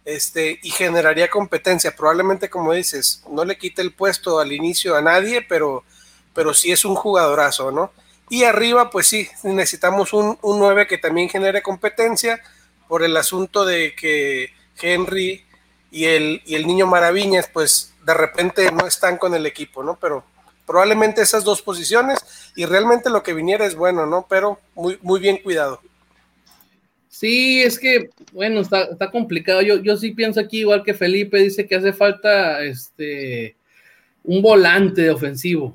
este, 0.05 0.59
y 0.61 0.69
generaría 0.69 1.32
competencia. 1.32 1.95
Probablemente, 1.95 2.47
como 2.47 2.74
dices, 2.74 3.24
no 3.28 3.43
le 3.43 3.57
quite 3.57 3.82
el 3.82 3.95
puesto 3.95 4.39
al 4.39 4.51
inicio 4.51 4.95
a 4.95 5.01
nadie, 5.01 5.41
pero, 5.41 5.84
pero 6.36 6.53
sí 6.53 6.72
es 6.72 6.86
un 6.86 6.93
jugadorazo, 6.93 7.72
¿no? 7.72 7.91
Y 8.32 8.45
arriba, 8.45 8.89
pues 8.89 9.07
sí, 9.07 9.27
necesitamos 9.43 10.13
un, 10.13 10.38
un 10.41 10.57
9 10.57 10.88
que 10.88 10.97
también 10.97 11.27
genere 11.27 11.61
competencia 11.61 12.41
por 12.88 13.03
el 13.03 13.17
asunto 13.17 13.65
de 13.65 13.93
que 13.93 14.51
Henry 14.82 15.43
y 15.91 16.05
el, 16.05 16.41
y 16.45 16.55
el 16.55 16.65
niño 16.65 16.88
Maraviñas, 16.88 17.49
pues 17.51 17.93
de 18.05 18.13
repente 18.13 18.71
no 18.71 18.88
están 18.88 19.17
con 19.17 19.36
el 19.36 19.45
equipo, 19.45 19.84
¿no? 19.84 19.97
Pero 19.99 20.23
probablemente 20.65 21.21
esas 21.21 21.43
dos 21.43 21.61
posiciones 21.61 22.19
y 22.55 22.63
realmente 22.63 23.09
lo 23.09 23.21
que 23.21 23.34
viniera 23.34 23.65
es 23.65 23.75
bueno, 23.75 24.05
¿no? 24.05 24.25
Pero 24.29 24.61
muy, 24.75 24.97
muy 25.01 25.19
bien 25.19 25.36
cuidado. 25.43 25.82
Sí, 27.09 27.61
es 27.61 27.77
que, 27.77 28.11
bueno, 28.32 28.61
está, 28.61 28.84
está 28.84 29.11
complicado. 29.11 29.61
Yo, 29.61 29.75
yo 29.84 29.97
sí 29.97 30.11
pienso 30.11 30.39
aquí, 30.39 30.59
igual 30.59 30.86
que 30.86 30.93
Felipe, 30.93 31.38
dice 31.38 31.67
que 31.67 31.75
hace 31.75 31.91
falta 31.91 32.63
este 32.63 33.57
un 34.23 34.41
volante 34.41 35.09
ofensivo. 35.09 35.73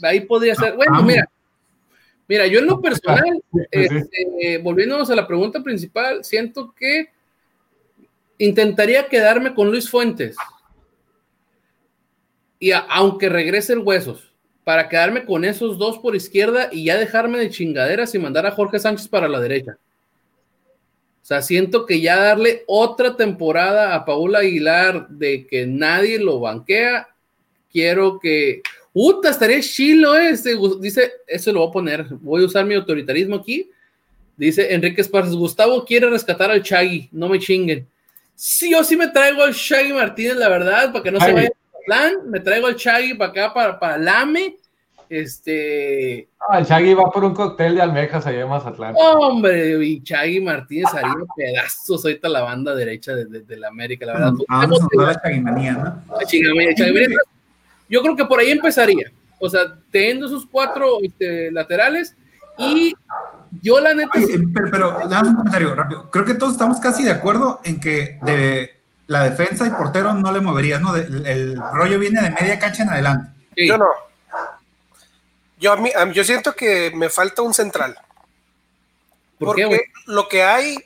ahí 0.00 0.20
podría 0.20 0.54
ser. 0.54 0.74
Bueno, 0.74 0.94
ah. 0.96 1.02
mira, 1.02 1.28
mira, 2.28 2.46
yo 2.46 2.60
en 2.60 2.66
lo 2.66 2.80
personal, 2.80 3.42
este, 3.70 4.58
volviéndonos 4.58 5.10
a 5.10 5.16
la 5.16 5.26
pregunta 5.26 5.62
principal, 5.62 6.24
siento 6.24 6.74
que 6.74 7.10
intentaría 8.38 9.08
quedarme 9.08 9.54
con 9.54 9.70
Luis 9.70 9.88
Fuentes. 9.88 10.36
Y 12.58 12.72
aunque 12.72 13.28
regrese 13.28 13.72
el 13.72 13.80
huesos, 13.80 14.32
para 14.64 14.88
quedarme 14.88 15.24
con 15.24 15.44
esos 15.44 15.78
dos 15.78 15.98
por 15.98 16.14
izquierda 16.14 16.68
y 16.70 16.84
ya 16.84 16.96
dejarme 16.96 17.38
de 17.38 17.50
chingaderas 17.50 18.14
y 18.14 18.18
mandar 18.18 18.46
a 18.46 18.52
Jorge 18.52 18.78
Sánchez 18.78 19.08
para 19.08 19.28
la 19.28 19.40
derecha. 19.40 19.78
O 21.22 21.24
sea, 21.24 21.42
siento 21.42 21.86
que 21.86 22.00
ya 22.00 22.16
darle 22.16 22.64
otra 22.66 23.16
temporada 23.16 23.94
a 23.94 24.04
Paula 24.04 24.40
Aguilar 24.40 25.08
de 25.08 25.46
que 25.46 25.66
nadie 25.66 26.18
lo 26.18 26.40
banquea, 26.40 27.08
quiero 27.70 28.18
que. 28.18 28.62
¡Uta! 28.92 29.30
Estaría 29.30 29.60
chilo 29.60 30.14
este. 30.14 30.56
Dice, 30.80 31.12
eso 31.26 31.52
lo 31.52 31.60
voy 31.60 31.68
a 31.68 31.72
poner. 31.72 32.06
Voy 32.20 32.42
a 32.42 32.46
usar 32.46 32.64
mi 32.64 32.74
autoritarismo 32.74 33.36
aquí. 33.36 33.70
Dice 34.36 34.72
Enrique 34.74 35.00
Esparces: 35.00 35.34
Gustavo 35.34 35.84
quiere 35.84 36.10
rescatar 36.10 36.50
al 36.50 36.62
Chagui, 36.62 37.08
no 37.12 37.28
me 37.28 37.38
chinguen. 37.38 37.86
Sí, 38.34 38.70
yo 38.70 38.82
sí 38.82 38.96
me 38.96 39.08
traigo 39.08 39.42
al 39.42 39.54
Chagui 39.54 39.92
Martínez, 39.92 40.36
la 40.36 40.48
verdad, 40.48 40.92
para 40.92 41.02
que 41.02 41.10
no 41.10 41.20
se 41.20 41.32
vaya 41.32 41.50
plan. 41.86 42.14
Me 42.26 42.40
traigo 42.40 42.66
al 42.66 42.76
Chagui 42.76 43.14
para 43.14 43.30
acá, 43.30 43.54
para, 43.54 43.78
para 43.78 43.98
Lame 43.98 44.56
este. 45.12 46.28
Ah, 46.48 46.58
el 46.58 46.66
Chagui 46.66 46.94
va 46.94 47.10
por 47.10 47.22
un 47.22 47.34
cóctel 47.34 47.74
de 47.74 47.82
almejas 47.82 48.26
allá 48.26 48.40
en 48.40 48.48
Mazatlán. 48.48 48.94
Hombre, 48.96 49.84
y 49.84 50.02
Chagui 50.02 50.40
Martínez 50.40 50.92
haría 50.94 51.12
pedazos 51.36 52.02
ahorita 52.04 52.30
la 52.30 52.40
banda 52.40 52.74
derecha 52.74 53.14
de, 53.14 53.26
de, 53.26 53.56
la 53.58 53.68
América, 53.68 54.06
la 54.06 54.14
verdad. 54.14 54.32
Vamos 54.48 54.80
a 54.80 55.02
la 55.02 55.20
chaguimanía, 55.20 55.72
¿no? 55.72 56.02
La 56.16 56.24
Yo 57.92 58.00
creo 58.00 58.16
que 58.16 58.24
por 58.24 58.40
ahí 58.40 58.50
empezaría. 58.50 59.12
O 59.38 59.50
sea, 59.50 59.76
teniendo 59.90 60.24
esos 60.26 60.46
cuatro 60.50 60.98
este, 61.02 61.52
laterales 61.52 62.16
y 62.56 62.94
yo 63.60 63.80
la 63.80 63.92
neta. 63.92 64.12
pero, 64.54 64.70
pero 64.70 65.08
dame 65.08 65.28
un 65.28 65.36
comentario 65.36 65.74
rápido. 65.74 66.10
Creo 66.10 66.24
que 66.24 66.32
todos 66.32 66.52
estamos 66.52 66.80
casi 66.80 67.04
de 67.04 67.10
acuerdo 67.10 67.60
en 67.64 67.80
que 67.80 68.18
de 68.22 68.80
la 69.08 69.24
defensa 69.24 69.66
y 69.66 69.70
portero 69.70 70.14
no 70.14 70.32
le 70.32 70.40
moverías, 70.40 70.80
¿no? 70.80 70.96
el 70.96 71.60
rollo 71.74 71.98
viene 71.98 72.22
de 72.22 72.30
media 72.30 72.58
cancha 72.58 72.84
en 72.84 72.88
adelante. 72.88 73.30
Yo 73.58 73.76
no. 73.76 73.88
Yo, 75.58 75.74
a 75.74 76.10
yo 76.12 76.24
siento 76.24 76.54
que 76.54 76.92
me 76.94 77.10
falta 77.10 77.42
un 77.42 77.52
central. 77.52 77.98
porque 79.38 79.82
lo 80.06 80.28
que 80.28 80.44
hay 80.44 80.78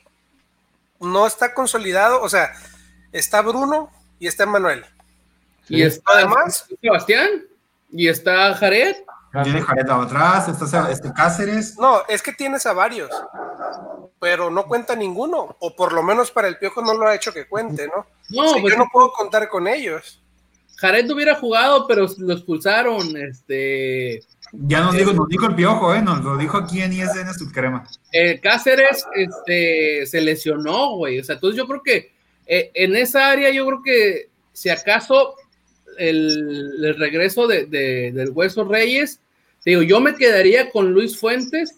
no 0.99 1.25
está 1.25 1.55
consolidado. 1.55 2.21
O 2.21 2.29
sea, 2.29 2.51
está 3.13 3.43
Bruno 3.43 3.91
y 4.19 4.27
está 4.27 4.45
Manuel. 4.45 4.85
Y 5.69 5.83
está 5.83 6.13
además 6.15 6.67
Sebastián 6.81 7.29
y 7.93 8.09
está 8.09 8.55
Jared. 8.55 8.97
Tiene 9.43 9.61
Jared 9.61 9.91
atrás, 9.91 10.49
está 10.49 10.91
este 10.91 11.13
Cáceres. 11.13 11.77
No, 11.79 12.03
es 12.09 12.23
que 12.23 12.33
tienes 12.33 12.65
a 12.67 12.73
varios, 12.73 13.11
pero 14.19 14.51
no 14.51 14.67
cuenta 14.67 14.97
ninguno, 14.97 15.57
o 15.59 15.77
por 15.77 15.93
lo 15.93 16.03
menos 16.03 16.31
para 16.31 16.49
el 16.49 16.59
Piojo 16.59 16.81
no 16.81 16.95
lo 16.95 17.07
ha 17.07 17.15
hecho 17.15 17.33
que 17.33 17.47
cuente, 17.47 17.87
¿no? 17.87 18.07
No, 18.31 18.61
pues 18.61 18.75
yo 18.75 18.79
no 18.79 18.89
puedo 18.91 19.13
contar 19.13 19.49
con 19.49 19.69
ellos. 19.69 20.23
Jared 20.77 21.11
hubiera 21.11 21.35
jugado, 21.35 21.87
pero 21.87 22.07
lo 22.19 22.35
expulsaron, 22.35 23.17
este 23.17 24.23
ya 24.53 24.81
nos, 24.81 24.95
dijo, 24.95 25.13
nos 25.13 25.29
dijo 25.29 25.47
el 25.47 25.55
piojo, 25.55 25.95
¿eh? 25.95 26.03
Nos 26.03 26.23
lo 26.23 26.37
dijo 26.37 26.57
aquí 26.57 26.81
en 26.81 26.93
ISN 26.93 27.35
Subcrema. 27.35 27.87
Eh, 28.13 28.41
Cáceres 28.41 29.05
este, 29.15 30.07
se 30.07 30.21
lesionó, 30.21 30.97
güey. 30.97 31.19
O 31.19 31.25
sea, 31.25 31.35
entonces 31.35 31.59
yo 31.59 31.67
creo 31.67 31.83
que 31.83 32.15
eh, 32.47 32.71
en 32.75 32.95
esa 32.97 33.31
área, 33.31 33.51
yo 33.51 33.67
creo 33.67 33.83
que 33.83 34.31
si 34.53 34.71
acaso 34.71 35.35
el, 35.99 36.97
regreso 36.99 37.47
de, 37.47 37.67
del 37.67 38.31
Hueso 38.31 38.65
Reyes, 38.65 39.21
digo, 39.65 39.83
yo 39.83 40.01
me 40.01 40.15
quedaría 40.15 40.71
con 40.71 40.93
Luis 40.93 41.19
Fuentes 41.19 41.77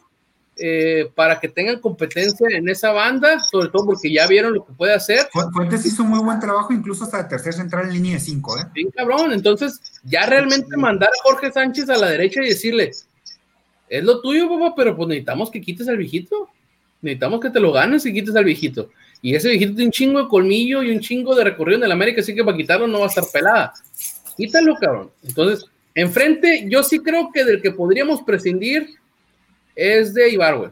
eh, 0.60 1.08
para 1.14 1.38
que 1.38 1.48
tengan 1.48 1.78
competencia 1.78 2.48
en 2.50 2.68
esa 2.68 2.90
banda, 2.90 3.38
sobre 3.38 3.68
todo 3.68 3.86
porque 3.86 4.12
ya 4.12 4.26
vieron 4.26 4.54
lo 4.54 4.66
que 4.66 4.72
puede 4.72 4.92
hacer. 4.92 5.28
Fuentes 5.52 5.86
hizo 5.86 6.02
muy 6.02 6.18
buen 6.18 6.40
trabajo, 6.40 6.72
incluso 6.72 7.04
hasta 7.04 7.22
de 7.22 7.28
tercer 7.28 7.54
central 7.54 7.86
en 7.86 7.92
línea 7.92 8.14
de 8.14 8.20
cinco, 8.20 8.58
¿eh? 8.58 8.64
Bien 8.74 8.90
cabrón, 8.90 9.32
entonces 9.32 9.80
ya 10.02 10.26
realmente 10.26 10.76
mandar 10.76 11.10
a 11.10 11.22
Jorge 11.22 11.52
Sánchez 11.52 11.88
a 11.90 11.96
la 11.96 12.08
derecha 12.08 12.40
y 12.42 12.48
decirle, 12.48 12.90
es 13.88 14.04
lo 14.04 14.20
tuyo, 14.20 14.48
papá, 14.48 14.74
pero 14.76 14.96
pues 14.96 15.08
necesitamos 15.08 15.48
que 15.48 15.60
quites 15.60 15.86
al 15.86 15.96
viejito, 15.96 16.48
necesitamos 17.02 17.38
que 17.38 17.50
te 17.50 17.60
lo 17.60 17.70
ganes 17.70 18.04
y 18.06 18.12
quites 18.12 18.34
al 18.34 18.44
viejito. 18.44 18.90
Y 19.22 19.36
ese 19.36 19.50
viejito 19.50 19.74
tiene 19.74 19.86
un 19.86 19.92
chingo 19.92 20.22
de 20.22 20.28
colmillo 20.28 20.82
y 20.82 20.90
un 20.90 20.98
chingo 20.98 21.36
de 21.36 21.44
recorrido 21.44 21.78
en 21.78 21.84
el 21.84 21.92
América, 21.92 22.20
así 22.20 22.34
que 22.34 22.42
para 22.42 22.56
quitarlo 22.56 22.88
no 22.88 22.98
va 22.98 23.06
a 23.06 23.08
estar 23.08 23.24
pelada. 23.32 23.74
Quítalo, 24.38 24.76
cabrón. 24.76 25.10
Entonces, 25.24 25.68
enfrente, 25.96 26.64
yo 26.68 26.84
sí 26.84 27.00
creo 27.00 27.30
que 27.34 27.44
del 27.44 27.60
que 27.60 27.72
podríamos 27.72 28.22
prescindir 28.22 28.88
es 29.74 30.14
de 30.14 30.30
Ibarwen. 30.30 30.70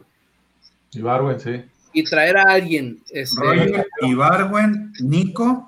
Ibarwen, 0.93 1.37
sí. 1.37 1.61
Y 1.91 2.05
traer 2.05 2.37
a 2.37 2.43
alguien. 2.43 2.97
Este, 3.09 3.41
Roger, 3.41 3.85
Ibarwen, 4.03 4.93
Nico. 5.01 5.67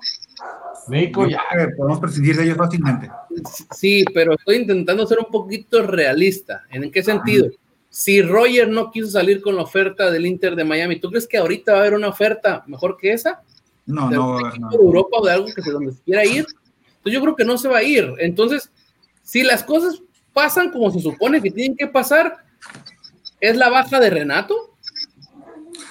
Nico, 0.88 1.28
ya. 1.28 1.42
Podemos 1.76 2.00
prescindir 2.00 2.36
de 2.36 2.44
ellos 2.44 2.56
fácilmente. 2.56 3.10
Sí, 3.70 4.02
pero 4.14 4.34
estoy 4.34 4.56
intentando 4.56 5.06
ser 5.06 5.18
un 5.18 5.30
poquito 5.30 5.86
realista. 5.86 6.64
¿En 6.70 6.90
qué 6.90 7.02
sentido? 7.02 7.50
Si 7.90 8.22
Roger 8.22 8.66
no 8.70 8.90
quiso 8.90 9.10
salir 9.10 9.42
con 9.42 9.56
la 9.56 9.62
oferta 9.62 10.10
del 10.10 10.24
Inter 10.24 10.56
de 10.56 10.64
Miami, 10.64 10.98
¿tú 10.98 11.10
crees 11.10 11.28
que 11.28 11.36
ahorita 11.36 11.72
va 11.72 11.78
a 11.78 11.80
haber 11.82 11.94
una 11.94 12.08
oferta 12.08 12.64
mejor 12.66 12.96
que 12.96 13.12
esa? 13.12 13.42
No, 13.84 14.08
¿De 14.08 14.16
no, 14.16 14.36
un 14.36 14.42
no. 14.42 14.48
equipo 14.48 14.68
de 14.70 14.76
Europa 14.76 15.16
o 15.18 15.26
de 15.26 15.32
algo 15.32 15.48
que 15.54 15.60
se 15.60 15.70
donde 15.70 15.92
se 15.92 16.02
quiera 16.02 16.24
ir. 16.24 16.46
Entonces 17.00 17.14
yo 17.14 17.22
creo 17.22 17.36
que 17.36 17.44
no 17.44 17.56
se 17.56 17.68
va 17.68 17.78
a 17.78 17.82
ir. 17.82 18.12
Entonces, 18.18 18.70
si 19.22 19.42
las 19.42 19.64
cosas 19.64 20.02
pasan 20.34 20.70
como 20.70 20.90
se 20.90 21.00
supone 21.00 21.40
que 21.40 21.50
tienen 21.50 21.76
que 21.76 21.86
pasar, 21.86 22.36
es 23.40 23.56
la 23.56 23.70
baja 23.70 23.98
de 23.98 24.10
Renato. 24.10 24.76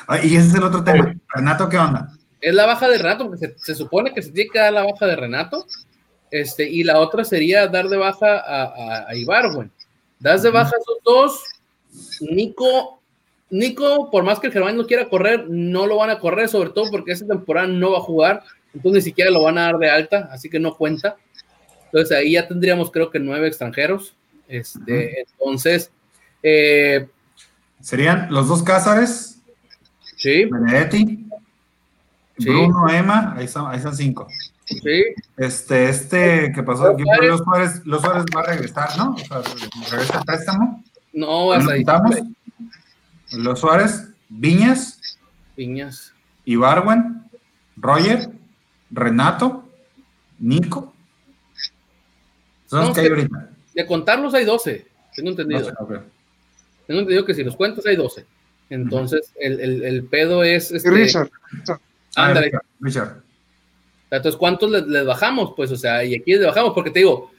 Ah, 0.08 0.20
y 0.24 0.36
ese 0.36 0.50
es 0.50 0.54
el 0.54 0.64
otro 0.64 0.84
tema. 0.84 1.16
Renato, 1.34 1.68
¿qué 1.68 1.78
onda? 1.78 2.14
Es 2.40 2.54
la 2.54 2.68
baja 2.68 2.88
de 2.88 3.00
Renato, 3.00 3.26
porque 3.28 3.48
se, 3.48 3.56
se 3.58 3.76
supone 3.76 4.14
que 4.14 4.22
se 4.22 4.32
tiene 4.32 4.52
que 4.52 4.60
dar 4.60 4.74
la 4.74 4.84
baja 4.84 5.08
de 5.08 5.16
Renato. 5.16 5.66
Este, 6.30 6.70
y 6.70 6.84
la 6.84 7.00
otra 7.00 7.24
sería 7.24 7.68
dar 7.68 7.90
de 7.90 7.98
baja 7.98 8.38
a, 8.38 8.64
a, 8.64 9.10
a 9.10 9.16
Ibarwen. 9.16 9.72
Das 10.20 10.44
de 10.44 10.52
baja 10.52 10.72
a 10.76 10.80
esos 10.80 10.98
dos. 11.04 11.44
Nico, 12.32 13.02
Nico, 13.50 14.12
por 14.12 14.24
más 14.24 14.40
que 14.40 14.48
el 14.48 14.54
Germán 14.54 14.78
no 14.78 14.86
quiera 14.86 15.10
correr, 15.10 15.48
no 15.50 15.88
lo 15.88 15.98
van 15.98 16.12
a 16.12 16.20
correr, 16.20 16.50
sobre 16.50 16.70
todo 16.70 16.92
porque 16.92 17.14
esta 17.14 17.26
temporada 17.26 17.68
no 17.68 17.92
va 17.92 17.98
a 17.98 18.02
jugar. 18.02 18.44
Entonces 18.74 18.94
ni 18.94 19.10
siquiera 19.10 19.32
lo 19.32 19.44
van 19.44 19.58
a 19.58 19.64
dar 19.64 19.78
de 19.78 19.90
alta, 19.90 20.30
así 20.32 20.50
que 20.50 20.60
no 20.60 20.76
cuenta. 20.76 21.18
Entonces 21.86 22.16
ahí 22.18 22.34
ya 22.34 22.48
tendríamos, 22.48 22.92
creo 22.92 23.10
que 23.10 23.20
nueve 23.20 23.48
extranjeros. 23.48 24.16
Este, 24.48 25.22
Entonces, 25.22 25.92
eh, 26.44 27.08
Serían 27.82 28.28
los 28.32 28.48
dos 28.48 28.62
Cázares, 28.64 29.42
sí, 30.18 30.46
Benedetti, 30.46 31.26
Sí. 32.38 32.50
Bruno, 32.50 32.90
Emma, 32.90 33.34
ahí 33.38 33.50
son, 33.50 33.70
ahí 33.70 33.82
son 33.82 33.94
cinco. 33.96 34.28
sí, 34.66 35.04
Este, 35.36 35.90
este, 35.90 36.52
¿qué 36.56 36.64
pasó? 36.64 36.96
Los 37.22 37.40
Suárez, 37.42 37.82
los 37.86 38.02
Suárez 38.02 38.24
va 38.36 38.40
a 38.42 38.46
regresar, 38.46 38.98
¿no? 38.98 39.12
O 39.14 39.18
sea, 39.18 39.42
regresa 39.92 40.20
el 40.20 40.26
préstamo. 40.26 40.84
no 41.12 41.48
¿Lo 41.48 41.54
hasta 41.54 41.74
ahí. 41.74 41.84
Los 43.34 43.60
Suárez, 43.60 44.10
Viñas, 44.30 45.18
Piñas. 45.56 46.14
Ibarwen, 46.46 47.24
Roger, 47.76 48.30
Renato, 48.92 49.64
Nico. 50.40 50.94
Son 52.68 52.80
los 52.80 52.90
No, 52.90 52.94
que 52.94 53.02
hay 53.02 53.08
ahorita. 53.08 53.50
De 53.74 53.86
contarlos 53.86 54.34
hay 54.34 54.46
12, 54.46 54.86
tengo 55.16 55.30
entendido. 55.30 55.72
Tengo 56.88 57.02
entendido 57.02 57.26
que 57.26 57.34
si 57.34 57.44
los 57.44 57.56
cuentas 57.56 57.86
hay 57.86 57.96
12. 57.96 58.26
Entonces, 58.70 59.32
el, 59.40 59.60
el, 59.60 59.84
el 59.84 60.04
pedo 60.06 60.44
es. 60.44 60.72
Este, 60.72 60.90
Richard. 60.90 61.30
Ah, 62.16 62.28
ándale. 62.28 62.48
Richard, 62.48 62.64
Richard. 62.80 63.24
Entonces, 64.12 64.38
¿cuántos 64.38 64.72
les, 64.72 64.88
les 64.88 65.06
bajamos? 65.06 65.54
Pues, 65.56 65.72
o 65.72 65.76
sea, 65.76 66.04
y 66.04 66.16
aquí 66.16 66.34
les 66.34 66.46
bajamos, 66.46 66.74
porque 66.74 66.90
te 66.92 67.00
digo, 67.00 67.32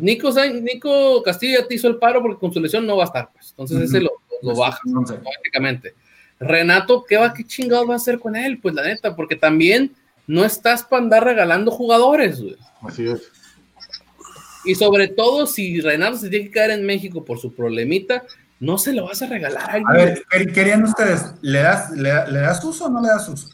Nico, 0.00 0.30
Nico 0.62 1.22
Castillo 1.22 1.60
ya 1.60 1.66
te 1.66 1.74
hizo 1.74 1.88
el 1.88 1.96
paro 1.96 2.22
porque 2.22 2.38
con 2.38 2.52
su 2.52 2.60
lesión 2.60 2.86
no 2.86 2.96
va 2.96 3.04
a 3.04 3.06
estar. 3.06 3.30
Pues. 3.32 3.50
Entonces, 3.50 3.82
ese 3.82 4.00
lo, 4.00 4.10
lo 4.42 4.56
baja 4.56 4.80
Once. 4.86 5.14
automáticamente. 5.14 5.94
Renato, 6.40 7.04
¿qué 7.04 7.16
va, 7.16 7.32
qué 7.32 7.44
chingados 7.44 7.88
va 7.88 7.94
a 7.94 7.96
hacer 7.96 8.18
con 8.18 8.34
él? 8.34 8.58
Pues 8.58 8.74
la 8.74 8.82
neta, 8.82 9.14
porque 9.14 9.36
también 9.36 9.92
no 10.26 10.44
estás 10.44 10.84
para 10.84 11.02
andar 11.02 11.24
regalando 11.24 11.70
jugadores, 11.70 12.40
güey. 12.40 12.56
Así 12.82 13.06
es. 13.08 13.22
Y 14.64 14.74
sobre 14.76 15.08
todo, 15.08 15.46
si 15.46 15.80
Renato 15.80 16.16
se 16.16 16.28
tiene 16.28 16.44
que 16.46 16.52
quedar 16.52 16.70
en 16.70 16.86
México 16.86 17.24
por 17.24 17.38
su 17.38 17.52
problemita, 17.54 18.22
no 18.60 18.78
se 18.78 18.92
lo 18.92 19.06
vas 19.06 19.20
a 19.22 19.26
regalar 19.26 19.62
a 19.70 19.72
alguien. 19.74 19.88
A 19.88 19.92
ver, 19.92 20.22
¿qué 20.30 20.46
querían 20.46 20.84
ustedes? 20.84 21.34
¿Le 21.42 21.60
das, 21.62 21.90
le, 21.90 22.12
le 22.30 22.38
das 22.38 22.64
uso 22.64 22.86
o 22.86 22.88
no 22.88 23.02
le 23.02 23.08
das 23.08 23.28
uso? 23.28 23.48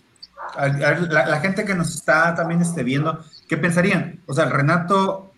A- 0.55 0.69
la, 0.69 1.27
la 1.27 1.41
gente 1.41 1.65
que 1.65 1.75
nos 1.75 1.95
está 1.95 2.35
también 2.35 2.61
este, 2.61 2.83
viendo, 2.83 3.25
¿qué 3.49 3.57
pensarían? 3.57 4.21
O 4.27 4.35
sea, 4.35 4.45
Renato, 4.47 5.33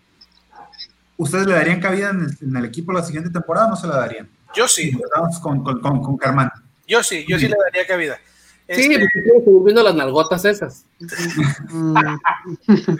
¿ustedes 1.15 1.47
le 1.47 1.53
darían 1.53 1.79
cabida 1.79 2.09
en 2.09 2.21
el, 2.25 2.37
en 2.49 2.57
el 2.57 2.65
equipo 2.65 2.91
la 2.91 3.03
siguiente 3.03 3.29
temporada 3.29 3.67
o 3.67 3.69
no 3.69 3.75
se 3.77 3.87
la 3.87 3.95
darían? 3.97 4.29
Yo 4.53 4.67
sí, 4.67 4.89
Empezamos 4.89 5.39
con, 5.39 5.63
con, 5.63 5.79
con, 5.79 6.03
con 6.03 6.19
Germán. 6.19 6.51
yo 6.85 7.01
sí, 7.01 7.23
yo 7.29 7.39
sí 7.39 7.47
le 7.47 7.55
daría 7.63 7.87
cabida. 7.87 8.19
Sí, 8.75 8.93
Este, 8.93 9.07
viendo 9.63 9.83
las 9.83 9.95
nalgotas 9.95 10.45
esas. 10.45 10.85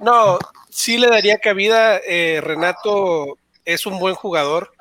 No, 0.00 0.38
sí 0.70 0.98
le 0.98 1.08
daría 1.08 1.38
cabida. 1.38 1.98
eh, 1.98 2.40
Renato 2.42 3.38
es 3.64 3.86
un 3.86 3.98
buen 3.98 4.14
jugador. 4.14 4.72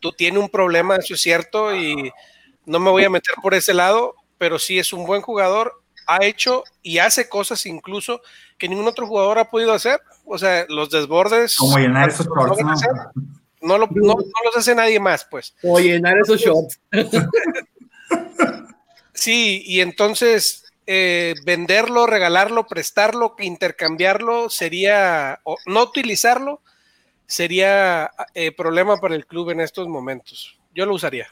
Tú 0.00 0.12
tienes 0.12 0.40
un 0.40 0.48
problema, 0.48 0.96
eso 0.96 1.14
es 1.14 1.20
cierto, 1.20 1.74
y 1.74 2.12
no 2.66 2.78
me 2.78 2.90
voy 2.90 3.02
a 3.04 3.10
meter 3.10 3.34
por 3.42 3.54
ese 3.54 3.74
lado, 3.74 4.14
pero 4.36 4.58
sí 4.58 4.78
es 4.78 4.92
un 4.92 5.04
buen 5.06 5.22
jugador. 5.22 5.82
Ha 6.06 6.24
hecho 6.24 6.62
y 6.82 6.98
hace 6.98 7.28
cosas 7.28 7.66
incluso 7.66 8.20
que 8.56 8.68
ningún 8.68 8.86
otro 8.86 9.06
jugador 9.06 9.38
ha 9.38 9.50
podido 9.50 9.72
hacer. 9.72 10.00
O 10.24 10.38
sea, 10.38 10.64
los 10.68 10.90
desbordes. 10.90 11.56
Como 11.56 11.78
llenar 11.78 12.10
esos 12.10 12.26
no, 12.28 12.34
shorts, 12.46 12.62
¿no? 12.62 12.74
no, 13.62 13.78
lo- 13.78 13.88
no- 13.90 14.14
no 14.14 14.44
los 14.44 14.56
hace 14.56 14.74
nadie 14.74 15.00
más, 15.00 15.26
pues. 15.30 15.54
O 15.62 15.80
llenar 15.80 16.16
esos 16.18 16.40
shots. 16.40 16.78
Sí, 19.18 19.64
y 19.66 19.80
entonces 19.80 20.64
eh, 20.86 21.34
venderlo, 21.44 22.06
regalarlo, 22.06 22.68
prestarlo, 22.68 23.34
intercambiarlo 23.40 24.48
sería, 24.48 25.40
o 25.42 25.56
no 25.66 25.82
utilizarlo, 25.82 26.62
sería 27.26 28.12
eh, 28.32 28.52
problema 28.52 28.98
para 28.98 29.16
el 29.16 29.26
club 29.26 29.50
en 29.50 29.58
estos 29.58 29.88
momentos. 29.88 30.56
Yo 30.72 30.86
lo 30.86 30.94
usaría. 30.94 31.26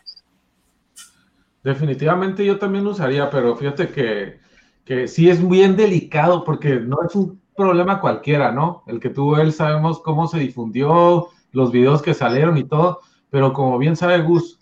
Definitivamente 1.62 2.44
yo 2.44 2.58
también 2.58 2.82
lo 2.82 2.90
usaría, 2.90 3.30
pero 3.30 3.56
fíjate 3.56 3.88
que, 3.90 4.40
que 4.84 5.06
sí 5.06 5.30
es 5.30 5.48
bien 5.48 5.76
delicado 5.76 6.42
porque 6.42 6.80
no 6.80 6.98
es 7.08 7.14
un 7.14 7.40
problema 7.56 8.00
cualquiera, 8.00 8.50
¿no? 8.50 8.82
El 8.88 8.98
que 8.98 9.10
tuvo 9.10 9.38
él, 9.38 9.52
sabemos 9.52 10.00
cómo 10.00 10.26
se 10.26 10.40
difundió, 10.40 11.28
los 11.52 11.70
videos 11.70 12.02
que 12.02 12.14
salieron 12.14 12.58
y 12.58 12.64
todo, 12.64 13.00
pero 13.30 13.52
como 13.52 13.78
bien 13.78 13.94
sabe 13.94 14.22
Gus, 14.22 14.55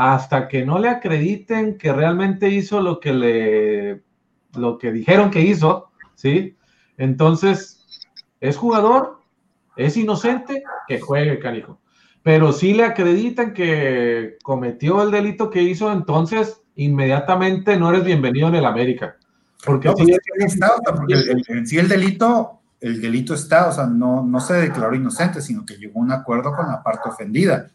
hasta 0.00 0.46
que 0.46 0.64
no 0.64 0.78
le 0.78 0.88
acrediten 0.88 1.76
que 1.76 1.92
realmente 1.92 2.48
hizo 2.48 2.80
lo 2.80 3.00
que 3.00 3.12
le, 3.12 4.02
lo 4.54 4.78
que 4.78 4.92
dijeron 4.92 5.28
que 5.28 5.40
hizo, 5.40 5.90
¿sí? 6.14 6.56
Entonces, 6.96 7.84
es 8.40 8.56
jugador, 8.56 9.18
es 9.76 9.96
inocente, 9.96 10.62
que 10.86 11.00
juegue, 11.00 11.40
canijo 11.40 11.80
pero 12.22 12.52
si 12.52 12.74
le 12.74 12.84
acreditan 12.84 13.54
que 13.54 14.36
cometió 14.42 15.02
el 15.02 15.10
delito 15.10 15.50
que 15.50 15.62
hizo, 15.62 15.90
entonces 15.90 16.60
inmediatamente 16.76 17.76
no 17.78 17.88
eres 17.90 18.04
bienvenido 18.04 18.48
en 18.48 18.56
el 18.56 18.66
América. 18.66 19.16
Porque 19.64 19.88
No, 19.88 19.96
sí, 19.96 20.04
pues, 20.36 20.52
está, 20.52 20.72
porque 20.94 21.14
el- 21.14 21.30
el- 21.30 21.44
en 21.48 21.66
sí 21.66 21.78
el 21.78 21.88
delito, 21.88 22.60
el 22.80 23.00
delito 23.00 23.32
está, 23.34 23.68
o 23.68 23.72
sea, 23.72 23.86
no, 23.86 24.22
no 24.22 24.40
se 24.40 24.54
declaró 24.54 24.94
inocente, 24.94 25.40
sino 25.40 25.64
que 25.64 25.76
llegó 25.78 26.00
a 26.00 26.02
un 26.04 26.12
acuerdo 26.12 26.54
con 26.54 26.68
la 26.68 26.82
parte 26.82 27.08
ofendida. 27.08 27.70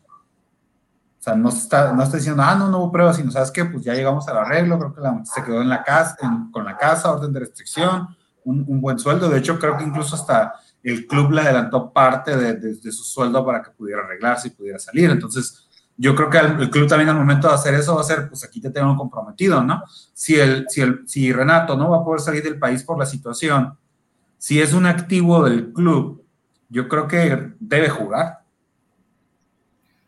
O 1.24 1.26
sea, 1.26 1.36
no 1.36 1.48
está, 1.48 1.94
no 1.94 2.04
está 2.04 2.18
diciendo, 2.18 2.44
ah, 2.44 2.54
no, 2.54 2.68
no 2.68 2.80
hubo 2.80 2.92
pruebas, 2.92 3.16
sino, 3.16 3.32
¿sabes 3.32 3.50
qué? 3.50 3.64
Pues 3.64 3.86
ya 3.86 3.94
llegamos 3.94 4.28
al 4.28 4.40
arreglo, 4.40 4.78
creo 4.78 4.94
que 4.94 5.00
la- 5.00 5.24
se 5.24 5.42
quedó 5.42 5.62
en 5.62 5.70
la 5.70 5.82
casa, 5.82 6.18
con 6.52 6.66
la 6.66 6.76
casa, 6.76 7.14
orden 7.14 7.32
de 7.32 7.40
restricción, 7.40 8.10
un, 8.44 8.82
buen 8.82 9.00
sueldo. 9.00 9.30
De 9.30 9.40
hecho, 9.40 9.58
creo 9.58 9.78
que 9.78 9.86
incluso 9.86 10.16
hasta 10.16 10.54
el 10.84 11.08
club 11.08 11.32
le 11.32 11.42
adelantó 11.42 11.94
parte 11.94 12.36
de 12.36 12.92
su 12.92 13.04
sueldo 13.06 13.46
para 13.46 13.64
que 13.64 13.72
pudiera 13.72 14.02
arreglarse 14.04 14.50
y 14.50 14.52
pudiera 14.52 14.78
salir. 14.80 15.10
Entonces, 15.12 15.66
yo 15.96 16.16
creo 16.16 16.30
que 16.30 16.40
el, 16.40 16.60
el 16.60 16.70
club 16.70 16.88
también 16.88 17.10
al 17.10 17.16
momento 17.16 17.48
de 17.48 17.54
hacer 17.54 17.74
eso 17.76 17.96
va 17.96 18.02
a 18.02 18.06
ser, 18.06 18.28
pues 18.28 18.44
aquí 18.44 18.60
te 18.60 18.70
tengo 18.70 18.96
comprometido, 18.98 19.64
¿no? 19.64 19.84
Si, 20.14 20.36
el, 20.36 20.66
si, 20.68 20.82
el, 20.82 21.08
si 21.08 21.32
Renato 21.32 21.78
no 21.78 21.90
va 21.92 21.98
a 21.98 22.04
poder 22.04 22.20
salir 22.20 22.44
del 22.44 22.60
país 22.60 22.84
por 22.84 22.98
la 22.98 23.06
situación, 23.06 23.78
si 24.38 24.60
es 24.60 24.74
un 24.74 24.86
activo 24.86 25.44
del 25.46 25.72
club, 25.72 26.26
yo 26.70 26.90
creo 26.90 27.08
que 27.08 27.54
debe 27.60 27.90
jugar. 27.90 28.43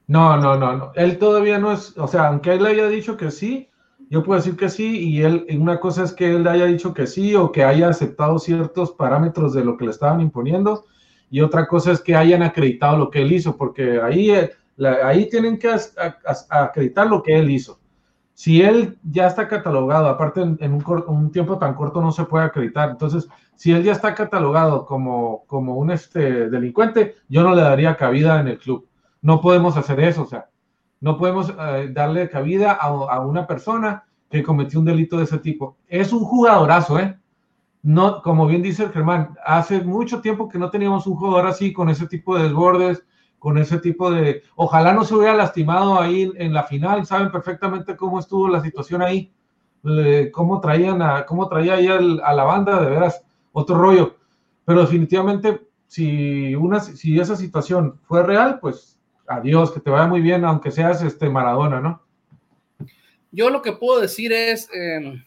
No, 0.08 0.38
no, 0.38 0.58
no, 0.58 0.78
no. 0.78 0.92
Él 0.96 1.18
todavía 1.18 1.58
no 1.58 1.72
es, 1.72 1.98
o 1.98 2.08
sea, 2.08 2.28
aunque 2.28 2.54
él 2.54 2.66
haya 2.66 2.88
dicho 2.88 3.18
que 3.18 3.32
sí, 3.32 3.70
yo 4.10 4.24
puedo 4.24 4.40
decir 4.40 4.56
que 4.56 4.70
sí, 4.70 5.10
y 5.10 5.24
él, 5.24 5.46
una 5.60 5.80
cosa 5.80 6.04
es 6.04 6.14
que 6.14 6.36
él 6.36 6.48
haya 6.48 6.66
dicho 6.66 6.94
que 6.94 7.08
sí 7.08 7.34
o 7.36 7.52
que 7.52 7.64
haya 7.64 7.90
aceptado 7.90 8.38
ciertos 8.38 8.92
parámetros 8.92 9.54
de 9.54 9.66
lo 9.66 9.78
que 9.78 9.86
le 9.86 9.92
estaban 9.92 10.22
imponiendo, 10.22 10.86
y 11.30 11.42
otra 11.42 11.68
cosa 11.68 11.92
es 11.92 12.02
que 12.02 12.16
hayan 12.16 12.44
acreditado 12.44 12.98
lo 12.98 13.10
que 13.10 13.24
él 13.24 13.32
hizo, 13.32 13.58
porque 13.58 14.00
ahí, 14.00 14.30
eh, 14.30 14.52
ahí 15.04 15.28
tienen 15.30 15.58
que 15.58 15.76
acreditar 16.50 17.08
lo 17.08 17.24
que 17.24 17.38
él 17.38 17.50
hizo. 17.50 17.80
si 18.34 18.62
él 18.62 18.98
ya 19.04 19.28
está 19.28 19.48
catalogado, 19.48 20.08
aparte 20.08 20.42
en, 20.42 20.74
un, 20.74 20.84
un, 21.08 21.32
tiempo 21.32 21.58
tan 21.58 21.74
corto 21.74 22.02
no 22.02 22.12
se 22.12 22.26
puede 22.26 22.46
acreditar, 22.46 22.90
entonces 22.90 23.28
si 23.56 23.72
él 23.72 23.84
ya 23.84 23.94
está 23.94 24.14
catalogado 24.14 24.86
como, 24.86 25.46
como 25.48 25.78
un 25.78 25.92
este, 25.92 26.50
delincuente, 26.50 27.16
yo 27.30 27.44
no 27.44 27.56
le 27.56 27.62
daría 27.62 27.96
cabida 27.96 28.42
en 28.42 28.50
el 28.50 28.60
club. 28.60 28.86
No 29.26 29.42
podemos 29.42 29.76
hacer 29.76 30.00
eso, 30.02 30.22
o 30.22 30.28
sea, 30.28 30.52
no 31.02 31.18
podemos 31.18 31.50
eh, 31.50 31.90
darle 31.92 32.30
cabida 32.30 32.74
a, 32.74 33.22
una 33.22 33.48
persona 33.48 34.04
que 34.30 34.44
cometió 34.44 34.78
un 34.78 34.86
delito 34.86 35.18
de 35.18 35.24
ese 35.24 35.40
tipo. 35.40 35.78
Es 35.88 36.14
un 36.14 36.24
jugadorazo, 36.24 37.00
¿eh? 37.00 37.18
No, 37.82 38.22
como 38.22 38.46
bien 38.46 38.62
dice 38.62 38.88
Germán, 38.90 39.36
hace 39.44 39.82
mucho 39.82 40.22
tiempo 40.22 40.48
que 40.48 40.60
no 40.60 40.70
teníamos 40.70 41.08
un 41.08 41.16
jugador 41.16 41.48
así 41.48 41.74
con 41.74 41.90
ese 41.90 42.06
tipo 42.06 42.38
de 42.38 42.44
desbordes, 42.44 43.04
con 43.40 43.58
ese 43.58 43.80
tipo 43.80 44.12
de... 44.12 44.44
Ojalá 44.56 44.94
no 44.94 45.04
se 45.04 45.16
hubiera 45.16 45.34
lastimado 45.34 46.00
ahí 46.00 46.32
en 46.36 46.54
la 46.54 46.62
final, 46.62 47.04
saben 47.08 47.32
perfectamente 47.32 47.96
cómo 47.96 48.20
estuvo 48.20 48.48
la 48.48 48.62
situación 48.62 49.02
ahí, 49.02 49.34
cómo 50.34 50.62
traían 50.62 51.02
a, 51.02 51.26
cómo 51.26 51.48
traía 51.48 51.74
ahí 51.74 51.88
a 51.88 52.00
la 52.32 52.44
banda, 52.44 52.80
de 52.80 52.92
veras, 52.92 53.24
otro 53.54 53.76
rollo. 53.76 54.18
Pero 54.66 54.82
definitivamente, 54.82 55.66
si, 55.88 56.54
una, 56.54 56.80
si 56.80 57.20
esa 57.20 57.36
situación 57.36 58.00
fue 58.04 58.22
real, 58.22 58.60
pues 58.60 58.95
adiós, 59.28 59.72
que 59.72 59.80
te 59.80 59.90
vaya 59.90 60.08
muy 60.08 60.22
bien, 60.22 60.46
aunque 60.46 60.72
seas 60.72 61.02
este 61.02 61.30
Maradona, 61.30 61.80
¿no? 61.80 62.02
Yo 63.32 63.50
lo 63.50 63.62
que 63.62 63.74
puedo 63.74 64.00
decir 64.00 64.32
es, 64.32 64.70
em, 64.74 65.24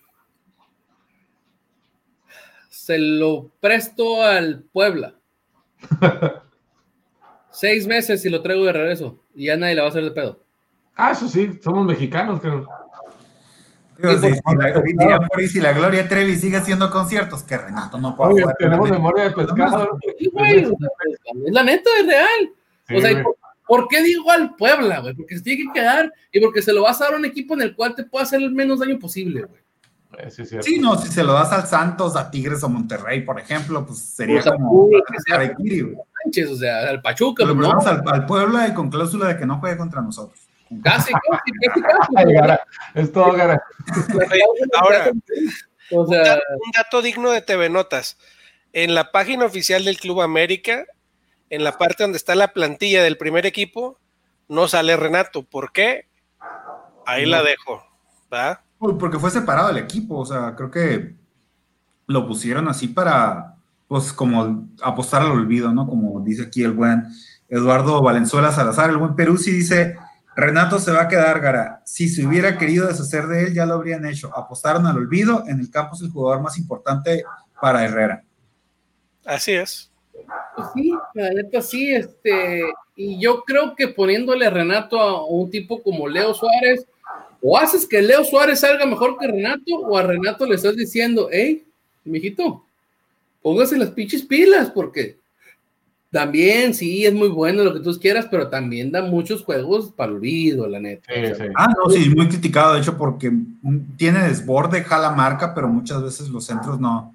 se 2.71 2.99
lo 2.99 3.51
presto 3.61 4.23
al 4.23 4.63
Puebla. 4.73 5.15
Seis 7.51 7.87
meses 7.87 8.25
y 8.25 8.31
lo 8.31 8.41
traigo 8.41 8.65
de 8.65 8.73
regreso 8.73 9.19
y 9.35 9.47
ya 9.47 9.57
nadie 9.57 9.75
le 9.75 9.81
va 9.83 9.89
a 9.89 9.91
hacer 9.91 10.05
de 10.05 10.11
pedo. 10.11 10.41
Ah, 10.97 11.11
eso 11.13 11.29
sí, 11.29 11.59
somos 11.63 11.87
mexicanos, 11.87 12.41
creo. 12.41 12.67
si, 15.47 15.61
la, 15.61 15.73
Gloria 15.73 16.09
Trevi 16.09 16.37
sigue 16.37 16.57
haciendo 16.57 16.91
conciertos, 16.91 17.43
que 17.43 17.59
Renato 17.59 17.99
no 17.99 18.17
puede. 18.17 18.45
tenemos 18.59 18.91
memoria 18.91 19.25
de 19.25 19.31
pescado. 19.33 19.99
es 20.09 21.53
la 21.53 21.63
neta, 21.63 21.91
es 22.01 22.07
real. 22.07 22.53
o 22.97 23.01
sea, 23.01 23.23
¿por, 23.23 23.37
qué 23.89 24.03
digo 24.03 24.31
al 24.31 24.55
Puebla, 24.57 25.01
güey? 25.01 25.15
Porque 25.15 25.37
se 25.37 25.43
tiene 25.43 25.65
que 25.65 25.81
quedar 25.81 26.13
y 26.33 26.41
porque 26.41 26.63
se 26.63 26.73
lo 26.73 26.83
vas 26.83 27.01
a 27.01 27.05
dar 27.05 27.15
a 27.15 27.17
un 27.19 27.25
equipo 27.25 27.55
en 27.55 27.63
el 27.63 27.75
cual 27.75 27.95
te 27.95 28.05
pueda 28.05 28.25
hacer 28.25 28.41
el 28.41 28.53
menos 28.53 28.81
daño 28.81 28.99
posible, 28.99 29.43
güey. 29.43 29.61
Eh, 30.17 30.31
sí, 30.31 30.79
no, 30.81 30.97
si 30.99 31.09
se 31.09 31.23
lo 31.23 31.35
das 31.35 31.53
al 31.53 31.67
Santos, 31.67 32.17
a 32.17 32.31
Tigres 32.31 32.63
o 32.65 32.69
Monterrey, 32.69 33.21
por 33.21 33.39
ejemplo, 33.39 33.85
pues 33.85 33.99
sería 33.99 34.43
como 34.43 34.89
o 34.89 36.57
sea, 36.57 36.89
al 36.89 37.03
Pachuca. 37.03 37.45
Lo 37.45 37.55
pues, 37.55 37.87
al, 37.87 38.03
al, 38.07 38.27
Puebla 38.27 38.69
y 38.69 38.75
con 38.75 38.91
cláusula 38.91 39.29
de 39.29 39.37
que 39.37 39.47
no 39.47 39.59
juegue 39.61 39.77
contra 39.77 40.01
nosotros. 40.01 40.49
Casi, 40.83 41.13
casi, 41.13 41.81
casi. 41.83 42.59
es 42.95 43.13
todo 43.13 43.33
gara. 43.33 43.63
Ahora, 44.81 45.11
o 45.91 46.07
sea, 46.07 46.35
un, 46.35 46.71
dato, 46.75 47.03
digno 47.03 47.31
de 47.31 47.43
TV 47.43 47.69
Notas. 47.71 48.19
En 48.73 48.95
la 48.95 49.13
página 49.13 49.47
oficial 49.47 49.85
del 49.85 49.99
Club 49.99 50.21
América, 50.21 50.85
en 51.51 51.65
la 51.65 51.79
parte 51.79 52.05
donde 52.05 52.19
está 52.19 52.35
la 52.35 52.53
plantilla 52.53 53.03
del 53.03 53.17
primer 53.17 53.47
equipo, 53.47 53.99
no 54.49 54.69
sale 54.69 54.97
Renato. 54.97 55.43
¿Por 55.43 55.73
qué? 55.73 56.07
Ahí 57.07 57.27
la 57.27 57.43
dejo. 57.43 57.89
¿va? 58.33 58.63
Porque 58.79 59.19
fue 59.19 59.31
separado 59.31 59.71
el 59.71 59.79
equipo, 59.79 60.19
o 60.19 60.27
sea, 60.27 60.55
creo 60.55 60.71
que 60.71 61.15
lo 62.07 62.27
pusieron 62.27 62.69
así 62.69 62.89
para, 62.89 63.57
pues, 63.89 64.13
como 64.13 64.69
apostar 64.83 65.23
al 65.23 65.33
olvido, 65.33 65.73
¿no? 65.73 65.87
Como 65.87 66.21
dice 66.21 66.45
aquí 66.45 66.63
el 66.63 66.73
buen 66.73 67.05
Eduardo 67.49 68.03
Valenzuela 68.03 68.53
Salazar, 68.53 68.91
el 68.91 68.99
buen 68.99 69.17
Peruzzi 69.17 69.51
dice, 69.51 69.97
Renato 70.37 70.79
se 70.79 70.93
va 70.93 71.03
a 71.03 71.09
quedar, 71.09 71.41
Gara. 71.41 71.83
Si 71.85 72.09
se 72.09 72.25
hubiera 72.25 72.57
querido 72.57 72.87
deshacer 72.87 73.27
de 73.27 73.45
él, 73.45 73.55
ya 73.55 73.67
lo 73.67 73.75
habrían 73.75 74.07
hecho. 74.07 74.31
Apostaron 74.37 74.87
al 74.87 74.97
olvido, 74.97 75.45
en 75.49 75.59
el 75.59 75.71
campo 75.71 75.97
es 75.97 76.03
el 76.03 76.11
jugador 76.11 76.43
más 76.43 76.57
importante 76.59 77.25
para 77.61 77.85
Herrera. 77.85 78.23
Así 79.25 79.53
es. 79.53 79.91
Pues 80.55 80.69
sí, 80.75 80.93
la 81.15 81.31
neta 81.31 81.63
sí, 81.63 81.95
este, 81.95 82.63
y 82.97 83.21
yo 83.21 83.43
creo 83.45 83.75
que 83.75 83.89
poniéndole 83.89 84.47
a 84.47 84.51
Renato 84.51 85.01
a 85.01 85.25
un 85.27 85.51
tipo 85.51 85.83
como 85.83 86.09
Leo 86.09 86.35
Suárez, 86.35 86.87
o 87.41 87.57
haces 87.57 87.87
que 87.87 88.03
Leo 88.03 88.25
Suárez 88.25 88.61
salga 88.61 88.85
mejor 88.87 89.17
que 89.19 89.27
Renato, 89.29 89.77
o 89.77 89.97
a 89.97 90.03
Renato 90.03 90.47
le 90.47 90.57
estás 90.57 90.77
diciendo, 90.77 91.29
hey, 91.31 91.65
mijito, 92.05 92.65
póngase 93.43 93.79
las 93.79 93.91
pinches 93.91 94.23
pilas, 94.23 94.71
porque 94.71 95.17
también 96.11 96.75
sí 96.75 97.05
es 97.05 97.13
muy 97.13 97.29
bueno 97.29 97.63
lo 97.65 97.75
que 97.75 97.81
tú 97.81 97.97
quieras, 98.01 98.27
pero 98.31 98.49
también 98.49 98.91
da 98.91 99.03
muchos 99.03 99.45
juegos 99.45 99.93
para 99.93 100.13
olvido, 100.13 100.67
la 100.67 100.81
neta. 100.81 101.13
Ah, 101.55 101.69
no, 101.69 101.91
sí, 101.91 102.11
muy 102.15 102.29
criticado, 102.29 102.75
de 102.75 102.81
hecho, 102.81 102.97
porque 102.97 103.31
tiene 103.97 104.27
desborde, 104.27 104.83
jala 104.83 105.11
marca, 105.11 105.55
pero 105.55 105.69
muchas 105.69 106.03
veces 106.03 106.29
los 106.31 106.47
centros 106.47 106.81
no. 106.81 107.15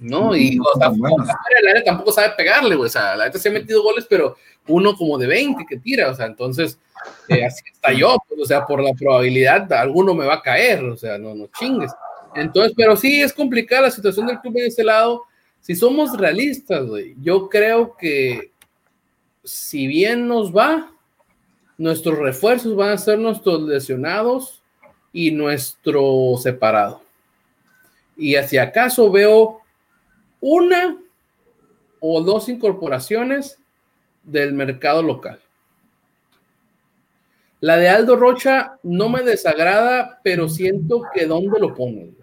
No, 0.00 0.36
y 0.36 0.56
la 0.56 1.84
tampoco 1.84 2.12
sabe 2.12 2.34
pegarle, 2.36 2.76
güey. 2.76 2.86
O 2.86 2.90
sea, 2.90 3.16
la 3.16 3.24
neta 3.24 3.38
se 3.38 3.48
ha 3.48 3.52
metido 3.52 3.82
goles, 3.82 4.06
pero 4.08 4.36
uno 4.68 4.94
como 4.96 5.18
de 5.18 5.26
20 5.26 5.64
que 5.68 5.78
tira, 5.78 6.10
o 6.10 6.14
sea, 6.14 6.26
entonces 6.26 6.78
eh, 7.28 7.44
así 7.44 7.62
está 7.72 7.92
yo, 7.92 8.16
pues, 8.28 8.40
o 8.40 8.44
sea, 8.44 8.64
por 8.64 8.82
la 8.82 8.92
probabilidad 8.92 9.72
alguno 9.72 10.14
me 10.14 10.26
va 10.26 10.34
a 10.34 10.42
caer, 10.42 10.84
o 10.84 10.96
sea, 10.96 11.18
no, 11.18 11.34
no 11.34 11.48
chingues. 11.58 11.90
Entonces, 12.34 12.74
pero 12.76 12.96
sí 12.96 13.20
es 13.22 13.32
complicada 13.32 13.82
la 13.82 13.90
situación 13.90 14.26
del 14.26 14.40
club 14.40 14.54
de 14.54 14.66
ese 14.66 14.84
lado. 14.84 15.24
Si 15.60 15.74
somos 15.74 16.16
realistas, 16.16 16.86
güey, 16.86 17.16
yo 17.20 17.48
creo 17.48 17.96
que 17.96 18.52
si 19.42 19.86
bien 19.86 20.28
nos 20.28 20.54
va, 20.54 20.92
nuestros 21.76 22.18
refuerzos 22.18 22.76
van 22.76 22.90
a 22.90 22.98
ser 22.98 23.18
nuestros 23.18 23.62
lesionados 23.62 24.62
y 25.12 25.30
nuestro 25.30 26.34
separado. 26.40 27.02
Y 28.16 28.36
hacia 28.36 28.64
acaso 28.64 29.10
veo 29.10 29.60
una 30.40 30.96
o 32.00 32.20
dos 32.22 32.48
incorporaciones 32.48 33.58
del 34.22 34.52
mercado 34.52 35.02
local. 35.02 35.40
La 37.60 37.76
de 37.76 37.88
Aldo 37.88 38.14
Rocha 38.14 38.78
no 38.84 39.08
me 39.08 39.22
desagrada, 39.22 40.20
pero 40.22 40.48
siento 40.48 41.02
que 41.12 41.26
dónde 41.26 41.58
lo 41.58 41.74
ponen. 41.74 42.16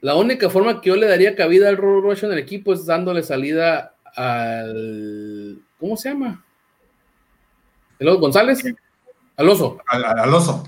La 0.00 0.16
única 0.16 0.50
forma 0.50 0.80
que 0.80 0.88
yo 0.88 0.96
le 0.96 1.06
daría 1.06 1.36
cabida 1.36 1.68
al 1.68 1.76
Rocha 1.76 2.26
en 2.26 2.32
el 2.32 2.38
equipo 2.38 2.72
es 2.72 2.84
dándole 2.84 3.22
salida 3.22 3.94
al. 4.14 5.58
¿Cómo 5.78 5.96
se 5.96 6.10
llama? 6.10 6.44
¿El 7.98 8.16
González? 8.16 8.62
Al 9.36 9.48
oso. 9.48 9.78
Al, 9.86 10.34
oso. 10.34 10.64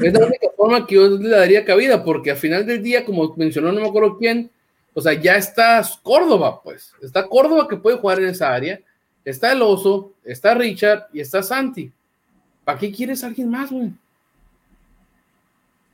Es 0.00 0.12
la 0.12 0.26
única 0.26 0.48
forma 0.56 0.86
que 0.86 0.94
yo 0.94 1.08
le 1.08 1.28
daría 1.28 1.64
cabida, 1.64 2.04
porque 2.04 2.30
al 2.30 2.36
final 2.36 2.66
del 2.66 2.82
día, 2.82 3.04
como 3.04 3.34
mencionó 3.36 3.72
no 3.72 3.80
me 3.80 3.88
acuerdo 3.88 4.16
quién, 4.18 4.50
o 4.94 5.00
sea, 5.00 5.12
ya 5.14 5.36
está 5.36 5.82
Córdoba, 6.02 6.62
pues. 6.62 6.92
Está 7.02 7.26
Córdoba 7.26 7.66
que 7.68 7.76
puede 7.76 7.98
jugar 7.98 8.20
en 8.20 8.28
esa 8.28 8.52
área. 8.54 8.80
Está 9.24 9.52
el 9.52 9.62
Oso, 9.62 10.12
está 10.24 10.54
Richard 10.54 11.08
y 11.12 11.20
está 11.20 11.42
Santi. 11.42 11.90
¿Para 12.64 12.78
qué 12.78 12.92
quieres 12.92 13.24
a 13.24 13.26
alguien 13.26 13.50
más, 13.50 13.70
güey? 13.70 13.90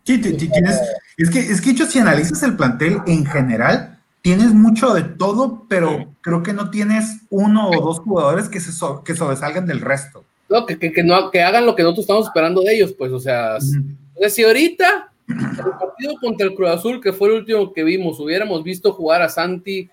Sí, 0.04 0.18
tienes, 0.18 0.80
es 1.16 1.30
que, 1.30 1.38
es 1.38 1.60
que 1.60 1.70
hecho, 1.70 1.86
si 1.86 1.98
analizas 1.98 2.42
el 2.42 2.56
plantel 2.56 2.98
en 3.06 3.24
general, 3.24 3.98
tienes 4.22 4.52
mucho 4.52 4.92
de 4.92 5.02
todo, 5.02 5.66
pero 5.68 6.12
creo 6.20 6.42
que 6.42 6.52
no 6.52 6.70
tienes 6.70 7.20
uno 7.30 7.70
o 7.70 7.80
dos 7.80 8.00
jugadores 8.00 8.48
que, 8.48 8.60
se 8.60 8.72
que 9.04 9.14
sobresalgan 9.14 9.66
del 9.66 9.80
resto. 9.80 10.24
No, 10.48 10.66
que, 10.66 10.78
que, 10.78 11.02
no, 11.04 11.30
que 11.30 11.42
hagan 11.42 11.64
lo 11.64 11.76
que 11.76 11.82
nosotros 11.82 12.04
estamos 12.04 12.26
esperando 12.26 12.62
de 12.62 12.74
ellos, 12.74 12.92
pues, 12.92 13.12
o 13.12 13.20
sea, 13.20 13.58
si 13.60 14.42
ahorita 14.42 15.09
el 15.30 15.78
partido 15.78 16.14
contra 16.20 16.46
el 16.46 16.54
Cruz 16.54 16.70
Azul, 16.70 17.00
que 17.00 17.12
fue 17.12 17.28
el 17.28 17.34
último 17.34 17.72
que 17.72 17.84
vimos, 17.84 18.20
hubiéramos 18.20 18.62
visto 18.62 18.92
jugar 18.92 19.22
a 19.22 19.28
Santi 19.28 19.88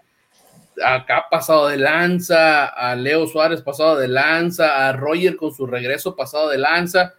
acá 0.84 1.26
pasado 1.30 1.68
de 1.68 1.78
lanza, 1.78 2.66
a 2.66 2.96
Leo 2.96 3.28
Suárez 3.28 3.62
pasado 3.62 3.98
de 3.98 4.08
lanza, 4.08 4.88
a 4.88 4.94
Roger 4.94 5.36
con 5.36 5.54
su 5.54 5.66
regreso 5.66 6.16
pasado 6.16 6.50
de 6.50 6.58
lanza, 6.58 7.14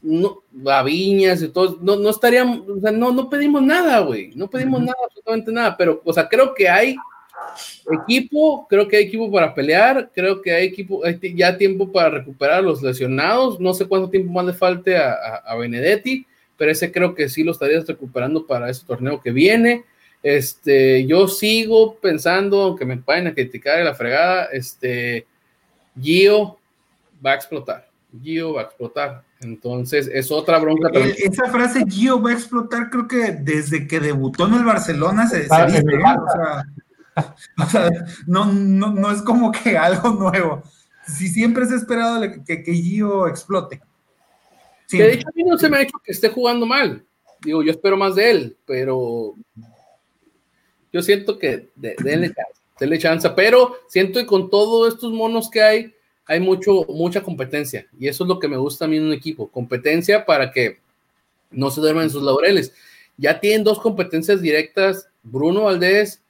no, 0.00 0.42
a 0.66 0.82
Viñas 0.82 1.42
y 1.42 1.48
todo, 1.48 1.78
no, 1.80 1.96
no 1.96 2.10
estaríamos, 2.10 2.68
o 2.68 2.80
sea, 2.80 2.90
no, 2.90 3.12
no 3.12 3.28
pedimos 3.28 3.62
nada, 3.62 4.00
güey, 4.00 4.30
no 4.34 4.48
pedimos 4.48 4.80
nada, 4.80 4.96
absolutamente 5.04 5.52
nada, 5.52 5.76
pero, 5.76 6.00
o 6.04 6.12
sea, 6.12 6.28
creo 6.28 6.54
que 6.54 6.68
hay 6.68 6.96
equipo, 7.90 8.66
creo 8.68 8.86
que 8.86 8.96
hay 8.96 9.04
equipo 9.04 9.30
para 9.30 9.54
pelear, 9.54 10.10
creo 10.14 10.40
que 10.40 10.52
hay 10.52 10.66
equipo, 10.66 11.02
ya 11.34 11.56
tiempo 11.56 11.90
para 11.90 12.10
recuperar 12.10 12.58
a 12.58 12.62
los 12.62 12.82
lesionados, 12.82 13.58
no 13.60 13.74
sé 13.74 13.86
cuánto 13.86 14.08
tiempo 14.08 14.32
más 14.32 14.46
le 14.46 14.52
falte 14.52 14.96
a, 14.96 15.12
a 15.44 15.56
Benedetti, 15.56 16.26
pero 16.58 16.72
ese 16.72 16.92
creo 16.92 17.14
que 17.14 17.28
sí 17.28 17.44
lo 17.44 17.52
estarías 17.52 17.86
recuperando 17.86 18.46
para 18.46 18.68
ese 18.68 18.84
torneo 18.84 19.22
que 19.22 19.30
viene. 19.30 19.84
Este, 20.22 21.06
yo 21.06 21.28
sigo 21.28 21.94
pensando, 21.94 22.60
aunque 22.62 22.84
me 22.84 22.96
vayan 22.96 23.28
a 23.28 23.34
criticar 23.34 23.78
de 23.78 23.84
la 23.84 23.94
fregada, 23.94 24.46
este, 24.46 25.26
Gio 25.98 26.58
va 27.24 27.32
a 27.32 27.34
explotar. 27.36 27.88
Gio 28.22 28.54
va 28.54 28.62
a 28.62 28.64
explotar. 28.64 29.22
Entonces, 29.40 30.10
es 30.12 30.32
otra 30.32 30.58
bronca 30.58 30.90
también. 30.90 31.14
Esa 31.16 31.48
frase 31.48 31.84
Gio 31.88 32.20
va 32.20 32.30
a 32.30 32.34
explotar, 32.34 32.90
creo 32.90 33.06
que 33.06 33.30
desde 33.32 33.86
que 33.86 34.00
debutó 34.00 34.48
en 34.48 34.54
el 34.54 34.64
Barcelona 34.64 35.28
se, 35.28 35.46
ah, 35.50 35.66
dice, 35.66 35.84
o, 37.58 37.66
sea, 37.66 37.90
no, 38.26 38.46
no, 38.46 38.92
no, 38.92 39.12
es 39.12 39.22
como 39.22 39.52
que 39.52 39.78
algo 39.78 40.10
nuevo. 40.10 40.62
Si 41.06 41.28
siempre 41.28 41.66
se 41.66 41.74
ha 41.74 41.76
esperado 41.76 42.20
que, 42.44 42.62
que 42.64 42.74
Gio 42.74 43.28
explote. 43.28 43.80
Que 44.88 45.02
de 45.02 45.12
hecho 45.14 45.28
a 45.28 45.32
mí 45.34 45.42
no 45.44 45.58
se 45.58 45.68
me 45.68 45.76
ha 45.76 45.82
hecho 45.82 45.98
que 46.02 46.12
esté 46.12 46.28
jugando 46.28 46.64
mal. 46.64 47.04
Digo, 47.44 47.62
yo 47.62 47.70
espero 47.70 47.96
más 47.96 48.14
de 48.14 48.30
él, 48.30 48.56
pero 48.64 49.34
yo 50.92 51.02
siento 51.02 51.38
que 51.38 51.68
de, 51.76 51.94
denle 52.02 52.28
chance, 52.28 52.62
denle 52.80 52.98
chance, 52.98 53.30
pero 53.30 53.76
siento 53.88 54.18
que 54.18 54.26
con 54.26 54.50
todos 54.50 54.94
estos 54.94 55.12
monos 55.12 55.50
que 55.50 55.62
hay, 55.62 55.94
hay 56.26 56.40
mucho, 56.40 56.84
mucha 56.88 57.22
competencia. 57.22 57.86
Y 57.98 58.08
eso 58.08 58.24
es 58.24 58.28
lo 58.28 58.38
que 58.38 58.48
me 58.48 58.56
gusta 58.56 58.86
a 58.86 58.88
mí 58.88 58.96
en 58.96 59.04
un 59.04 59.12
equipo, 59.12 59.48
competencia 59.48 60.24
para 60.24 60.50
que 60.50 60.78
no 61.50 61.70
se 61.70 61.80
duerman 61.80 62.04
en 62.04 62.10
sus 62.10 62.22
laureles. 62.22 62.72
Ya 63.16 63.40
tienen 63.40 63.64
dos 63.64 63.80
competencias 63.80 64.40
directas, 64.40 65.08
Bruno 65.22 65.64
Valdés 65.64 66.22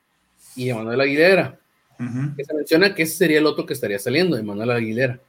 y 0.56 0.70
Emanuel 0.70 1.00
Aguilera. 1.00 1.58
Que 2.36 2.44
se 2.44 2.54
menciona 2.54 2.94
que 2.94 3.02
ese 3.02 3.16
sería 3.16 3.38
el 3.38 3.46
otro 3.46 3.66
que 3.66 3.72
estaría 3.72 3.98
saliendo, 3.98 4.36
Emanuel 4.36 4.70
Aguilera. 4.70 5.20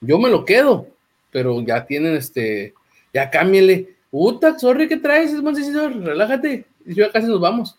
Yo 0.00 0.18
me 0.18 0.30
lo 0.30 0.46
quedo, 0.46 0.88
pero 1.30 1.60
ya 1.62 1.84
tienen 1.84 2.14
este, 2.16 2.74
ya 3.12 3.30
cámbiale. 3.30 3.96
Uta, 4.10 4.58
sorry, 4.58 4.88
¿qué 4.88 4.96
traes? 4.96 5.32
Es 5.32 5.42
más 5.42 5.56
relájate. 6.02 6.66
Y 6.84 6.94
ya 6.94 7.10
casi 7.10 7.26
nos 7.26 7.40
vamos. 7.40 7.76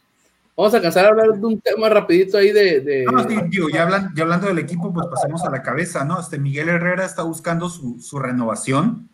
Vamos 0.57 0.73
a 0.73 0.81
cansar 0.81 1.05
a 1.05 1.09
hablar 1.09 1.33
de 1.33 1.45
un 1.45 1.61
tema 1.61 1.87
rapidito 1.87 2.35
ahí 2.35 2.51
de... 2.51 3.05
No, 3.11 3.29
sí, 3.29 3.37
digo, 3.47 3.69
ya, 3.69 3.83
hablando 3.83 4.47
del 4.47 4.57
equipo, 4.57 4.91
pues 4.91 5.05
pasemos 5.05 5.43
a 5.43 5.51
la 5.51 5.61
cabeza, 5.61 6.03
¿no? 6.03 6.19
Este 6.19 6.39
Miguel 6.39 6.69
Herrera 6.69 7.05
está 7.05 7.21
buscando 7.21 7.69
su, 7.69 7.99
su 7.99 8.17
renovación. 8.17 9.07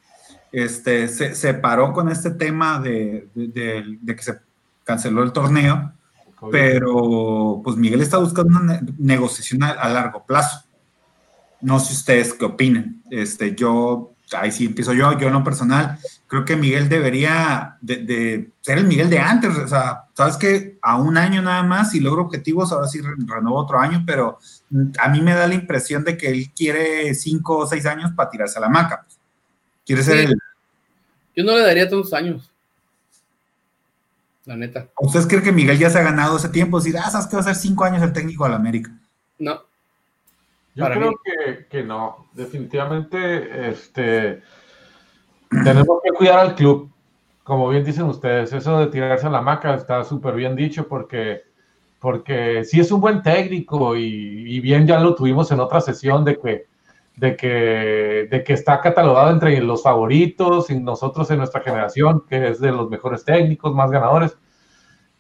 Este, 0.54 1.10
se, 1.10 1.36
se, 1.36 1.54
paró 1.56 1.92
con 1.92 2.08
este 2.08 2.32
tema 2.32 2.80
de, 2.80 3.28
de, 3.36 3.98
de, 4.00 4.16
que 4.16 4.24
se 4.24 4.40
canceló 4.86 5.22
el 5.22 5.34
torneo, 5.34 5.92
pero 6.50 7.60
pues 7.62 7.76
Miguel 7.76 8.02
está 8.02 8.20
buscando 8.20 8.62
una 8.62 8.80
negociación 8.98 9.64
a, 9.64 9.72
a 9.72 9.90
largo 9.90 10.24
plazo. 10.26 10.64
No 11.60 11.78
sé 11.82 11.94
ustedes 11.94 12.34
qué 12.34 12.46
opinen. 12.46 13.02
Este, 13.10 13.54
yo, 13.54 14.13
ahí 14.36 14.52
sí 14.52 14.66
empiezo 14.66 14.94
yo, 14.94 15.18
yo 15.18 15.28
en 15.28 15.34
lo 15.34 15.44
personal, 15.44 15.98
creo 16.28 16.46
que 16.46 16.56
Miguel 16.56 16.90
debería 16.90 17.78
de, 17.82 18.50
ser 18.62 18.78
el 18.78 18.86
Miguel 18.86 19.10
de 19.10 19.20
antes. 19.20 19.58
O 19.58 19.68
sea, 19.68 20.06
sabes 20.14 20.38
que 20.38 20.78
a 20.82 20.98
un 20.98 21.18
año 21.18 21.42
nada 21.42 21.64
más, 21.64 21.94
y 21.96 22.00
logro 22.00 22.24
objetivos, 22.24 22.72
ahora 22.72 22.88
sí 22.88 23.02
renuevo 23.02 23.58
otro 23.58 23.80
año, 23.80 24.04
pero 24.06 24.40
a 25.00 25.10
mí 25.10 25.22
me 25.22 25.34
da 25.34 25.48
la 25.48 25.54
impresión 25.54 26.04
de 26.04 26.18
que 26.18 26.30
él 26.30 26.52
quiere 26.56 27.14
cinco 27.14 27.60
o 27.60 27.68
seis 27.68 27.86
años 27.86 28.12
para 28.16 28.30
tirarse 28.30 28.58
a 28.58 28.62
la 28.62 28.70
maca. 28.70 29.06
Quiere 29.86 30.04
ser 30.04 30.18
el... 30.18 30.36
Yo 31.36 31.44
no 31.44 31.56
le 31.56 31.62
daría 31.62 31.90
tantos 31.90 32.14
años. 32.14 32.50
La 34.46 34.56
neta. 34.56 34.90
¿Ustedes 35.00 35.26
creen 35.26 35.44
que 35.44 35.52
Miguel 35.52 35.80
ya 35.80 35.90
se 35.90 36.00
ha 36.00 36.04
ganado 36.04 36.38
ese 36.38 36.50
tiempo? 36.50 36.82
Si, 36.82 36.96
ah, 36.96 37.10
sabes 37.10 37.28
que 37.28 37.36
va 37.36 37.42
a 37.42 37.46
ser 37.46 37.56
cinco 37.56 37.86
años 37.86 38.04
el 38.04 38.12
técnico 38.12 38.44
de 38.44 38.50
la 38.50 38.58
América. 38.58 38.92
No, 39.40 39.62
yo 40.76 40.86
creo 40.86 41.20
que, 41.24 41.68
que, 41.68 41.84
no, 41.84 42.28
definitivamente 42.34 43.70
este, 43.70 44.42
tenemos 45.64 46.00
que 46.04 46.10
cuidar 46.12 46.40
al 46.40 46.56
club, 46.56 46.92
como 47.44 47.70
bien 47.70 47.84
dicen 47.84 48.06
ustedes, 48.06 48.54
eso 48.54 48.80
de 48.80 48.88
tirarse 48.88 49.28
a 49.28 49.30
la 49.30 49.42
maca 49.42 49.76
está 49.76 50.04
súper 50.04 50.34
bien 50.36 50.56
dicho 50.56 50.88
porque, 50.88 51.44
porque 52.00 52.64
sí 52.64 52.80
es 52.80 52.92
un 52.92 53.02
buen 53.02 53.22
técnico 53.22 53.96
y, 53.96 54.60
bien 54.62 54.88
ya 54.88 55.00
lo 55.00 55.14
tuvimos 55.14 55.52
en 55.52 55.60
otra 55.60 55.80
sesión 55.80 56.26
de 56.26 56.40
que, 56.40 56.66
de, 57.18 57.36
que, 57.36 58.28
de 58.32 58.44
que 58.44 58.54
está 58.54 58.82
catalogado 58.82 59.30
entre 59.32 59.60
los 59.62 59.84
favoritos 59.84 60.70
y 60.70 60.80
nosotros 60.80 61.30
en 61.30 61.38
nuestra 61.38 61.62
generación, 61.62 62.24
que 62.28 62.50
es 62.50 62.60
de 62.60 62.72
los 62.72 62.90
mejores 62.90 63.24
técnicos, 63.24 63.76
más 63.76 63.92
ganadores, 63.92 64.36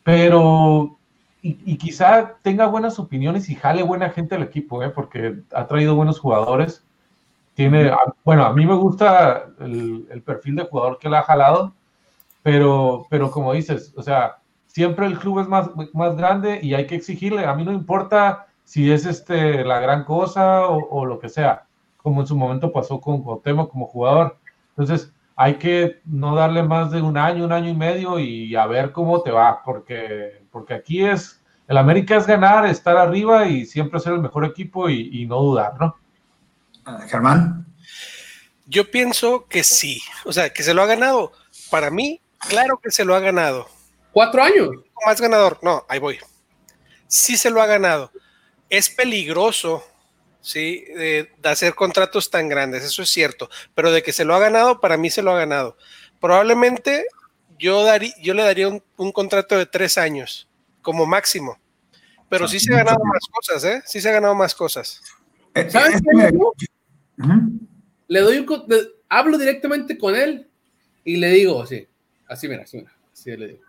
pero 0.04 0.98
y, 1.46 1.78
quizá 1.78 2.38
tenga 2.42 2.68
buenas 2.68 2.98
opiniones 3.00 3.50
y 3.50 3.56
jale 3.56 3.84
buena 3.84 4.10
gente 4.10 4.36
al 4.36 4.44
equipo, 4.44 4.82
¿eh? 4.82 4.90
porque 4.90 5.42
ha 5.54 5.68
traído 5.68 5.94
buenos 5.94 6.18
jugadores. 6.18 6.86
Tiene, 7.54 7.92
bueno, 8.24 8.46
a 8.46 8.54
mí 8.54 8.66
me 8.66 8.76
gusta 8.76 9.48
el, 9.60 10.24
perfil 10.26 10.56
de 10.56 10.64
jugador 10.64 10.98
que 11.00 11.10
le 11.10 11.18
ha 11.18 11.24
jalado, 11.24 11.74
pero, 12.44 13.06
pero 13.10 13.30
como 13.30 13.52
dices, 13.52 13.94
o 13.98 14.02
sea, 14.02 14.38
siempre 14.68 15.06
el 15.06 15.20
club 15.20 15.42
es 15.42 15.50
más, 15.50 15.70
más 15.94 16.16
grande 16.16 16.62
y 16.64 16.76
hay 16.76 16.88
que 16.88 16.96
exigirle. 16.96 17.46
A 17.46 17.54
mí 17.54 17.66
no 17.66 17.74
importa 17.74 18.48
si 18.64 18.90
es 18.90 19.06
este, 19.06 19.66
la 19.66 19.82
gran 19.82 20.06
cosa 20.06 20.68
o, 20.68 21.06
lo 21.06 21.20
que 21.20 21.28
sea, 21.28 21.66
como 21.98 22.22
en 22.22 22.28
su 22.28 22.38
momento 22.38 22.72
pasó 22.72 23.02
con 23.02 23.22
Cuauhtémoc 23.22 23.70
como 23.70 23.88
jugador. 23.88 24.38
Entonces, 24.70 25.14
hay 25.36 25.56
que 25.56 26.00
no 26.06 26.36
darle 26.36 26.64
más 26.64 26.90
de 26.92 27.02
un 27.02 27.18
año, 27.18 27.44
un 27.44 27.52
año 27.52 27.70
y 27.70 27.76
medio 27.76 28.18
y 28.18 28.56
a 28.56 28.66
ver 28.66 28.94
cómo 28.94 29.22
te 29.22 29.32
va, 29.32 29.62
porque 29.64 30.43
porque 30.54 30.76
aquí 30.76 31.04
es, 31.04 31.42
el 31.68 31.78
América 31.78 32.16
es 32.16 32.28
ganar, 32.28 32.68
estar 32.68 32.96
arriba 32.96 33.48
y 33.48 33.66
siempre 33.66 34.00
ser 34.00 34.14
el 34.14 34.20
mejor 34.20 34.46
equipo 34.46 34.88
y, 34.88 35.26
no 35.26 35.40
dudar, 35.40 35.74
¿no? 35.80 35.98
Ah, 36.86 37.04
Germán. 37.10 37.66
Yo 38.68 38.90
pienso 38.90 39.48
que 39.48 39.64
sí, 39.64 40.02
o 40.24 40.32
sea, 40.32 40.54
que 40.54 40.62
se 40.62 40.76
lo 40.76 40.84
ha 40.84 40.86
ganado. 40.86 41.32
Para 41.72 41.90
mí, 41.90 42.22
claro 42.38 42.78
que 42.78 42.92
se 42.92 43.04
lo 43.04 43.16
ha 43.16 43.20
ganado. 43.20 43.68
¿Cuatro 44.12 44.44
años? 44.44 44.70
Más 45.06 45.20
ganador, 45.20 45.58
no, 45.64 45.84
ahí 45.90 45.98
voy. 45.98 46.20
Sí 47.08 47.36
se 47.36 47.50
lo 47.50 47.62
ha 47.62 47.66
ganado. 47.66 48.12
Es 48.70 48.92
peligroso, 48.92 49.84
sí, 50.40 50.86
de, 50.96 51.32
hacer 51.44 51.74
contratos 51.74 52.30
tan 52.30 52.48
grandes, 52.48 52.84
eso 52.84 53.02
es 53.02 53.10
cierto, 53.10 53.50
pero 53.74 53.92
de 53.92 54.04
que 54.04 54.14
se 54.14 54.24
lo 54.24 54.36
ha 54.36 54.40
ganado, 54.40 54.80
para 54.80 54.98
mí 54.98 55.10
se 55.10 55.24
lo 55.24 55.32
ha 55.32 55.40
ganado. 55.40 55.78
Probablemente 56.22 57.08
yo, 57.60 57.84
daría, 57.84 58.14
yo 58.22 58.34
le 58.34 58.44
daría 58.44 58.68
un, 58.70 59.12
contrato 59.12 59.58
de 59.58 59.66
tres 59.66 59.98
años 59.98 60.48
como 60.82 61.06
máximo. 61.06 61.58
Pero 62.30 62.48
sí 62.48 62.60
se 62.60 62.74
ha 62.74 62.78
ganado 62.78 63.04
más 63.06 63.28
cosas, 63.32 63.64
¿eh? 63.64 63.84
Sí 63.86 64.02
se 64.02 64.10
ha 64.10 64.14
ganado 64.14 64.34
más 64.34 64.56
cosas. 64.56 65.02
Eh, 65.54 65.70
¿Sabes 65.70 66.02
qué? 66.02 66.32
Le 68.08 68.20
doy 68.22 68.38
un. 68.40 68.48
hablo 69.08 69.38
directamente 69.38 69.98
con 69.98 70.16
él 70.16 70.50
y 71.04 71.18
le 71.18 71.30
digo 71.30 71.62
así. 71.62 71.88
Así, 72.28 72.48
mira, 72.48 72.64
así, 72.64 72.78
mira. 72.78 72.92
Así 73.12 73.38
le 73.38 73.48
digo. 73.48 73.60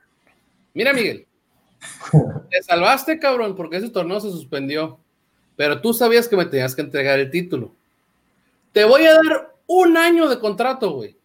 Mira, 0.72 0.92
Miguel. 0.92 1.26
Te 2.50 2.62
salvaste, 2.62 3.18
cabrón, 3.18 3.54
porque 3.54 3.76
ese 3.76 3.90
torneo 3.90 4.20
se 4.20 4.30
suspendió. 4.30 4.98
Pero 5.56 5.80
tú 5.80 5.92
sabías 5.92 6.26
que 6.26 6.36
me 6.36 6.46
tenías 6.46 6.74
que 6.74 6.82
entregar 6.82 7.18
el 7.18 7.30
título. 7.30 7.74
Te 8.72 8.84
voy 8.84 9.04
a 9.04 9.14
dar 9.14 9.54
un 9.66 9.96
año 9.96 10.28
de 10.28 10.40
contrato, 10.40 10.90
güey. 10.92 11.16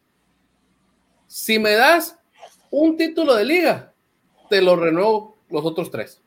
Si 1.26 1.58
me 1.58 1.72
das 1.72 2.19
un 2.72 2.98
título 2.98 3.36
de 3.36 3.46
liga, 3.46 3.94
te 4.50 4.62
lo 4.62 4.76
renuevo 4.76 5.38
los 5.50 5.66
otros 5.66 5.90
tres. 5.92 6.22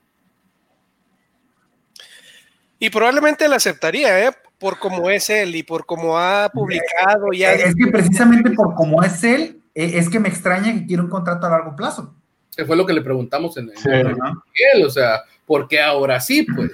Y 2.79 2.91
probablemente 2.91 3.47
la 3.49 3.57
aceptaría, 3.57 4.27
¿eh? 4.27 4.33
Por 4.59 4.79
cómo 4.79 5.09
es 5.11 5.31
él 5.31 5.55
y 5.55 5.63
por 5.63 5.87
cómo 5.87 6.19
ha 6.19 6.51
publicado 6.53 7.33
ya. 7.33 7.53
Es 7.53 7.75
que 7.75 7.91
precisamente 7.91 8.51
por 8.51 8.75
cómo 8.75 9.03
es 9.03 9.23
él, 9.23 9.61
e, 9.75 9.99
es 9.99 10.09
que 10.09 10.19
me 10.19 10.29
extraña 10.29 10.73
que 10.73 10.87
quiera 10.87 11.03
un 11.03 11.09
contrato 11.09 11.47
a 11.47 11.51
largo 11.51 11.77
plazo. 11.77 12.15
Que 12.57 12.65
fue 12.65 12.77
lo 12.77 12.85
que 12.85 12.93
le 12.93 13.01
preguntamos 13.01 13.57
en, 13.57 13.71
el, 13.71 14.85
o 14.85 14.91
sea, 14.91 15.23
¿por 15.47 15.69
qué 15.69 15.81
ahora 15.81 16.21
sí? 16.21 16.43
Pues, 16.43 16.71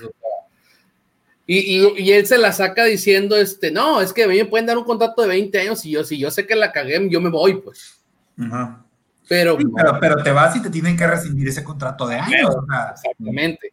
y, 1.46 2.10
él 2.10 2.26
se 2.26 2.36
la 2.36 2.52
saca 2.52 2.84
diciendo, 2.84 3.36
este, 3.36 3.70
no, 3.70 4.00
es 4.00 4.12
que 4.12 4.24
a 4.24 4.28
mí 4.28 4.36
me 4.36 4.44
pueden 4.44 4.66
dar 4.66 4.76
un 4.76 4.84
contrato 4.84 5.22
de 5.22 5.28
20 5.28 5.60
años 5.60 5.84
y 5.84 5.90
yo, 5.90 6.04
si 6.04 6.18
yo 6.18 6.30
sé 6.30 6.46
que 6.46 6.56
la 6.56 6.72
cagué, 6.72 7.06
yo 7.08 7.20
me 7.20 7.30
voy, 7.30 7.54
pues. 7.60 8.00
Ajá. 8.38 8.84
Pero, 9.28 9.58
pero, 10.00 10.22
te 10.22 10.32
vas 10.32 10.56
y 10.56 10.62
te 10.62 10.70
tienen 10.70 10.96
que 10.96 11.06
rescindir 11.06 11.48
ese 11.48 11.62
contrato 11.62 12.06
de 12.06 12.16
años. 12.16 12.56
exactamente. 12.94 13.72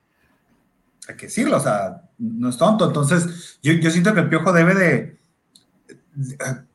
Hay 1.07 1.15
que 1.15 1.27
decirlo, 1.27 1.57
o 1.57 1.59
sea, 1.59 2.01
no 2.17 2.49
es 2.49 2.57
tonto. 2.57 2.87
Entonces, 2.87 3.59
yo, 3.61 3.73
yo 3.73 3.91
siento 3.91 4.13
que 4.13 4.21
el 4.21 4.29
Piojo 4.29 4.51
debe 4.51 4.73
de, 4.73 5.17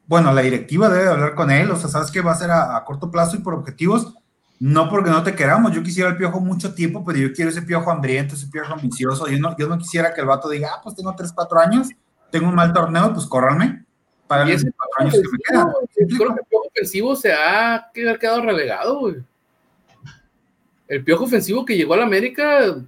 bueno, 0.07 0.33
la 0.33 0.43
directiva 0.43 0.89
debe 0.89 1.09
hablar 1.09 1.35
con 1.35 1.51
él, 1.51 1.70
o 1.70 1.76
sea, 1.76 1.91
sabes 1.91 2.11
que 2.11 2.20
va 2.20 2.33
a 2.33 2.37
ser 2.37 2.51
a, 2.51 2.83
corto 2.85 3.11
plazo 3.11 3.37
y 3.37 3.41
por 3.41 3.55
objetivos, 3.55 4.14
no 4.59 4.89
porque 4.89 5.11
no 5.11 5.22
te 5.22 5.35
queramos, 5.35 5.72
yo 5.72 5.83
quisiera 5.83 6.11
el 6.11 6.16
Piojo 6.16 6.41
mucho 6.41 6.74
tiempo, 6.74 7.05
pero 7.05 7.18
yo 7.18 7.33
quiero 7.33 7.51
ese 7.51 7.62
Piojo 7.62 7.91
hambriento, 7.91 8.35
ese 8.35 8.47
Piojo 8.47 8.72
ambicioso, 8.72 9.26
yo 9.28 9.39
no, 9.39 9.57
yo 9.57 9.68
no 9.68 9.78
quisiera 9.78 10.14
que 10.14 10.20
el 10.20 10.26
vato 10.26 10.49
diga, 10.49 10.70
ah, 10.74 10.81
pues 10.83 10.95
tengo 10.95 11.14
3, 11.14 11.33
4 11.33 11.61
años, 11.61 11.89
tengo 12.31 12.49
un 12.49 12.55
mal 12.55 12.72
torneo, 12.72 13.12
pues 13.12 13.26
córranme 13.26 13.85
para 14.31 14.49
y 14.49 14.53
ese 14.53 14.72
años 14.99 15.14
que 15.14 15.28
me 15.28 15.39
quedan. 15.45 15.72
Creo 15.93 16.35
que 16.35 16.41
el 16.41 16.47
piojo 16.49 16.68
ofensivo 16.68 17.16
se 17.16 17.33
ha 17.33 17.91
quedado 17.93 18.43
relegado, 18.43 19.01
güey. 19.01 19.16
El 20.87 21.03
piojo 21.03 21.24
ofensivo 21.24 21.64
que 21.64 21.76
llegó 21.76 21.95
a 21.95 21.97
la 21.97 22.05
América 22.05 22.81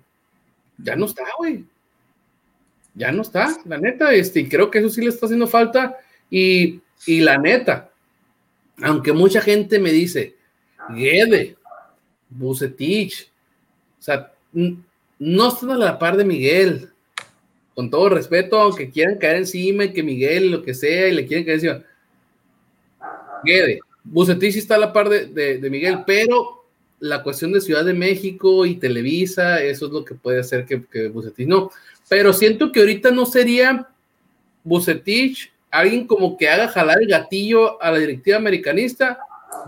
ya 0.79 0.95
no 0.95 1.07
está, 1.07 1.25
güey. 1.37 1.65
Ya 2.95 3.11
no 3.11 3.23
está, 3.23 3.57
la 3.65 3.77
neta, 3.77 4.13
este, 4.13 4.41
y 4.41 4.49
creo 4.49 4.71
que 4.71 4.79
eso 4.79 4.89
sí 4.89 5.01
le 5.01 5.09
está 5.09 5.27
haciendo 5.27 5.49
falta. 5.49 5.99
Y, 6.31 6.81
y 7.07 7.21
la 7.23 7.39
neta, 7.39 7.91
aunque 8.81 9.13
mucha 9.13 9.41
gente 9.41 9.81
me 9.81 9.91
dice, 9.91 10.37
Guede, 10.91 11.57
Bucetich, 12.29 13.29
o 13.99 14.03
sea, 14.03 14.33
no 14.53 15.49
están 15.49 15.71
a 15.73 15.77
la 15.77 15.99
par 15.99 16.17
de 16.17 16.25
Miguel, 16.25 16.92
con 17.75 17.91
todo 17.91 18.09
respeto, 18.09 18.59
aunque 18.59 18.91
quieran 18.91 19.19
caer 19.19 19.37
encima 19.37 19.85
y 19.85 19.93
que 19.93 20.03
Miguel, 20.03 20.51
lo 20.51 20.63
que 20.63 20.75
sea, 20.75 21.09
y 21.09 21.13
le 21.13 21.27
quieren 21.27 21.45
caer 21.45 21.55
encima. 21.55 21.83
Guede, 23.45 23.81
Bucetich 24.05 24.57
está 24.57 24.77
a 24.77 24.79
la 24.79 24.93
par 24.93 25.09
de, 25.09 25.69
Miguel, 25.71 26.01
pero 26.07 26.65
la 27.01 27.23
cuestión 27.23 27.53
de 27.53 27.61
Ciudad 27.61 27.85
de 27.85 27.95
México 27.95 28.67
y 28.67 28.77
Televisa, 28.77 29.63
eso 29.63 29.87
es 29.87 29.93
lo 29.93 30.05
que 30.05 30.15
puede 30.15 30.41
hacer 30.41 30.65
que, 30.65 30.85
que 30.85 31.09
Bucetich 31.09 31.49
no. 31.49 31.71
Pero 32.09 32.33
siento 32.33 32.71
que 32.71 32.81
ahorita 32.81 33.11
no 33.11 33.27
sería 33.27 33.89
Bucetich 34.65 35.53
alguien 35.73 36.07
como 36.07 36.37
que 36.37 36.49
haga 36.49 36.69
jalar 36.69 36.99
el 37.01 37.09
gatillo 37.09 37.83
a 37.83 37.91
la 37.91 37.99
directiva 37.99 38.37
americanista 38.37 39.19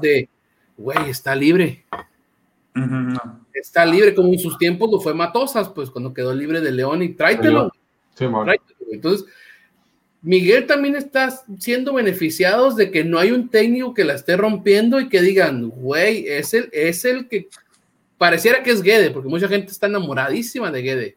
de, 0.00 0.28
güey, 0.76 1.10
está 1.10 1.34
libre. 1.34 1.84
Está 3.52 3.86
libre, 3.86 4.14
como 4.14 4.32
en 4.32 4.38
sus 4.38 4.58
tiempos 4.58 4.90
lo 4.90 5.00
fue 5.00 5.14
Matosas, 5.14 5.68
pues 5.70 5.90
cuando 5.90 6.12
quedó 6.12 6.34
libre 6.34 6.60
de 6.60 6.72
León 6.72 7.02
y 7.02 7.10
tráetelo. 7.10 7.72
Entonces, 8.90 9.26
Miguel 10.22 10.66
también 10.66 10.96
está 10.96 11.30
siendo 11.58 11.92
beneficiado 11.92 12.74
de 12.74 12.90
que 12.90 13.04
no 13.04 13.18
hay 13.18 13.30
un 13.30 13.50
técnico 13.50 13.92
que 13.92 14.04
la 14.04 14.14
esté 14.14 14.36
rompiendo 14.36 14.98
y 14.98 15.08
que 15.08 15.20
digan, 15.20 15.68
güey, 15.68 16.26
es 16.26 16.54
el, 16.54 16.70
es 16.72 17.04
el 17.04 17.28
que 17.28 17.48
pareciera 18.16 18.62
que 18.62 18.70
es 18.70 18.82
Guede, 18.82 19.10
porque 19.10 19.28
mucha 19.28 19.48
gente 19.48 19.70
está 19.70 19.86
enamoradísima 19.86 20.70
de 20.70 20.82
Guede. 20.82 21.16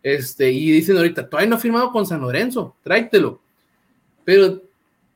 Este, 0.00 0.52
y 0.52 0.70
dicen 0.70 0.96
ahorita, 0.96 1.28
todavía 1.28 1.50
no 1.50 1.56
ha 1.56 1.58
firmado 1.58 1.90
con 1.90 2.06
San 2.06 2.20
Lorenzo, 2.20 2.76
tráetelo. 2.84 3.40
Pero 4.24 4.62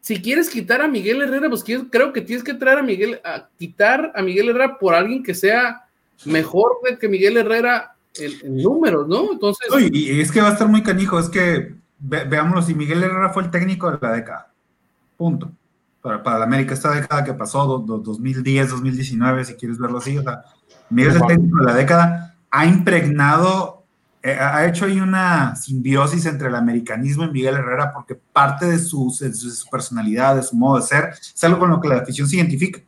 si 0.00 0.20
quieres 0.20 0.50
quitar 0.50 0.82
a 0.82 0.88
Miguel 0.88 1.22
Herrera, 1.22 1.48
pues 1.48 1.62
creo 1.62 2.12
que 2.12 2.22
tienes 2.22 2.42
que 2.42 2.54
traer 2.54 2.78
a 2.78 2.82
Miguel, 2.82 3.20
a 3.22 3.48
quitar 3.56 4.10
a 4.14 4.22
Miguel 4.22 4.48
Herrera 4.48 4.76
por 4.76 4.94
alguien 4.94 5.22
que 5.22 5.34
sea 5.34 5.84
mejor 6.24 6.72
que 6.98 7.08
Miguel 7.08 7.36
Herrera 7.36 7.94
en, 8.20 8.56
números, 8.56 9.08
¿no? 9.08 9.32
Entonces. 9.32 9.66
y 9.92 10.20
es 10.20 10.30
que 10.30 10.40
va 10.40 10.48
a 10.48 10.52
estar 10.52 10.68
muy 10.68 10.82
canijo, 10.82 11.18
es 11.18 11.28
que 11.28 11.80
veámoslo, 12.00 12.62
si 12.62 12.74
Miguel 12.74 13.02
Herrera 13.02 13.30
fue 13.30 13.44
el 13.44 13.50
técnico 13.50 13.90
de 13.90 13.98
la 14.00 14.12
década, 14.12 14.52
punto. 15.16 15.52
Para, 16.00 16.22
para 16.22 16.38
la 16.38 16.44
América, 16.46 16.72
esta 16.72 16.94
década 16.94 17.24
que 17.24 17.34
pasó, 17.34 17.66
2010, 17.66 18.70
2019, 18.70 19.44
si 19.44 19.54
quieres 19.54 19.78
verlo 19.78 19.98
así, 19.98 20.16
o 20.16 20.22
sea, 20.22 20.44
Miguel 20.88 21.14
es 21.14 21.20
el 21.20 21.26
técnico 21.26 21.58
de 21.58 21.64
la 21.66 21.74
década, 21.74 22.36
ha 22.50 22.64
impregnado, 22.64 23.84
eh, 24.22 24.32
ha 24.32 24.66
hecho 24.66 24.86
ahí 24.86 24.98
una 24.98 25.54
simbiosis 25.56 26.24
entre 26.24 26.48
el 26.48 26.54
americanismo 26.54 27.24
y 27.24 27.30
Miguel 27.30 27.56
Herrera, 27.56 27.92
porque 27.92 28.14
parte 28.14 28.64
de 28.64 28.78
su, 28.78 29.10
su 29.10 29.68
personalidad, 29.70 30.36
de 30.36 30.42
su 30.42 30.56
modo 30.56 30.80
de 30.80 30.86
ser, 30.86 31.10
es 31.20 31.44
algo 31.44 31.58
con 31.58 31.70
lo 31.70 31.80
que 31.82 31.88
la 31.88 31.98
afición 31.98 32.26
se 32.26 32.36
identifica. 32.36 32.80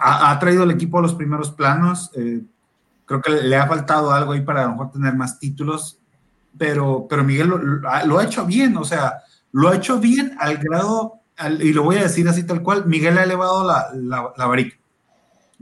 ha, 0.00 0.38
traído 0.38 0.62
el 0.62 0.70
equipo 0.70 0.98
a 0.98 1.02
los 1.02 1.14
primeros 1.14 1.50
planos, 1.50 2.10
eh, 2.14 2.40
creo 3.20 3.38
que 3.38 3.42
le, 3.42 3.56
ha 3.56 3.66
faltado 3.66 4.12
algo 4.12 4.32
ahí 4.32 4.40
para 4.40 4.62
a 4.62 4.66
lo 4.66 4.72
mejor 4.72 4.92
tener 4.92 5.14
más 5.14 5.38
títulos, 5.38 5.98
pero, 6.56 7.06
pero 7.08 7.24
Miguel 7.24 7.48
lo, 7.48 8.18
ha 8.18 8.24
hecho 8.24 8.46
bien, 8.46 8.76
o 8.76 8.84
sea, 8.84 9.22
lo 9.52 9.68
ha 9.68 9.76
hecho 9.76 9.98
bien 9.98 10.36
al 10.38 10.58
grado, 10.58 11.20
y 11.60 11.72
lo 11.72 11.82
voy 11.82 11.96
a 11.96 12.04
decir 12.04 12.28
así 12.28 12.44
tal 12.44 12.62
cual, 12.62 12.86
Miguel 12.86 13.18
ha 13.18 13.24
elevado 13.24 13.66
la, 13.66 13.88
la, 13.94 14.32
la 14.36 14.46
varica. 14.46 14.76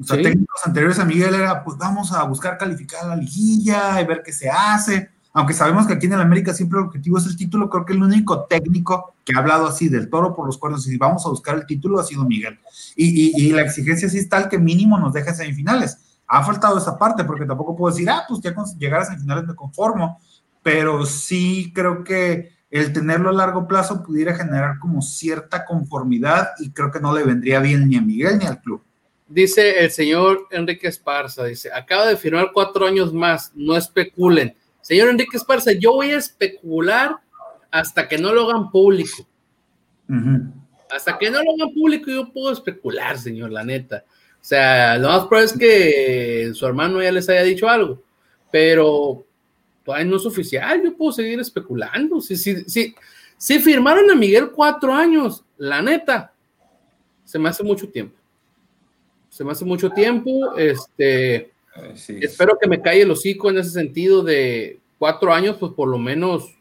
O 0.01 0.05
sea, 0.05 0.17
técnicos 0.17 0.61
anteriores 0.65 0.99
a 0.99 1.05
Miguel 1.05 1.35
era, 1.35 1.63
pues 1.63 1.77
vamos 1.77 2.13
a 2.13 2.23
buscar 2.25 2.57
calificar 2.57 3.07
la 3.07 3.17
liguilla 3.17 4.01
y 4.01 4.07
ver 4.07 4.23
qué 4.25 4.33
se 4.33 4.49
hace. 4.49 5.11
Aunque 5.33 5.53
sabemos 5.53 5.87
que 5.87 5.93
aquí 5.93 6.07
en 6.07 6.15
el 6.15 6.21
América 6.21 6.55
siempre 6.55 6.79
el 6.79 6.87
objetivo 6.87 7.19
es 7.19 7.27
el 7.27 7.37
título, 7.37 7.69
creo 7.69 7.85
que 7.85 7.93
el 7.93 8.03
único 8.03 8.45
técnico 8.45 9.15
que 9.25 9.37
ha 9.37 9.41
hablado 9.41 9.67
así 9.67 9.89
del 9.89 10.09
toro 10.09 10.35
por 10.35 10.47
los 10.47 10.59
cuernos 10.59 10.89
y 10.89 10.97
vamos 10.97 11.25
a 11.27 11.29
buscar 11.29 11.55
el 11.57 11.67
título 11.67 12.01
ha 12.01 12.05
sido 12.05 12.25
Miguel. 12.25 12.59
Y, 12.97 13.31
y, 13.37 13.47
y 13.47 13.53
la 13.53 13.63
exigencia 13.63 14.09
sí 14.09 14.19
es 14.19 14.29
tal 14.29 14.49
que 14.49 14.59
mínimo 14.59 14.99
nos 14.99 15.13
deja 15.13 15.35
semifinales. 15.35 15.99
Ha 16.33 16.45
faltado 16.45 16.79
esa 16.79 16.97
parte 16.97 17.25
porque 17.25 17.45
tampoco 17.45 17.77
puedo 17.77 17.93
decir, 17.93 18.09
ah, 18.09 18.25
pues 18.29 18.41
ya 18.41 18.55
con 18.55 18.65
llegar 18.79 19.01
a 19.01 19.05
semifinales 19.07 19.47
me 19.47 19.55
conformo 19.55 20.21
pero 20.63 21.07
sí 21.07 21.73
creo 21.75 22.05
que 22.05 22.53
el 22.71 22.93
tenerlo 22.93 23.31
a 23.31 23.35
largo 23.35 23.67
plazo 23.67 24.03
pudiera 24.03 24.35
generar 24.35 24.79
como 24.79 25.03
cierta 25.03 25.65
conformidad 25.65 26.51
y 26.61 26.71
creo 26.71 26.91
que 26.91 27.01
no 27.01 27.15
le 27.15 27.25
vendría 27.25 27.61
bien 27.61 27.89
ni 27.89 27.97
a 27.97 28.01
Miguel 28.01 28.39
ni 28.39 28.47
al 28.47 28.61
club. 28.61 28.83
Dice 29.27 29.85
el 29.85 29.91
señor 29.91 30.47
Enrique 30.51 30.89
Esparza, 30.89 31.45
dice, 31.45 31.71
acaba 31.73 32.07
de 32.07 32.17
firmar 32.17 32.51
cuatro 32.53 32.87
años 32.87 33.13
más, 33.13 33.53
no 33.55 33.77
especulen. 33.77 34.55
Señor 34.81 35.09
Enrique 35.09 35.37
Esparza, 35.37 35.73
yo 35.73 35.95
voy 35.95 36.11
a 36.11 36.19
especular 36.19 37.17
hasta 37.71 38.09
que 38.09 38.19
no 38.19 38.33
lo 38.33 38.49
hagan 38.49 38.71
público. 38.71 39.27
Hasta 40.91 41.19
que 41.19 41.31
no 41.31 41.43
lo 41.43 41.53
hagan 41.53 41.75
público 41.75 42.11
yo 42.11 42.33
puedo 42.33 42.53
especular, 42.53 43.19
señor, 43.19 43.53
la 43.53 43.65
neta. 43.65 44.05
O 44.41 44.45
sea, 44.51 44.97
lo 44.97 45.09
más 45.09 45.27
probable 45.27 45.45
es 45.45 45.59
que 45.59 46.51
su 46.55 46.67
hermano 46.67 47.03
ya 47.03 47.13
les 47.13 47.29
haya 47.29 47.43
dicho 47.43 47.69
algo, 47.69 48.03
pero 48.51 49.25
no 50.05 50.17
es 50.17 50.27
oficial, 50.27 50.83
yo 50.83 50.97
puedo 50.97 51.13
seguir 51.13 51.41
especulando. 51.41 52.21
Si, 52.21 52.37
si, 52.37 52.65
si, 52.65 52.95
si 53.37 53.59
firmaron 53.59 54.11
a 54.11 54.15
Miguel 54.15 54.51
cuatro 54.51 54.93
años, 54.93 55.45
la 55.59 55.83
neta, 55.83 56.33
se 57.25 57.39
me 57.39 57.49
hace 57.49 57.63
mucho 57.63 57.89
tiempo. 57.89 58.17
Se 59.29 59.45
me 59.45 59.53
hace 59.53 59.65
mucho 59.65 59.91
tiempo. 59.91 60.57
Este, 60.57 61.53
espero 62.09 62.59
que 62.61 62.69
me 62.69 62.81
calle 62.81 63.03
el 63.03 63.11
hocico 63.11 63.51
en 63.51 63.59
ese 63.59 63.71
sentido 63.71 64.23
de 64.23 64.81
cuatro 64.99 65.33
años, 65.33 65.57
pues 65.59 65.73
por 65.73 65.89
lo 65.89 65.99
menos. 65.99 66.57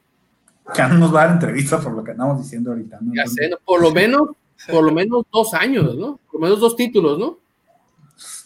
Ya 0.75 0.87
no 0.87 0.99
nos 0.99 1.13
va 1.13 1.23
a 1.23 1.25
dar 1.25 1.33
entrevista 1.35 1.81
por 1.81 1.93
lo 1.93 2.03
que 2.03 2.11
andamos 2.11 2.43
diciendo 2.43 2.71
ahorita. 2.71 2.99
Ya 3.13 3.25
sé, 3.25 3.49
por 3.65 3.81
lo 3.81 3.91
menos, 3.93 4.29
por 4.69 4.83
lo 4.83 4.91
menos 4.91 5.25
dos 5.31 5.53
años, 5.53 5.95
¿no? 5.95 6.19
Por 6.31 6.39
lo 6.39 6.47
menos 6.47 6.59
dos 6.59 6.75
títulos, 6.75 7.17
¿no? 7.17 7.38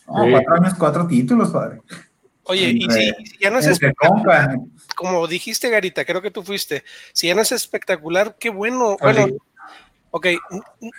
No, 0.08 0.30
cuatro 0.30 0.56
años, 0.56 0.74
cuatro 0.78 1.08
títulos, 1.08 1.52
padre. 1.52 1.82
Oye, 2.46 2.72
y 2.76 2.90
si, 2.90 3.14
ya 3.40 3.50
no 3.50 3.60
es 3.60 3.68
espectacular, 3.68 4.58
como 4.96 5.26
dijiste, 5.28 5.70
Garita, 5.70 6.04
creo 6.04 6.22
que 6.22 6.32
tú 6.32 6.44
fuiste, 6.44 6.84
si 7.14 7.28
ya 7.28 7.36
no 7.36 7.42
es 7.42 7.52
espectacular, 7.52 8.36
qué 8.38 8.50
bueno. 8.50 8.98
Bueno, 9.00 9.28
ok, 10.12 10.28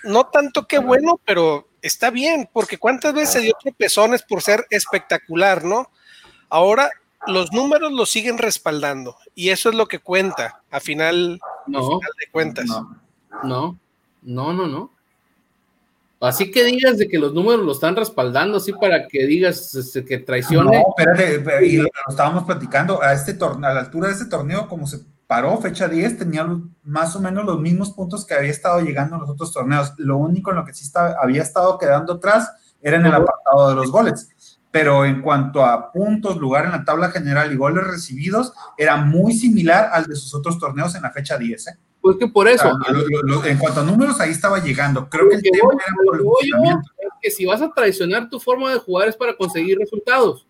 no 0.05 0.25
tanto 0.25 0.67
qué 0.67 0.79
bueno, 0.79 1.21
pero 1.25 1.69
está 1.83 2.11
bien, 2.11 2.49
porque 2.53 2.79
cuántas 2.79 3.13
veces 3.13 3.31
se 3.31 3.41
dio 3.41 3.55
tropezones 3.63 4.23
por 4.23 4.41
ser 4.41 4.67
espectacular, 4.71 5.65
¿no? 5.65 5.91
Ahora 6.49 6.91
los 7.27 7.53
números 7.53 7.93
lo 7.93 8.07
siguen 8.07 8.39
respaldando 8.39 9.17
y 9.35 9.51
eso 9.51 9.69
es 9.69 9.75
lo 9.75 9.87
que 9.87 9.99
cuenta 9.99 10.63
a 10.71 10.81
final, 10.81 11.41
no, 11.67 11.79
a 11.79 11.83
final 11.83 12.11
de 12.19 12.31
cuentas. 12.33 12.67
No, 12.67 12.97
no, 13.43 13.79
no, 14.23 14.53
no, 14.53 14.67
no. 14.67 14.94
Así 16.21 16.51
que 16.51 16.65
digas 16.65 16.97
de 16.97 17.09
que 17.09 17.19
los 17.19 17.35
números 17.35 17.65
lo 17.65 17.73
están 17.73 17.97
respaldando, 17.97 18.57
así 18.57 18.73
para 18.73 19.09
que 19.09 19.27
digas 19.27 19.75
este, 19.75 20.05
que 20.05 20.19
traicione. 20.19 20.79
No, 20.79 20.95
espérate, 20.97 21.67
y 21.67 21.77
lo, 21.77 21.89
estábamos 22.09 22.45
platicando, 22.45 23.03
a 23.03 23.13
este 23.13 23.35
torneo, 23.35 23.71
a 23.71 23.75
la 23.75 23.81
altura 23.81 24.09
de 24.09 24.15
este 24.15 24.27
torneo, 24.27 24.69
como 24.69 24.87
se 24.87 25.01
paró 25.27 25.59
fecha 25.59 25.89
10, 25.89 26.19
tenía 26.19 26.47
más 26.83 27.17
o 27.17 27.21
menos 27.21 27.45
los 27.45 27.61
mismos 27.61 27.91
puntos 27.93 28.25
que 28.25 28.35
había 28.35 28.51
estado 28.51 28.81
llegando 28.81 29.17
en 29.17 29.23
los 29.23 29.31
otros 29.31 29.53
torneos. 29.53 29.93
Lo 29.99 30.17
único 30.17 30.51
en 30.51 30.57
lo 30.57 30.65
que 30.65 30.75
sí 30.75 30.91
había 31.21 31.43
estado 31.43 31.79
quedando 31.79 32.15
atrás 32.15 32.53
era 32.81 32.97
en 32.97 33.07
el 33.07 33.15
apartado 33.15 33.71
de 33.71 33.75
los 33.75 33.91
goles. 33.91 34.29
Pero 34.71 35.05
en 35.05 35.23
cuanto 35.23 35.65
a 35.65 35.93
puntos, 35.93 36.37
lugar 36.37 36.65
en 36.65 36.73
la 36.73 36.85
tabla 36.85 37.11
general 37.11 37.53
y 37.53 37.57
goles 37.57 37.85
recibidos, 37.85 38.53
era 38.77 38.97
muy 38.97 39.33
similar 39.33 39.91
al 39.93 40.05
de 40.07 40.17
sus 40.17 40.35
otros 40.35 40.59
torneos 40.59 40.95
en 40.95 41.03
la 41.03 41.13
fecha 41.13 41.39
10. 41.39 41.67
¿eh? 41.69 41.79
Pues 42.05 42.19
que 42.19 42.29
por 42.29 42.47
eso. 42.47 42.71
en 43.47 43.57
cuanto 43.57 43.81
a 43.81 43.83
números, 43.83 44.21
ahí 44.21 44.31
estaba 44.31 44.63
llegando. 44.63 45.09
Creo 45.09 45.27
que 45.27 45.37
el 45.37 45.43
tema 45.43 45.73
era 45.73 46.83
que 47.19 47.31
si 47.31 47.47
vas 47.47 47.63
a 47.63 47.73
traicionar 47.73 48.29
tu 48.29 48.39
forma 48.39 48.71
de 48.71 48.79
jugar 48.79 49.09
es 49.09 49.17
para 49.17 49.35
conseguir 49.35 49.79
resultados. 49.79 50.47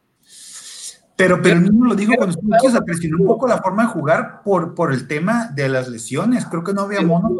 Pero, 1.15 1.41
pero 1.41 1.61
mismo 1.61 1.85
lo 1.87 1.95
digo 1.95 2.15
cuando 2.17 2.35
tú 2.35 2.49
quieres 2.59 2.85
traicionar 2.85 3.21
un 3.21 3.27
poco 3.29 3.47
la 3.47 3.63
forma 3.63 3.85
de 3.85 3.89
jugar 3.91 4.43
por, 4.43 4.75
por 4.75 4.93
el 4.93 5.07
tema 5.07 5.49
de 5.55 5.69
las 5.69 5.89
lesiones. 5.89 6.45
Creo 6.47 6.65
que 6.65 6.73
no 6.73 6.81
había 6.81 7.03
mono 7.03 7.31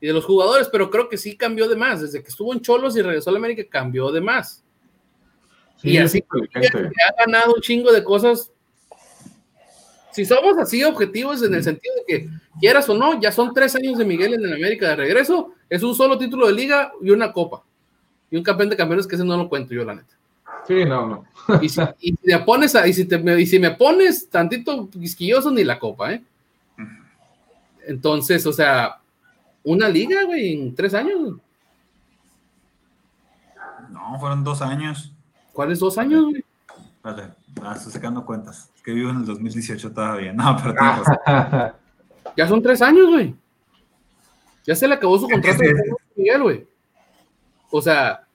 Y 0.00 0.06
de 0.06 0.12
los 0.12 0.24
jugadores, 0.24 0.68
pero 0.70 0.90
creo 0.90 1.08
que 1.08 1.18
sí 1.18 1.36
cambió 1.36 1.68
de 1.68 1.74
más. 1.74 2.00
Desde 2.00 2.22
que 2.22 2.28
estuvo 2.28 2.52
en 2.52 2.60
Cholos 2.60 2.96
y 2.96 3.02
regresó 3.02 3.30
a 3.30 3.32
la 3.32 3.40
América, 3.40 3.64
cambió 3.68 4.12
de 4.12 4.20
más. 4.20 4.64
y 5.82 5.96
así 5.96 6.22
que 6.22 6.68
ha 6.68 7.26
ganado 7.26 7.52
un 7.52 7.60
chingo 7.62 7.90
de 7.90 8.04
cosas 8.04 8.52
si 10.12 10.24
somos 10.24 10.58
así 10.58 10.82
objetivos 10.82 11.42
en 11.42 11.54
el 11.54 11.62
sentido 11.62 11.94
de 11.96 12.04
que 12.06 12.28
quieras 12.58 12.88
o 12.88 12.94
no, 12.94 13.20
ya 13.20 13.30
son 13.32 13.54
tres 13.54 13.74
años 13.76 13.98
de 13.98 14.04
Miguel 14.04 14.34
en 14.34 14.44
el 14.44 14.54
América 14.54 14.88
de 14.88 14.96
regreso, 14.96 15.52
es 15.68 15.82
un 15.82 15.94
solo 15.94 16.18
título 16.18 16.46
de 16.46 16.52
liga 16.52 16.92
y 17.02 17.10
una 17.10 17.32
copa. 17.32 17.62
Y 18.30 18.36
un 18.36 18.42
campeón 18.42 18.70
de 18.70 18.76
campeones 18.76 19.06
que 19.06 19.16
ese 19.16 19.24
no 19.24 19.36
lo 19.36 19.48
cuento 19.48 19.74
yo, 19.74 19.84
la 19.84 19.94
neta. 19.94 20.14
Sí, 20.66 20.84
no, 20.84 21.06
no. 21.06 21.24
y, 21.62 21.68
si, 21.68 21.80
te 22.22 22.38
pones 22.40 22.76
y 22.86 22.92
si, 22.92 23.04
te, 23.04 23.40
y 23.40 23.46
si 23.46 23.58
me 23.58 23.72
pones 23.72 24.28
tantito 24.28 24.88
quisquilloso, 24.88 25.50
ni 25.50 25.64
la 25.64 25.78
copa, 25.78 26.12
¿eh? 26.12 26.22
Entonces, 27.86 28.44
o 28.46 28.52
sea, 28.52 28.98
una 29.64 29.88
liga, 29.88 30.24
güey, 30.24 30.52
en 30.52 30.74
tres 30.74 30.94
años. 30.94 31.38
No, 33.90 34.20
fueron 34.20 34.44
dos 34.44 34.62
años. 34.62 35.12
¿Cuáles 35.52 35.78
dos 35.78 35.98
años, 35.98 36.24
güey? 36.24 36.44
Espérate, 36.96 37.34
ah, 37.62 37.74
estoy 37.76 37.92
sacando 37.92 38.24
cuentas 38.24 38.70
que 38.84 38.92
vivo 38.92 39.10
en 39.10 39.18
el 39.18 39.26
2018 39.26 39.92
todavía. 39.92 40.32
No, 40.34 40.56
pero 40.62 40.74
Ya 42.36 42.46
son 42.48 42.62
tres 42.62 42.80
años, 42.82 43.08
güey. 43.08 43.34
Ya 44.64 44.74
se 44.74 44.86
le 44.86 44.94
acabó 44.94 45.18
su 45.18 45.28
contrato 45.28 45.62
Miguel, 46.16 46.42
güey. 46.42 46.68
O 47.70 47.80
sea, 47.80 48.26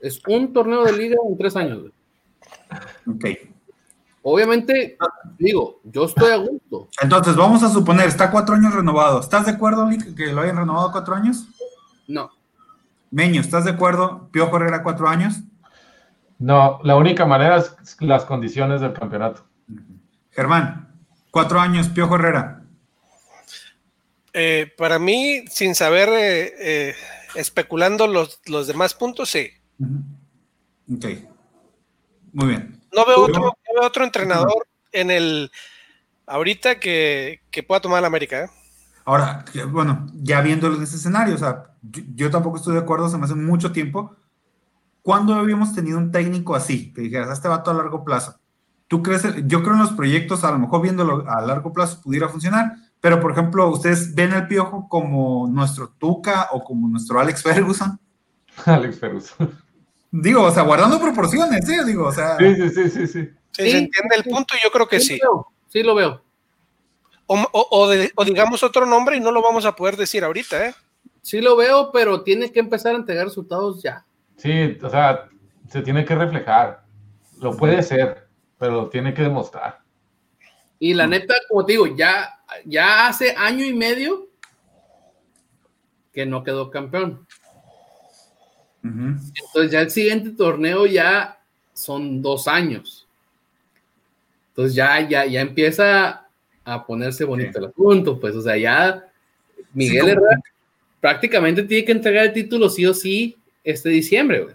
es 0.00 0.20
un 0.26 0.52
torneo 0.52 0.84
de 0.84 0.92
liga 0.92 1.16
en 1.28 1.36
tres 1.36 1.56
años, 1.56 1.80
güey. 1.80 1.92
Ok. 3.06 3.52
Obviamente, 4.22 4.96
digo, 5.38 5.80
yo 5.82 6.04
estoy 6.04 6.30
a 6.30 6.36
gusto. 6.36 6.88
Entonces, 7.02 7.34
vamos 7.34 7.62
a 7.62 7.68
suponer, 7.68 8.06
está 8.06 8.30
cuatro 8.30 8.54
años 8.54 8.72
renovado. 8.72 9.20
¿Estás 9.20 9.46
de 9.46 9.52
acuerdo, 9.52 9.88
Lick, 9.88 10.14
que 10.14 10.32
lo 10.32 10.42
hayan 10.42 10.56
renovado 10.56 10.92
cuatro 10.92 11.14
años? 11.14 11.48
No. 12.06 12.30
Meño, 13.10 13.40
¿estás 13.40 13.64
de 13.64 13.72
acuerdo? 13.72 14.28
Piojo 14.30 14.56
Herrera 14.56 14.82
cuatro 14.82 15.08
años. 15.08 15.40
No, 16.42 16.80
la 16.82 16.96
única 16.96 17.24
manera 17.24 17.58
es 17.58 17.96
las 18.00 18.24
condiciones 18.24 18.80
del 18.80 18.92
campeonato. 18.92 19.46
Germán, 20.32 20.92
cuatro 21.30 21.60
años, 21.60 21.88
Piojo 21.88 22.16
Herrera. 22.16 22.64
Eh, 24.32 24.74
para 24.76 24.98
mí, 24.98 25.44
sin 25.48 25.76
saber, 25.76 26.08
eh, 26.08 26.54
eh, 26.58 26.94
especulando 27.36 28.08
los, 28.08 28.40
los, 28.46 28.66
demás 28.66 28.92
puntos, 28.94 29.30
sí. 29.30 29.50
Ok. 30.92 31.04
Muy 32.32 32.48
bien. 32.48 32.80
No 32.92 33.06
veo, 33.06 33.20
otro, 33.20 33.40
no 33.40 33.52
veo 33.74 33.86
otro 33.86 34.02
entrenador 34.02 34.66
en 34.90 35.12
el 35.12 35.52
ahorita 36.26 36.80
que, 36.80 37.42
que 37.52 37.62
pueda 37.62 37.80
tomar 37.80 38.00
la 38.00 38.08
América. 38.08 38.44
¿eh? 38.44 38.48
Ahora, 39.04 39.44
bueno, 39.68 40.08
ya 40.12 40.40
viendo 40.40 40.74
en 40.74 40.82
ese 40.82 40.96
escenario, 40.96 41.36
o 41.36 41.38
sea, 41.38 41.66
yo, 41.82 42.32
tampoco 42.32 42.56
estoy 42.56 42.74
de 42.74 42.80
acuerdo, 42.80 43.08
se 43.08 43.16
me 43.16 43.26
hace 43.26 43.36
mucho 43.36 43.70
tiempo. 43.70 44.16
¿Cuándo 45.02 45.34
habíamos 45.34 45.74
tenido 45.74 45.98
un 45.98 46.10
técnico 46.10 46.54
así? 46.54 46.92
Que 46.92 47.02
dijeras, 47.02 47.30
este 47.30 47.48
vato 47.48 47.70
a 47.70 47.74
largo 47.74 48.04
plazo. 48.04 48.38
¿Tú 48.88 49.02
crees? 49.02 49.22
Yo 49.46 49.62
creo 49.62 49.74
en 49.74 49.80
los 49.80 49.92
proyectos, 49.92 50.44
a 50.44 50.52
lo 50.52 50.58
mejor 50.58 50.82
viéndolo 50.82 51.28
a 51.28 51.40
largo 51.40 51.72
plazo 51.72 52.00
pudiera 52.00 52.28
funcionar, 52.28 52.76
pero 53.00 53.20
por 53.20 53.32
ejemplo, 53.32 53.68
¿ustedes 53.68 54.14
ven 54.14 54.32
al 54.32 54.46
Piojo 54.46 54.88
como 54.88 55.48
nuestro 55.48 55.88
Tuca 55.88 56.48
o 56.52 56.62
como 56.62 56.88
nuestro 56.88 57.18
Alex 57.18 57.42
Ferguson? 57.42 57.98
Alex 58.64 58.98
Ferguson. 58.98 59.58
Digo, 60.10 60.42
o 60.42 60.50
sea, 60.50 60.62
guardando 60.62 61.00
proporciones, 61.00 61.66
¿sí? 61.66 61.74
Digo, 61.86 62.06
o 62.06 62.12
sea. 62.12 62.36
Sí, 62.36 62.54
sí, 62.54 62.68
sí, 62.68 62.90
sí. 62.90 63.06
sí. 63.06 63.30
Se 63.52 63.70
entiende 63.70 64.16
el 64.16 64.24
punto 64.24 64.54
y 64.54 64.62
yo 64.62 64.70
creo 64.70 64.86
que 64.86 65.00
sí. 65.00 65.18
Sí, 65.68 65.82
lo 65.82 65.94
veo. 65.94 66.22
O, 67.26 68.24
digamos 68.24 68.62
otro 68.62 68.84
nombre 68.84 69.16
y 69.16 69.20
no 69.20 69.30
lo 69.30 69.40
vamos 69.40 69.64
a 69.64 69.74
poder 69.74 69.96
decir 69.96 70.22
ahorita, 70.22 70.66
¿eh? 70.66 70.74
Sí 71.22 71.40
lo 71.40 71.56
veo, 71.56 71.90
pero 71.92 72.22
tiene 72.22 72.52
que 72.52 72.60
empezar 72.60 72.94
a 72.94 72.98
entregar 72.98 73.24
resultados 73.24 73.82
ya. 73.82 74.04
Sí, 74.36 74.78
o 74.82 74.90
sea, 74.90 75.28
se 75.68 75.82
tiene 75.82 76.04
que 76.04 76.14
reflejar. 76.14 76.82
Lo 77.40 77.56
puede 77.56 77.82
ser, 77.82 78.28
pero 78.58 78.72
lo 78.72 78.88
tiene 78.88 79.14
que 79.14 79.22
demostrar. 79.22 79.80
Y 80.78 80.94
la 80.94 81.06
neta, 81.06 81.34
como 81.48 81.64
te 81.64 81.72
digo, 81.72 81.86
ya, 81.96 82.40
ya 82.64 83.06
hace 83.06 83.34
año 83.36 83.64
y 83.64 83.72
medio 83.72 84.28
que 86.12 86.26
no 86.26 86.42
quedó 86.42 86.70
campeón. 86.70 87.26
Entonces 88.82 89.70
ya 89.70 89.80
el 89.80 89.90
siguiente 89.90 90.30
torneo 90.30 90.86
ya 90.86 91.40
son 91.72 92.20
dos 92.20 92.48
años. 92.48 93.08
Entonces 94.48 94.74
ya, 94.74 95.00
ya, 95.08 95.24
ya 95.24 95.40
empieza 95.40 96.28
a 96.64 96.86
ponerse 96.86 97.24
bonito 97.24 97.58
el 97.58 97.66
asunto, 97.66 98.20
pues, 98.20 98.34
o 98.34 98.42
sea, 98.42 98.56
ya 98.56 99.08
Miguel 99.72 100.10
Herrera 100.10 100.40
prácticamente 101.00 101.62
tiene 101.62 101.84
que 101.84 101.92
entregar 101.92 102.26
el 102.26 102.32
título 102.32 102.68
sí 102.68 102.86
o 102.86 102.94
sí 102.94 103.36
este 103.64 103.88
diciembre, 103.88 104.42
güey. 104.42 104.54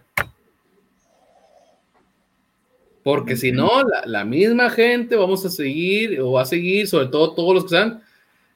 Porque 3.03 3.37
si 3.37 3.53
no, 3.53 3.83
la, 4.05 4.25
misma 4.25 4.69
gente 4.69 5.15
vamos 5.15 5.45
a 5.45 5.49
seguir, 5.49 6.19
o 6.19 6.33
va 6.33 6.41
a 6.41 6.45
seguir, 6.45 6.87
sobre 6.87 7.07
todo 7.07 7.33
todos 7.33 7.53
los 7.53 7.63
que 7.63 7.75
están. 7.75 8.03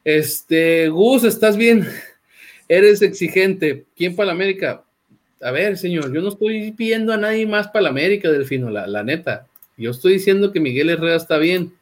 Este, 0.03 0.89
Gus, 0.89 1.23
estás 1.23 1.55
bien, 1.55 1.87
eres 2.67 3.01
exigente. 3.01 3.85
¿Quién 3.95 4.15
para 4.15 4.27
la 4.27 4.33
América? 4.33 4.83
A 5.41 5.51
ver, 5.51 5.77
señor, 5.77 6.13
yo 6.13 6.21
no 6.21 6.29
estoy 6.29 6.71
pidiendo 6.73 7.13
a 7.13 7.17
nadie 7.17 7.45
más 7.45 7.69
para 7.69 7.83
la 7.83 7.89
América, 7.89 8.29
Delfino, 8.29 8.69
la, 8.69 8.87
la 8.87 9.03
neta. 9.03 9.47
Yo 9.77 9.91
estoy 9.91 10.13
diciendo 10.13 10.51
que 10.51 10.59
Miguel 10.59 10.89
Herrera 10.89 11.15
está 11.15 11.37
bien 11.37 11.73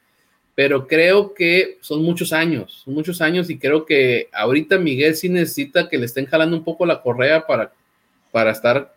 pero 0.59 0.87
creo 0.87 1.33
que 1.33 1.77
son 1.79 2.03
muchos 2.03 2.33
años, 2.33 2.81
son 2.83 2.93
muchos 2.93 3.21
años 3.21 3.49
y 3.49 3.57
creo 3.57 3.85
que 3.85 4.27
ahorita 4.33 4.77
Miguel 4.77 5.15
sí 5.15 5.29
necesita 5.29 5.87
que 5.87 5.97
le 5.97 6.05
estén 6.05 6.25
jalando 6.25 6.57
un 6.57 6.65
poco 6.65 6.85
la 6.85 7.01
correa 7.01 7.47
para, 7.47 7.71
para 8.31 8.51
estar 8.51 8.93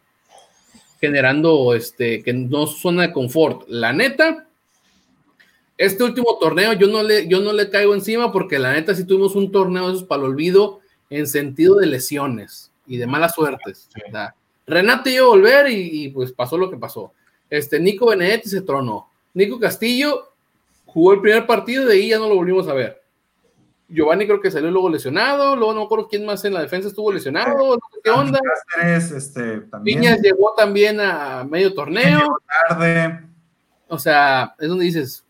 generando 1.00 1.74
este, 1.74 2.22
que 2.22 2.32
no 2.32 2.66
zona 2.66 3.02
de 3.02 3.12
confort. 3.12 3.68
La 3.68 3.92
neta, 3.92 4.46
este 5.76 6.04
último 6.04 6.38
torneo 6.40 6.74
yo 6.74 6.86
no 6.86 7.02
le, 7.02 7.26
yo 7.26 7.40
no 7.40 7.52
le 7.52 7.70
caigo 7.70 7.94
encima 7.94 8.30
porque 8.30 8.58
la 8.58 8.72
neta 8.72 8.94
sí 8.94 9.04
tuvimos 9.04 9.34
un 9.34 9.50
torneo 9.50 9.88
de 9.88 9.94
esos 9.94 10.06
para 10.06 10.22
el 10.22 10.28
olvido 10.28 10.80
en 11.10 11.26
sentido 11.26 11.76
de 11.76 11.86
lesiones 11.86 12.70
y 12.86 12.98
de 12.98 13.06
malas 13.06 13.34
suertes. 13.34 13.88
Renato 14.66 15.10
iba 15.10 15.24
a 15.24 15.28
volver 15.28 15.68
y, 15.70 16.04
y, 16.04 16.08
pues 16.10 16.32
pasó 16.32 16.56
lo 16.56 16.70
que 16.70 16.76
pasó. 16.76 17.12
Este, 17.50 17.80
Nico 17.80 18.06
Benedetti 18.06 18.48
se 18.48 18.62
tronó. 18.62 19.10
Nico 19.34 19.58
Castillo 19.58 20.28
jugó 20.86 21.14
el 21.14 21.20
primer 21.20 21.46
partido, 21.46 21.86
de 21.86 21.94
ahí 21.94 22.08
ya 22.10 22.18
no 22.18 22.28
lo 22.28 22.36
volvimos 22.36 22.68
a 22.68 22.74
ver. 22.74 23.01
Giovanni 23.92 24.26
creo 24.26 24.40
que 24.40 24.50
salió 24.50 24.70
luego 24.70 24.88
lesionado, 24.88 25.54
luego 25.56 25.72
no 25.74 25.80
me 25.80 25.86
acuerdo 25.86 26.08
quién 26.08 26.24
más 26.24 26.44
en 26.44 26.54
la 26.54 26.60
defensa 26.60 26.88
estuvo 26.88 27.12
lesionado, 27.12 27.78
qué 28.02 28.10
onda. 28.10 28.40
este, 28.82 29.60
también. 29.62 30.00
Viñas 30.00 30.20
llegó 30.20 30.54
también 30.56 31.00
a 31.00 31.44
medio 31.44 31.74
torneo. 31.74 32.38
tarde. 32.68 33.20
O 33.88 33.98
sea, 33.98 34.54
es 34.58 34.68
donde 34.68 34.86
dices, 34.86 35.24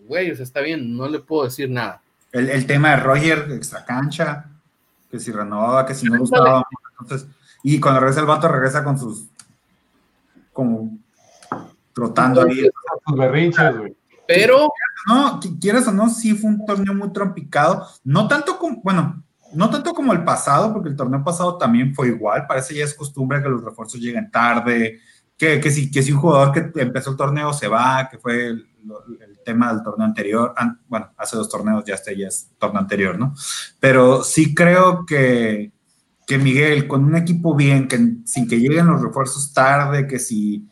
güey, 0.00 0.30
o 0.30 0.36
sea, 0.36 0.44
está 0.44 0.60
bien, 0.60 0.96
no 0.96 1.08
le 1.08 1.20
puedo 1.20 1.44
decir 1.44 1.70
nada. 1.70 2.00
El, 2.32 2.66
tema 2.66 2.90
de 2.90 2.96
Roger, 2.96 3.46
extra 3.52 3.84
cancha, 3.84 4.46
que 5.08 5.20
si 5.20 5.30
renovaba, 5.30 5.86
que 5.86 5.94
si 5.94 6.06
no 6.06 6.18
gustaba. 6.18 6.66
Entonces, 7.00 7.28
y 7.62 7.78
cuando 7.78 8.00
regresa 8.00 8.20
el 8.20 8.26
vato, 8.26 8.48
regresa 8.48 8.82
con 8.82 8.98
sus, 8.98 9.26
como, 10.52 10.98
trotando 11.92 12.42
ahí. 12.42 12.68
Sus 13.06 13.16
berrinches, 13.16 13.78
güey. 13.78 13.96
Pero. 14.26 14.72
No, 15.06 15.38
quieras 15.60 15.86
o 15.86 15.92
no, 15.92 16.08
sí 16.08 16.34
fue 16.34 16.50
un 16.50 16.64
torneo 16.64 16.94
muy 16.94 17.12
trompicado. 17.12 17.86
No 18.04 18.26
tanto 18.26 18.58
como, 18.58 18.80
bueno, 18.82 19.22
no 19.54 19.70
tanto 19.70 19.92
como 19.92 20.12
el 20.12 20.24
pasado, 20.24 20.72
porque 20.72 20.88
el 20.88 20.96
torneo 20.96 21.22
pasado 21.22 21.58
también 21.58 21.94
fue 21.94 22.08
igual. 22.08 22.46
Parece 22.46 22.74
ya 22.74 22.84
es 22.84 22.94
costumbre 22.94 23.42
que 23.42 23.48
los 23.48 23.62
refuerzos 23.62 24.00
lleguen 24.00 24.30
tarde, 24.30 25.00
que, 25.36 25.60
que, 25.60 25.70
si, 25.70 25.90
que 25.90 26.02
si 26.02 26.12
un 26.12 26.20
jugador 26.20 26.52
que 26.52 26.80
empezó 26.80 27.10
el 27.10 27.16
torneo 27.16 27.52
se 27.52 27.68
va, 27.68 28.08
que 28.10 28.18
fue 28.18 28.48
el, 28.48 28.66
tema 29.44 29.72
del 29.72 29.82
torneo 29.82 30.06
anterior. 30.06 30.54
Bueno, 30.88 31.10
hace 31.18 31.36
dos 31.36 31.50
torneos 31.50 31.84
ya 31.84 31.94
este 31.94 32.16
ya 32.16 32.28
es 32.28 32.50
torneo 32.58 32.80
anterior, 32.80 33.18
¿no? 33.18 33.34
Pero 33.78 34.24
sí 34.24 34.54
creo 34.54 35.04
que, 35.04 35.70
que 36.26 36.38
Miguel, 36.38 36.88
con 36.88 37.04
un 37.04 37.14
equipo 37.14 37.54
bien, 37.54 37.86
que 37.86 37.98
sin 38.24 38.48
que 38.48 38.58
lleguen 38.58 38.86
los 38.86 39.02
refuerzos 39.02 39.52
tarde, 39.52 40.06
que 40.06 40.18
si, 40.18 40.66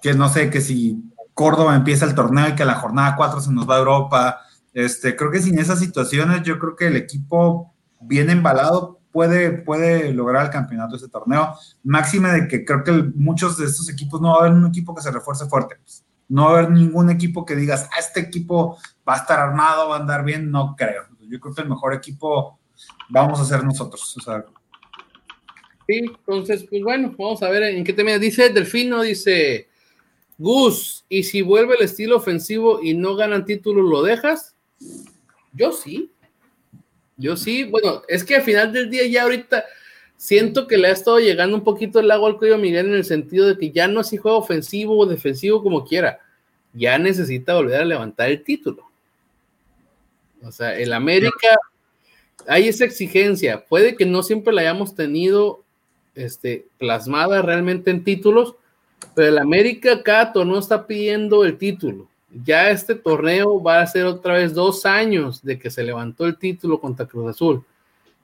que 0.00 0.14
no 0.14 0.30
sé, 0.30 0.48
que 0.48 0.62
si 0.62 1.02
Córdoba 1.34 1.74
empieza 1.74 2.06
el 2.06 2.14
torneo 2.14 2.48
y 2.48 2.54
que 2.54 2.64
la 2.64 2.76
jornada 2.76 3.16
4 3.16 3.40
se 3.40 3.52
nos 3.52 3.68
va 3.68 3.76
a 3.76 3.80
Europa. 3.80 4.40
Este, 4.72 5.16
creo 5.16 5.30
que 5.30 5.42
sin 5.42 5.58
esas 5.58 5.80
situaciones, 5.80 6.42
yo 6.42 6.58
creo 6.58 6.76
que 6.76 6.86
el 6.86 6.96
equipo 6.96 7.74
bien 8.00 8.30
embalado 8.30 9.00
puede, 9.12 9.50
puede 9.50 10.12
lograr 10.12 10.46
el 10.46 10.50
campeonato 10.50 10.92
de 10.92 10.98
ese 10.98 11.08
torneo. 11.08 11.54
Máxima 11.82 12.32
de 12.32 12.48
que 12.48 12.64
creo 12.64 12.84
que 12.84 12.92
muchos 13.14 13.56
de 13.58 13.66
estos 13.66 13.88
equipos 13.88 14.20
no 14.20 14.30
va 14.30 14.36
a 14.36 14.40
haber 14.40 14.52
un 14.52 14.66
equipo 14.66 14.94
que 14.94 15.02
se 15.02 15.10
refuerce 15.10 15.46
fuerte. 15.46 15.76
Pues. 15.76 16.04
No 16.28 16.44
va 16.44 16.50
a 16.50 16.58
haber 16.58 16.70
ningún 16.70 17.10
equipo 17.10 17.44
que 17.44 17.56
digas, 17.56 17.88
ah, 17.92 18.00
este 18.00 18.20
equipo 18.20 18.78
va 19.08 19.14
a 19.14 19.18
estar 19.18 19.38
armado, 19.38 19.88
va 19.88 19.96
a 19.96 20.00
andar 20.00 20.24
bien. 20.24 20.50
No 20.50 20.74
creo. 20.76 21.02
Yo 21.28 21.40
creo 21.40 21.54
que 21.54 21.62
el 21.62 21.68
mejor 21.68 21.94
equipo 21.94 22.58
vamos 23.08 23.40
a 23.40 23.44
ser 23.44 23.64
nosotros. 23.64 24.16
Sí, 25.86 25.98
entonces, 25.98 26.64
pues 26.68 26.82
bueno, 26.82 27.14
vamos 27.18 27.42
a 27.42 27.50
ver 27.50 27.62
en 27.64 27.84
qué 27.84 27.92
tema 27.92 28.18
dice 28.18 28.50
Delfino, 28.50 29.02
dice 29.02 29.68
Gus, 30.44 31.06
¿y 31.08 31.22
si 31.22 31.40
vuelve 31.40 31.74
el 31.76 31.84
estilo 31.84 32.16
ofensivo 32.16 32.82
y 32.82 32.92
no 32.92 33.16
ganan 33.16 33.46
títulos, 33.46 33.88
lo 33.88 34.02
dejas? 34.02 34.54
Yo 35.54 35.72
sí. 35.72 36.10
Yo 37.16 37.34
sí. 37.34 37.64
Bueno, 37.64 38.02
es 38.08 38.24
que 38.24 38.36
al 38.36 38.42
final 38.42 38.70
del 38.70 38.90
día 38.90 39.06
ya 39.06 39.22
ahorita 39.22 39.64
siento 40.18 40.66
que 40.66 40.76
le 40.76 40.88
ha 40.88 40.92
estado 40.92 41.18
llegando 41.18 41.56
un 41.56 41.64
poquito 41.64 41.98
el 41.98 42.10
agua 42.10 42.28
al 42.28 42.36
cuello 42.36 42.58
Miguel 42.58 42.88
en 42.88 42.94
el 42.94 43.04
sentido 43.06 43.46
de 43.46 43.56
que 43.56 43.70
ya 43.70 43.88
no 43.88 44.04
si 44.04 44.18
juega 44.18 44.36
ofensivo 44.36 44.98
o 44.98 45.06
defensivo 45.06 45.62
como 45.62 45.86
quiera. 45.86 46.20
Ya 46.74 46.98
necesita 46.98 47.54
volver 47.54 47.80
a 47.80 47.84
levantar 47.86 48.28
el 48.28 48.44
título. 48.44 48.84
O 50.42 50.52
sea, 50.52 50.78
el 50.78 50.92
América, 50.92 51.56
hay 52.46 52.68
esa 52.68 52.84
exigencia. 52.84 53.64
Puede 53.64 53.96
que 53.96 54.04
no 54.04 54.22
siempre 54.22 54.52
la 54.52 54.60
hayamos 54.60 54.94
tenido 54.94 55.64
este, 56.14 56.66
plasmada 56.76 57.40
realmente 57.40 57.90
en 57.90 58.04
títulos, 58.04 58.56
pero 59.14 59.28
el 59.28 59.38
América 59.38 60.02
Cato 60.02 60.44
no 60.44 60.58
está 60.58 60.86
pidiendo 60.86 61.44
el 61.44 61.56
título. 61.56 62.08
Ya 62.44 62.70
este 62.70 62.94
torneo 62.96 63.62
va 63.62 63.80
a 63.80 63.86
ser 63.86 64.06
otra 64.06 64.34
vez 64.34 64.52
dos 64.54 64.84
años 64.86 65.42
de 65.42 65.58
que 65.58 65.70
se 65.70 65.84
levantó 65.84 66.26
el 66.26 66.36
título 66.36 66.80
contra 66.80 67.06
Cruz 67.06 67.30
Azul. 67.30 67.64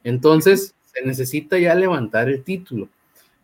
Entonces, 0.03 0.75
se 0.93 1.03
necesita 1.05 1.59
ya 1.59 1.75
levantar 1.75 2.29
el 2.29 2.43
título. 2.43 2.89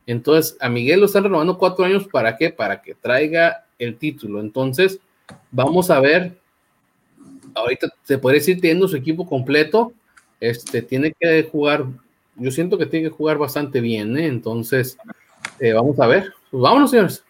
Entonces, 0.06 0.56
a 0.60 0.68
Miguel 0.68 1.01
lo 1.01 1.06
están 1.06 1.24
renovando 1.24 1.59
cuatro 1.59 1.85
años. 1.85 2.09
¿Para 2.09 2.36
qué? 2.36 2.51
Para 2.51 2.82
que 2.82 2.94
traiga 2.94 3.64
el 3.78 3.97
título. 3.97 4.40
Entonces, 4.40 4.98
vamos 5.51 5.90
a 5.90 6.01
ver. 6.01 6.36
Ahorita 7.55 7.89
se 8.02 8.18
puede 8.18 8.39
decir, 8.39 8.60
teniendo 8.60 8.89
su 8.89 8.97
equipo 8.97 9.27
completo, 9.27 9.93
este, 10.40 10.82
tiene 10.82 11.14
que 11.18 11.44
jugar. 11.44 11.86
Yo 12.35 12.51
siento 12.51 12.77
que 12.77 12.86
tiene 12.86 13.09
que 13.09 13.14
jugar 13.14 13.39
bastante 13.39 13.81
bien. 13.81 14.16
¿eh? 14.16 14.27
Entonces, 14.27 14.98
eh, 15.60 15.73
vamos 15.73 15.98
a 16.01 16.06
ver. 16.06 16.32
Pues 16.51 16.60
vámonos, 16.60 16.90
señores. 16.90 17.26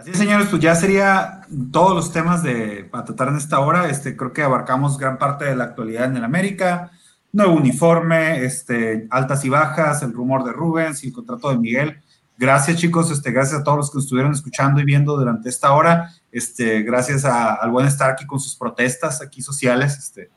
Así, 0.00 0.14
señores, 0.14 0.48
pues 0.48 0.62
ya 0.62 0.74
sería 0.74 1.42
todos 1.70 1.94
los 1.94 2.10
temas 2.10 2.42
de 2.42 2.88
para 2.90 3.04
tratar 3.04 3.28
en 3.28 3.36
esta 3.36 3.60
hora. 3.60 3.90
Este, 3.90 4.16
creo 4.16 4.32
que 4.32 4.42
abarcamos 4.42 4.96
gran 4.96 5.18
parte 5.18 5.44
de 5.44 5.54
la 5.54 5.64
actualidad 5.64 6.06
en 6.06 6.16
el 6.16 6.24
América, 6.24 6.90
nuevo 7.32 7.52
uniforme, 7.52 8.42
este, 8.44 9.06
altas 9.10 9.44
y 9.44 9.50
bajas, 9.50 10.02
el 10.02 10.14
rumor 10.14 10.42
de 10.44 10.52
Rubens 10.52 11.04
y 11.04 11.08
el 11.08 11.12
contrato 11.12 11.50
de 11.50 11.58
Miguel. 11.58 12.00
Gracias, 12.38 12.78
chicos. 12.78 13.10
Este, 13.10 13.30
gracias 13.30 13.60
a 13.60 13.62
todos 13.62 13.76
los 13.76 13.90
que 13.90 13.98
estuvieron 13.98 14.32
escuchando 14.32 14.80
y 14.80 14.84
viendo 14.84 15.18
durante 15.18 15.50
esta 15.50 15.72
hora. 15.74 16.10
Este, 16.32 16.80
gracias 16.80 17.26
al 17.26 17.70
buen 17.70 17.90
Starkey 17.90 18.26
con 18.26 18.40
sus 18.40 18.56
protestas 18.56 19.20
aquí 19.20 19.42
sociales. 19.42 19.98
Este, 19.98 20.30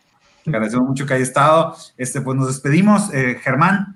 Agradecemos 0.45 0.89
mucho 0.89 1.05
que 1.05 1.13
haya 1.13 1.23
estado. 1.23 1.75
Este, 1.95 2.19
pues 2.19 2.37
nos 2.37 2.47
despedimos. 2.47 3.13
Eh, 3.13 3.39
Germán. 3.41 3.92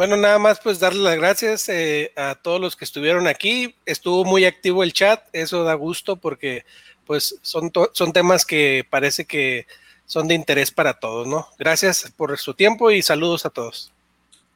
Bueno, 0.00 0.16
nada 0.16 0.38
más 0.38 0.60
pues 0.60 0.80
darle 0.80 1.02
las 1.02 1.16
gracias 1.16 1.68
eh, 1.68 2.10
a 2.16 2.34
todos 2.34 2.58
los 2.58 2.74
que 2.74 2.86
estuvieron 2.86 3.26
aquí. 3.26 3.74
Estuvo 3.84 4.24
muy 4.24 4.46
activo 4.46 4.82
el 4.82 4.94
chat, 4.94 5.20
eso 5.34 5.62
da 5.62 5.74
gusto 5.74 6.16
porque 6.16 6.64
pues 7.06 7.38
son, 7.42 7.70
son 7.92 8.14
temas 8.14 8.46
que 8.46 8.86
parece 8.88 9.26
que 9.26 9.66
son 10.06 10.26
de 10.26 10.34
interés 10.34 10.70
para 10.70 10.94
todos, 10.94 11.26
¿no? 11.26 11.48
Gracias 11.58 12.14
por 12.16 12.34
su 12.38 12.54
tiempo 12.54 12.90
y 12.90 13.02
saludos 13.02 13.44
a 13.44 13.50
todos. 13.50 13.92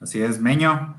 Así 0.01 0.23
es, 0.23 0.41
Meño. 0.41 0.97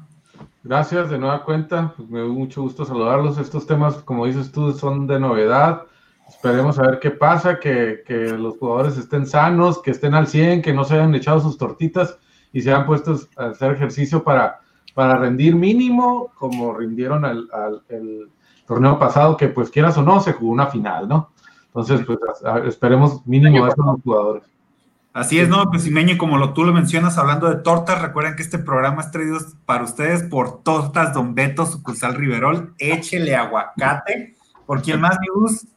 Gracias 0.63 1.09
de 1.09 1.17
nueva 1.17 1.43
cuenta, 1.43 1.95
pues 1.97 2.07
me 2.07 2.19
dio 2.19 2.29
mucho 2.29 2.61
gusto 2.61 2.85
saludarlos. 2.85 3.39
Estos 3.39 3.65
temas, 3.65 3.95
como 4.03 4.27
dices 4.27 4.51
tú, 4.51 4.73
son 4.73 5.07
de 5.07 5.19
novedad. 5.19 5.87
Esperemos 6.29 6.77
a 6.77 6.83
ver 6.83 6.99
qué 6.99 7.09
pasa, 7.09 7.59
que, 7.59 8.03
que 8.05 8.13
los 8.13 8.59
jugadores 8.59 8.95
estén 8.95 9.25
sanos, 9.25 9.81
que 9.81 9.89
estén 9.89 10.13
al 10.13 10.27
100, 10.27 10.61
que 10.61 10.71
no 10.71 10.85
se 10.85 10.93
hayan 10.93 11.15
echado 11.15 11.39
sus 11.39 11.57
tortitas 11.57 12.19
y 12.55 12.61
se 12.61 12.71
hayan 12.71 12.85
puesto 12.85 13.19
a 13.35 13.47
hacer 13.47 13.73
ejercicio 13.73 14.23
para, 14.23 14.61
para 14.93 15.17
rendir 15.17 15.53
mínimo, 15.57 16.31
como 16.35 16.73
rindieron 16.73 17.25
al, 17.25 17.49
al 17.51 17.81
el 17.89 18.29
torneo 18.65 18.97
pasado, 18.97 19.35
que 19.35 19.49
pues 19.49 19.69
quieras 19.69 19.97
o 19.97 20.03
no, 20.03 20.21
se 20.21 20.31
jugó 20.31 20.53
una 20.53 20.67
final, 20.67 21.05
¿no? 21.05 21.33
Entonces, 21.65 21.99
pues 22.07 22.17
esperemos 22.65 23.27
mínimo 23.27 23.65
a 23.65 23.67
esos 23.67 23.85
jugadores. 24.01 24.43
Así 25.11 25.37
es, 25.37 25.49
¿no? 25.49 25.69
Pues 25.69 25.85
Meño, 25.91 26.17
como 26.17 26.37
lo, 26.37 26.53
tú 26.53 26.63
lo 26.63 26.71
mencionas, 26.71 27.17
hablando 27.17 27.49
de 27.49 27.61
tortas, 27.61 28.01
recuerden 28.01 28.37
que 28.37 28.43
este 28.43 28.57
programa 28.57 29.01
es 29.01 29.11
traído 29.11 29.37
para 29.65 29.83
ustedes 29.83 30.23
por 30.23 30.63
Tortas 30.63 31.13
Don 31.13 31.35
Beto, 31.35 31.65
sucursal 31.65 32.15
Riverol. 32.15 32.73
Échele 32.77 33.35
aguacate. 33.35 34.35
¿Por 34.65 34.81
quién 34.81 35.01
más, 35.01 35.17
News? 35.19 35.67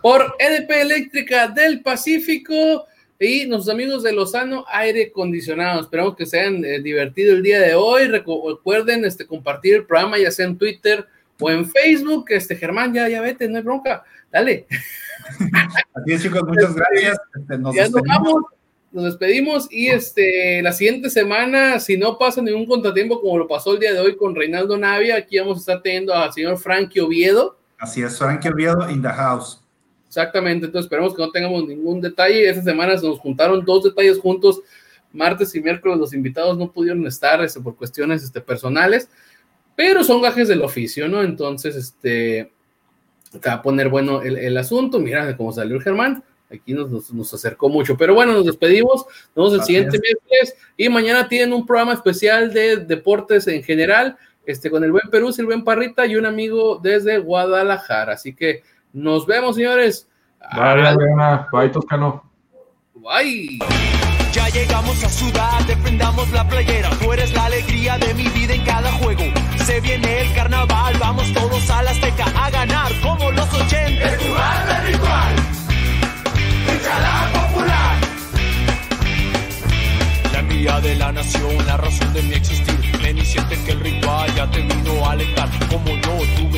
Por 0.00 0.34
EDP 0.38 0.70
Eléctrica 0.70 1.48
del 1.48 1.82
Pacífico 1.82 2.86
y 3.22 3.46
nuestros 3.46 3.72
amigos 3.72 4.02
de 4.02 4.12
Lozano 4.12 4.64
Aire 4.68 5.08
Acondicionado. 5.10 5.80
Esperamos 5.80 6.16
que 6.16 6.26
se 6.26 6.40
hayan 6.40 6.64
eh, 6.64 6.80
divertido 6.80 7.34
el 7.34 7.42
día 7.42 7.60
de 7.60 7.74
hoy. 7.74 8.08
Recuerden 8.08 9.04
este, 9.04 9.26
compartir 9.26 9.74
el 9.76 9.86
programa, 9.86 10.18
ya 10.18 10.30
sea 10.30 10.46
en 10.46 10.58
Twitter 10.58 11.06
o 11.38 11.50
en 11.50 11.68
Facebook. 11.68 12.26
Este 12.30 12.56
Germán, 12.56 12.92
ya, 12.92 13.08
ya 13.08 13.20
vete, 13.20 13.48
no 13.48 13.58
hay 13.58 13.62
bronca. 13.62 14.04
Dale. 14.30 14.66
Así 15.94 16.12
es, 16.12 16.22
chicos, 16.22 16.42
muchas 16.42 16.74
gracias. 16.74 17.18
Este, 17.38 17.58
nos 17.58 17.74
ya 17.74 17.88
nos 17.88 18.02
vamos, 18.02 18.42
nos 18.90 19.04
despedimos 19.04 19.68
y 19.70 19.88
este 19.88 20.60
la 20.60 20.72
siguiente 20.72 21.08
semana, 21.08 21.78
si 21.78 21.96
no 21.96 22.18
pasa 22.18 22.42
ningún 22.42 22.66
contratiempo 22.66 23.20
como 23.20 23.38
lo 23.38 23.46
pasó 23.46 23.74
el 23.74 23.80
día 23.80 23.92
de 23.92 24.00
hoy 24.00 24.16
con 24.16 24.34
Reinaldo 24.34 24.76
Navia, 24.76 25.16
aquí 25.16 25.38
vamos 25.38 25.58
a 25.58 25.60
estar 25.60 25.82
teniendo 25.82 26.12
al 26.12 26.32
señor 26.32 26.58
Frankie 26.58 27.00
Oviedo. 27.00 27.56
Así 27.78 28.02
es, 28.02 28.18
Frankie 28.18 28.48
Oviedo 28.48 28.90
in 28.90 29.00
the 29.00 29.08
house. 29.08 29.61
Exactamente, 30.12 30.66
entonces 30.66 30.84
esperemos 30.84 31.14
que 31.14 31.22
no 31.22 31.30
tengamos 31.30 31.66
ningún 31.66 31.98
detalle. 32.02 32.46
Esta 32.46 32.62
semana 32.62 32.98
se 32.98 33.08
nos 33.08 33.18
juntaron 33.18 33.64
dos 33.64 33.84
detalles 33.84 34.18
juntos, 34.18 34.60
martes 35.10 35.54
y 35.54 35.62
miércoles 35.62 35.96
los 35.96 36.12
invitados 36.12 36.58
no 36.58 36.70
pudieron 36.70 37.06
estar 37.06 37.42
este, 37.42 37.62
por 37.62 37.76
cuestiones 37.76 38.22
este, 38.22 38.42
personales, 38.42 39.08
pero 39.74 40.04
son 40.04 40.20
gajes 40.20 40.48
del 40.48 40.60
oficio, 40.60 41.08
¿no? 41.08 41.22
Entonces, 41.22 41.76
este, 41.76 42.52
va 43.36 43.54
a 43.54 43.62
poner 43.62 43.88
bueno 43.88 44.20
el, 44.20 44.36
el 44.36 44.54
asunto. 44.58 44.98
Mira 44.98 45.34
cómo 45.34 45.50
salió 45.50 45.76
el 45.76 45.82
Germán. 45.82 46.22
Aquí 46.50 46.74
nos, 46.74 46.90
nos, 46.90 47.10
nos, 47.10 47.32
acercó 47.32 47.70
mucho. 47.70 47.96
Pero 47.96 48.14
bueno, 48.14 48.34
nos 48.34 48.44
despedimos. 48.44 49.06
Nos 49.34 49.50
vemos 49.50 49.54
el 49.54 49.62
siguiente 49.62 49.96
es. 49.96 50.02
miércoles. 50.02 50.56
Y 50.76 50.90
mañana 50.90 51.26
tienen 51.26 51.54
un 51.54 51.64
programa 51.64 51.94
especial 51.94 52.52
de 52.52 52.76
deportes 52.76 53.48
en 53.48 53.62
general. 53.62 54.18
Este, 54.44 54.70
con 54.70 54.84
el 54.84 54.92
buen 54.92 55.08
Perú, 55.10 55.32
el 55.38 55.46
buen 55.46 55.64
Parrita 55.64 56.04
y 56.04 56.16
un 56.16 56.26
amigo 56.26 56.78
desde 56.82 57.16
Guadalajara. 57.16 58.12
Así 58.12 58.34
que 58.34 58.62
nos 58.92 59.26
vemos, 59.26 59.56
señores. 59.56 60.08
Bye, 60.52 60.86
Adriana. 60.86 61.48
Bye, 61.52 61.70
Toscano. 61.70 62.22
Bye. 62.94 63.58
Ya 64.32 64.48
llegamos 64.48 65.02
a 65.04 65.08
Ciudad, 65.08 65.60
defendamos 65.66 66.30
la 66.32 66.48
playera. 66.48 66.88
Tú 67.00 67.12
eres 67.12 67.34
la 67.34 67.46
alegría 67.46 67.98
de 67.98 68.14
mi 68.14 68.28
vida 68.28 68.54
en 68.54 68.64
cada 68.64 68.90
juego. 68.92 69.24
Se 69.64 69.80
viene 69.80 70.22
el 70.22 70.34
carnaval, 70.34 70.94
vamos 70.98 71.30
todos 71.34 71.68
a 71.70 71.82
la 71.82 71.90
Azteca 71.90 72.24
a 72.34 72.50
ganar 72.50 72.92
como 73.02 73.30
los 73.30 73.52
80. 73.52 73.78
Es 73.78 74.18
tu 74.18 74.32
banda 74.32 74.80
ritual, 74.86 75.36
la 77.02 77.40
popular. 77.40 77.96
La 80.32 80.38
envía 80.38 80.80
de 80.80 80.96
la 80.96 81.12
nación, 81.12 81.66
la 81.66 81.76
razón 81.76 82.12
de 82.14 82.22
mi 82.22 82.34
existir. 82.34 82.98
Ven 83.02 83.18
y 83.18 83.24
siente 83.26 83.62
que 83.64 83.72
el 83.72 83.80
ritual 83.80 84.34
ya 84.34 84.50
te 84.50 84.62
vino 84.62 85.04
a 85.04 85.12
alentar. 85.12 85.48
Como 85.68 85.88
yo, 85.88 86.18
tú. 86.36 86.51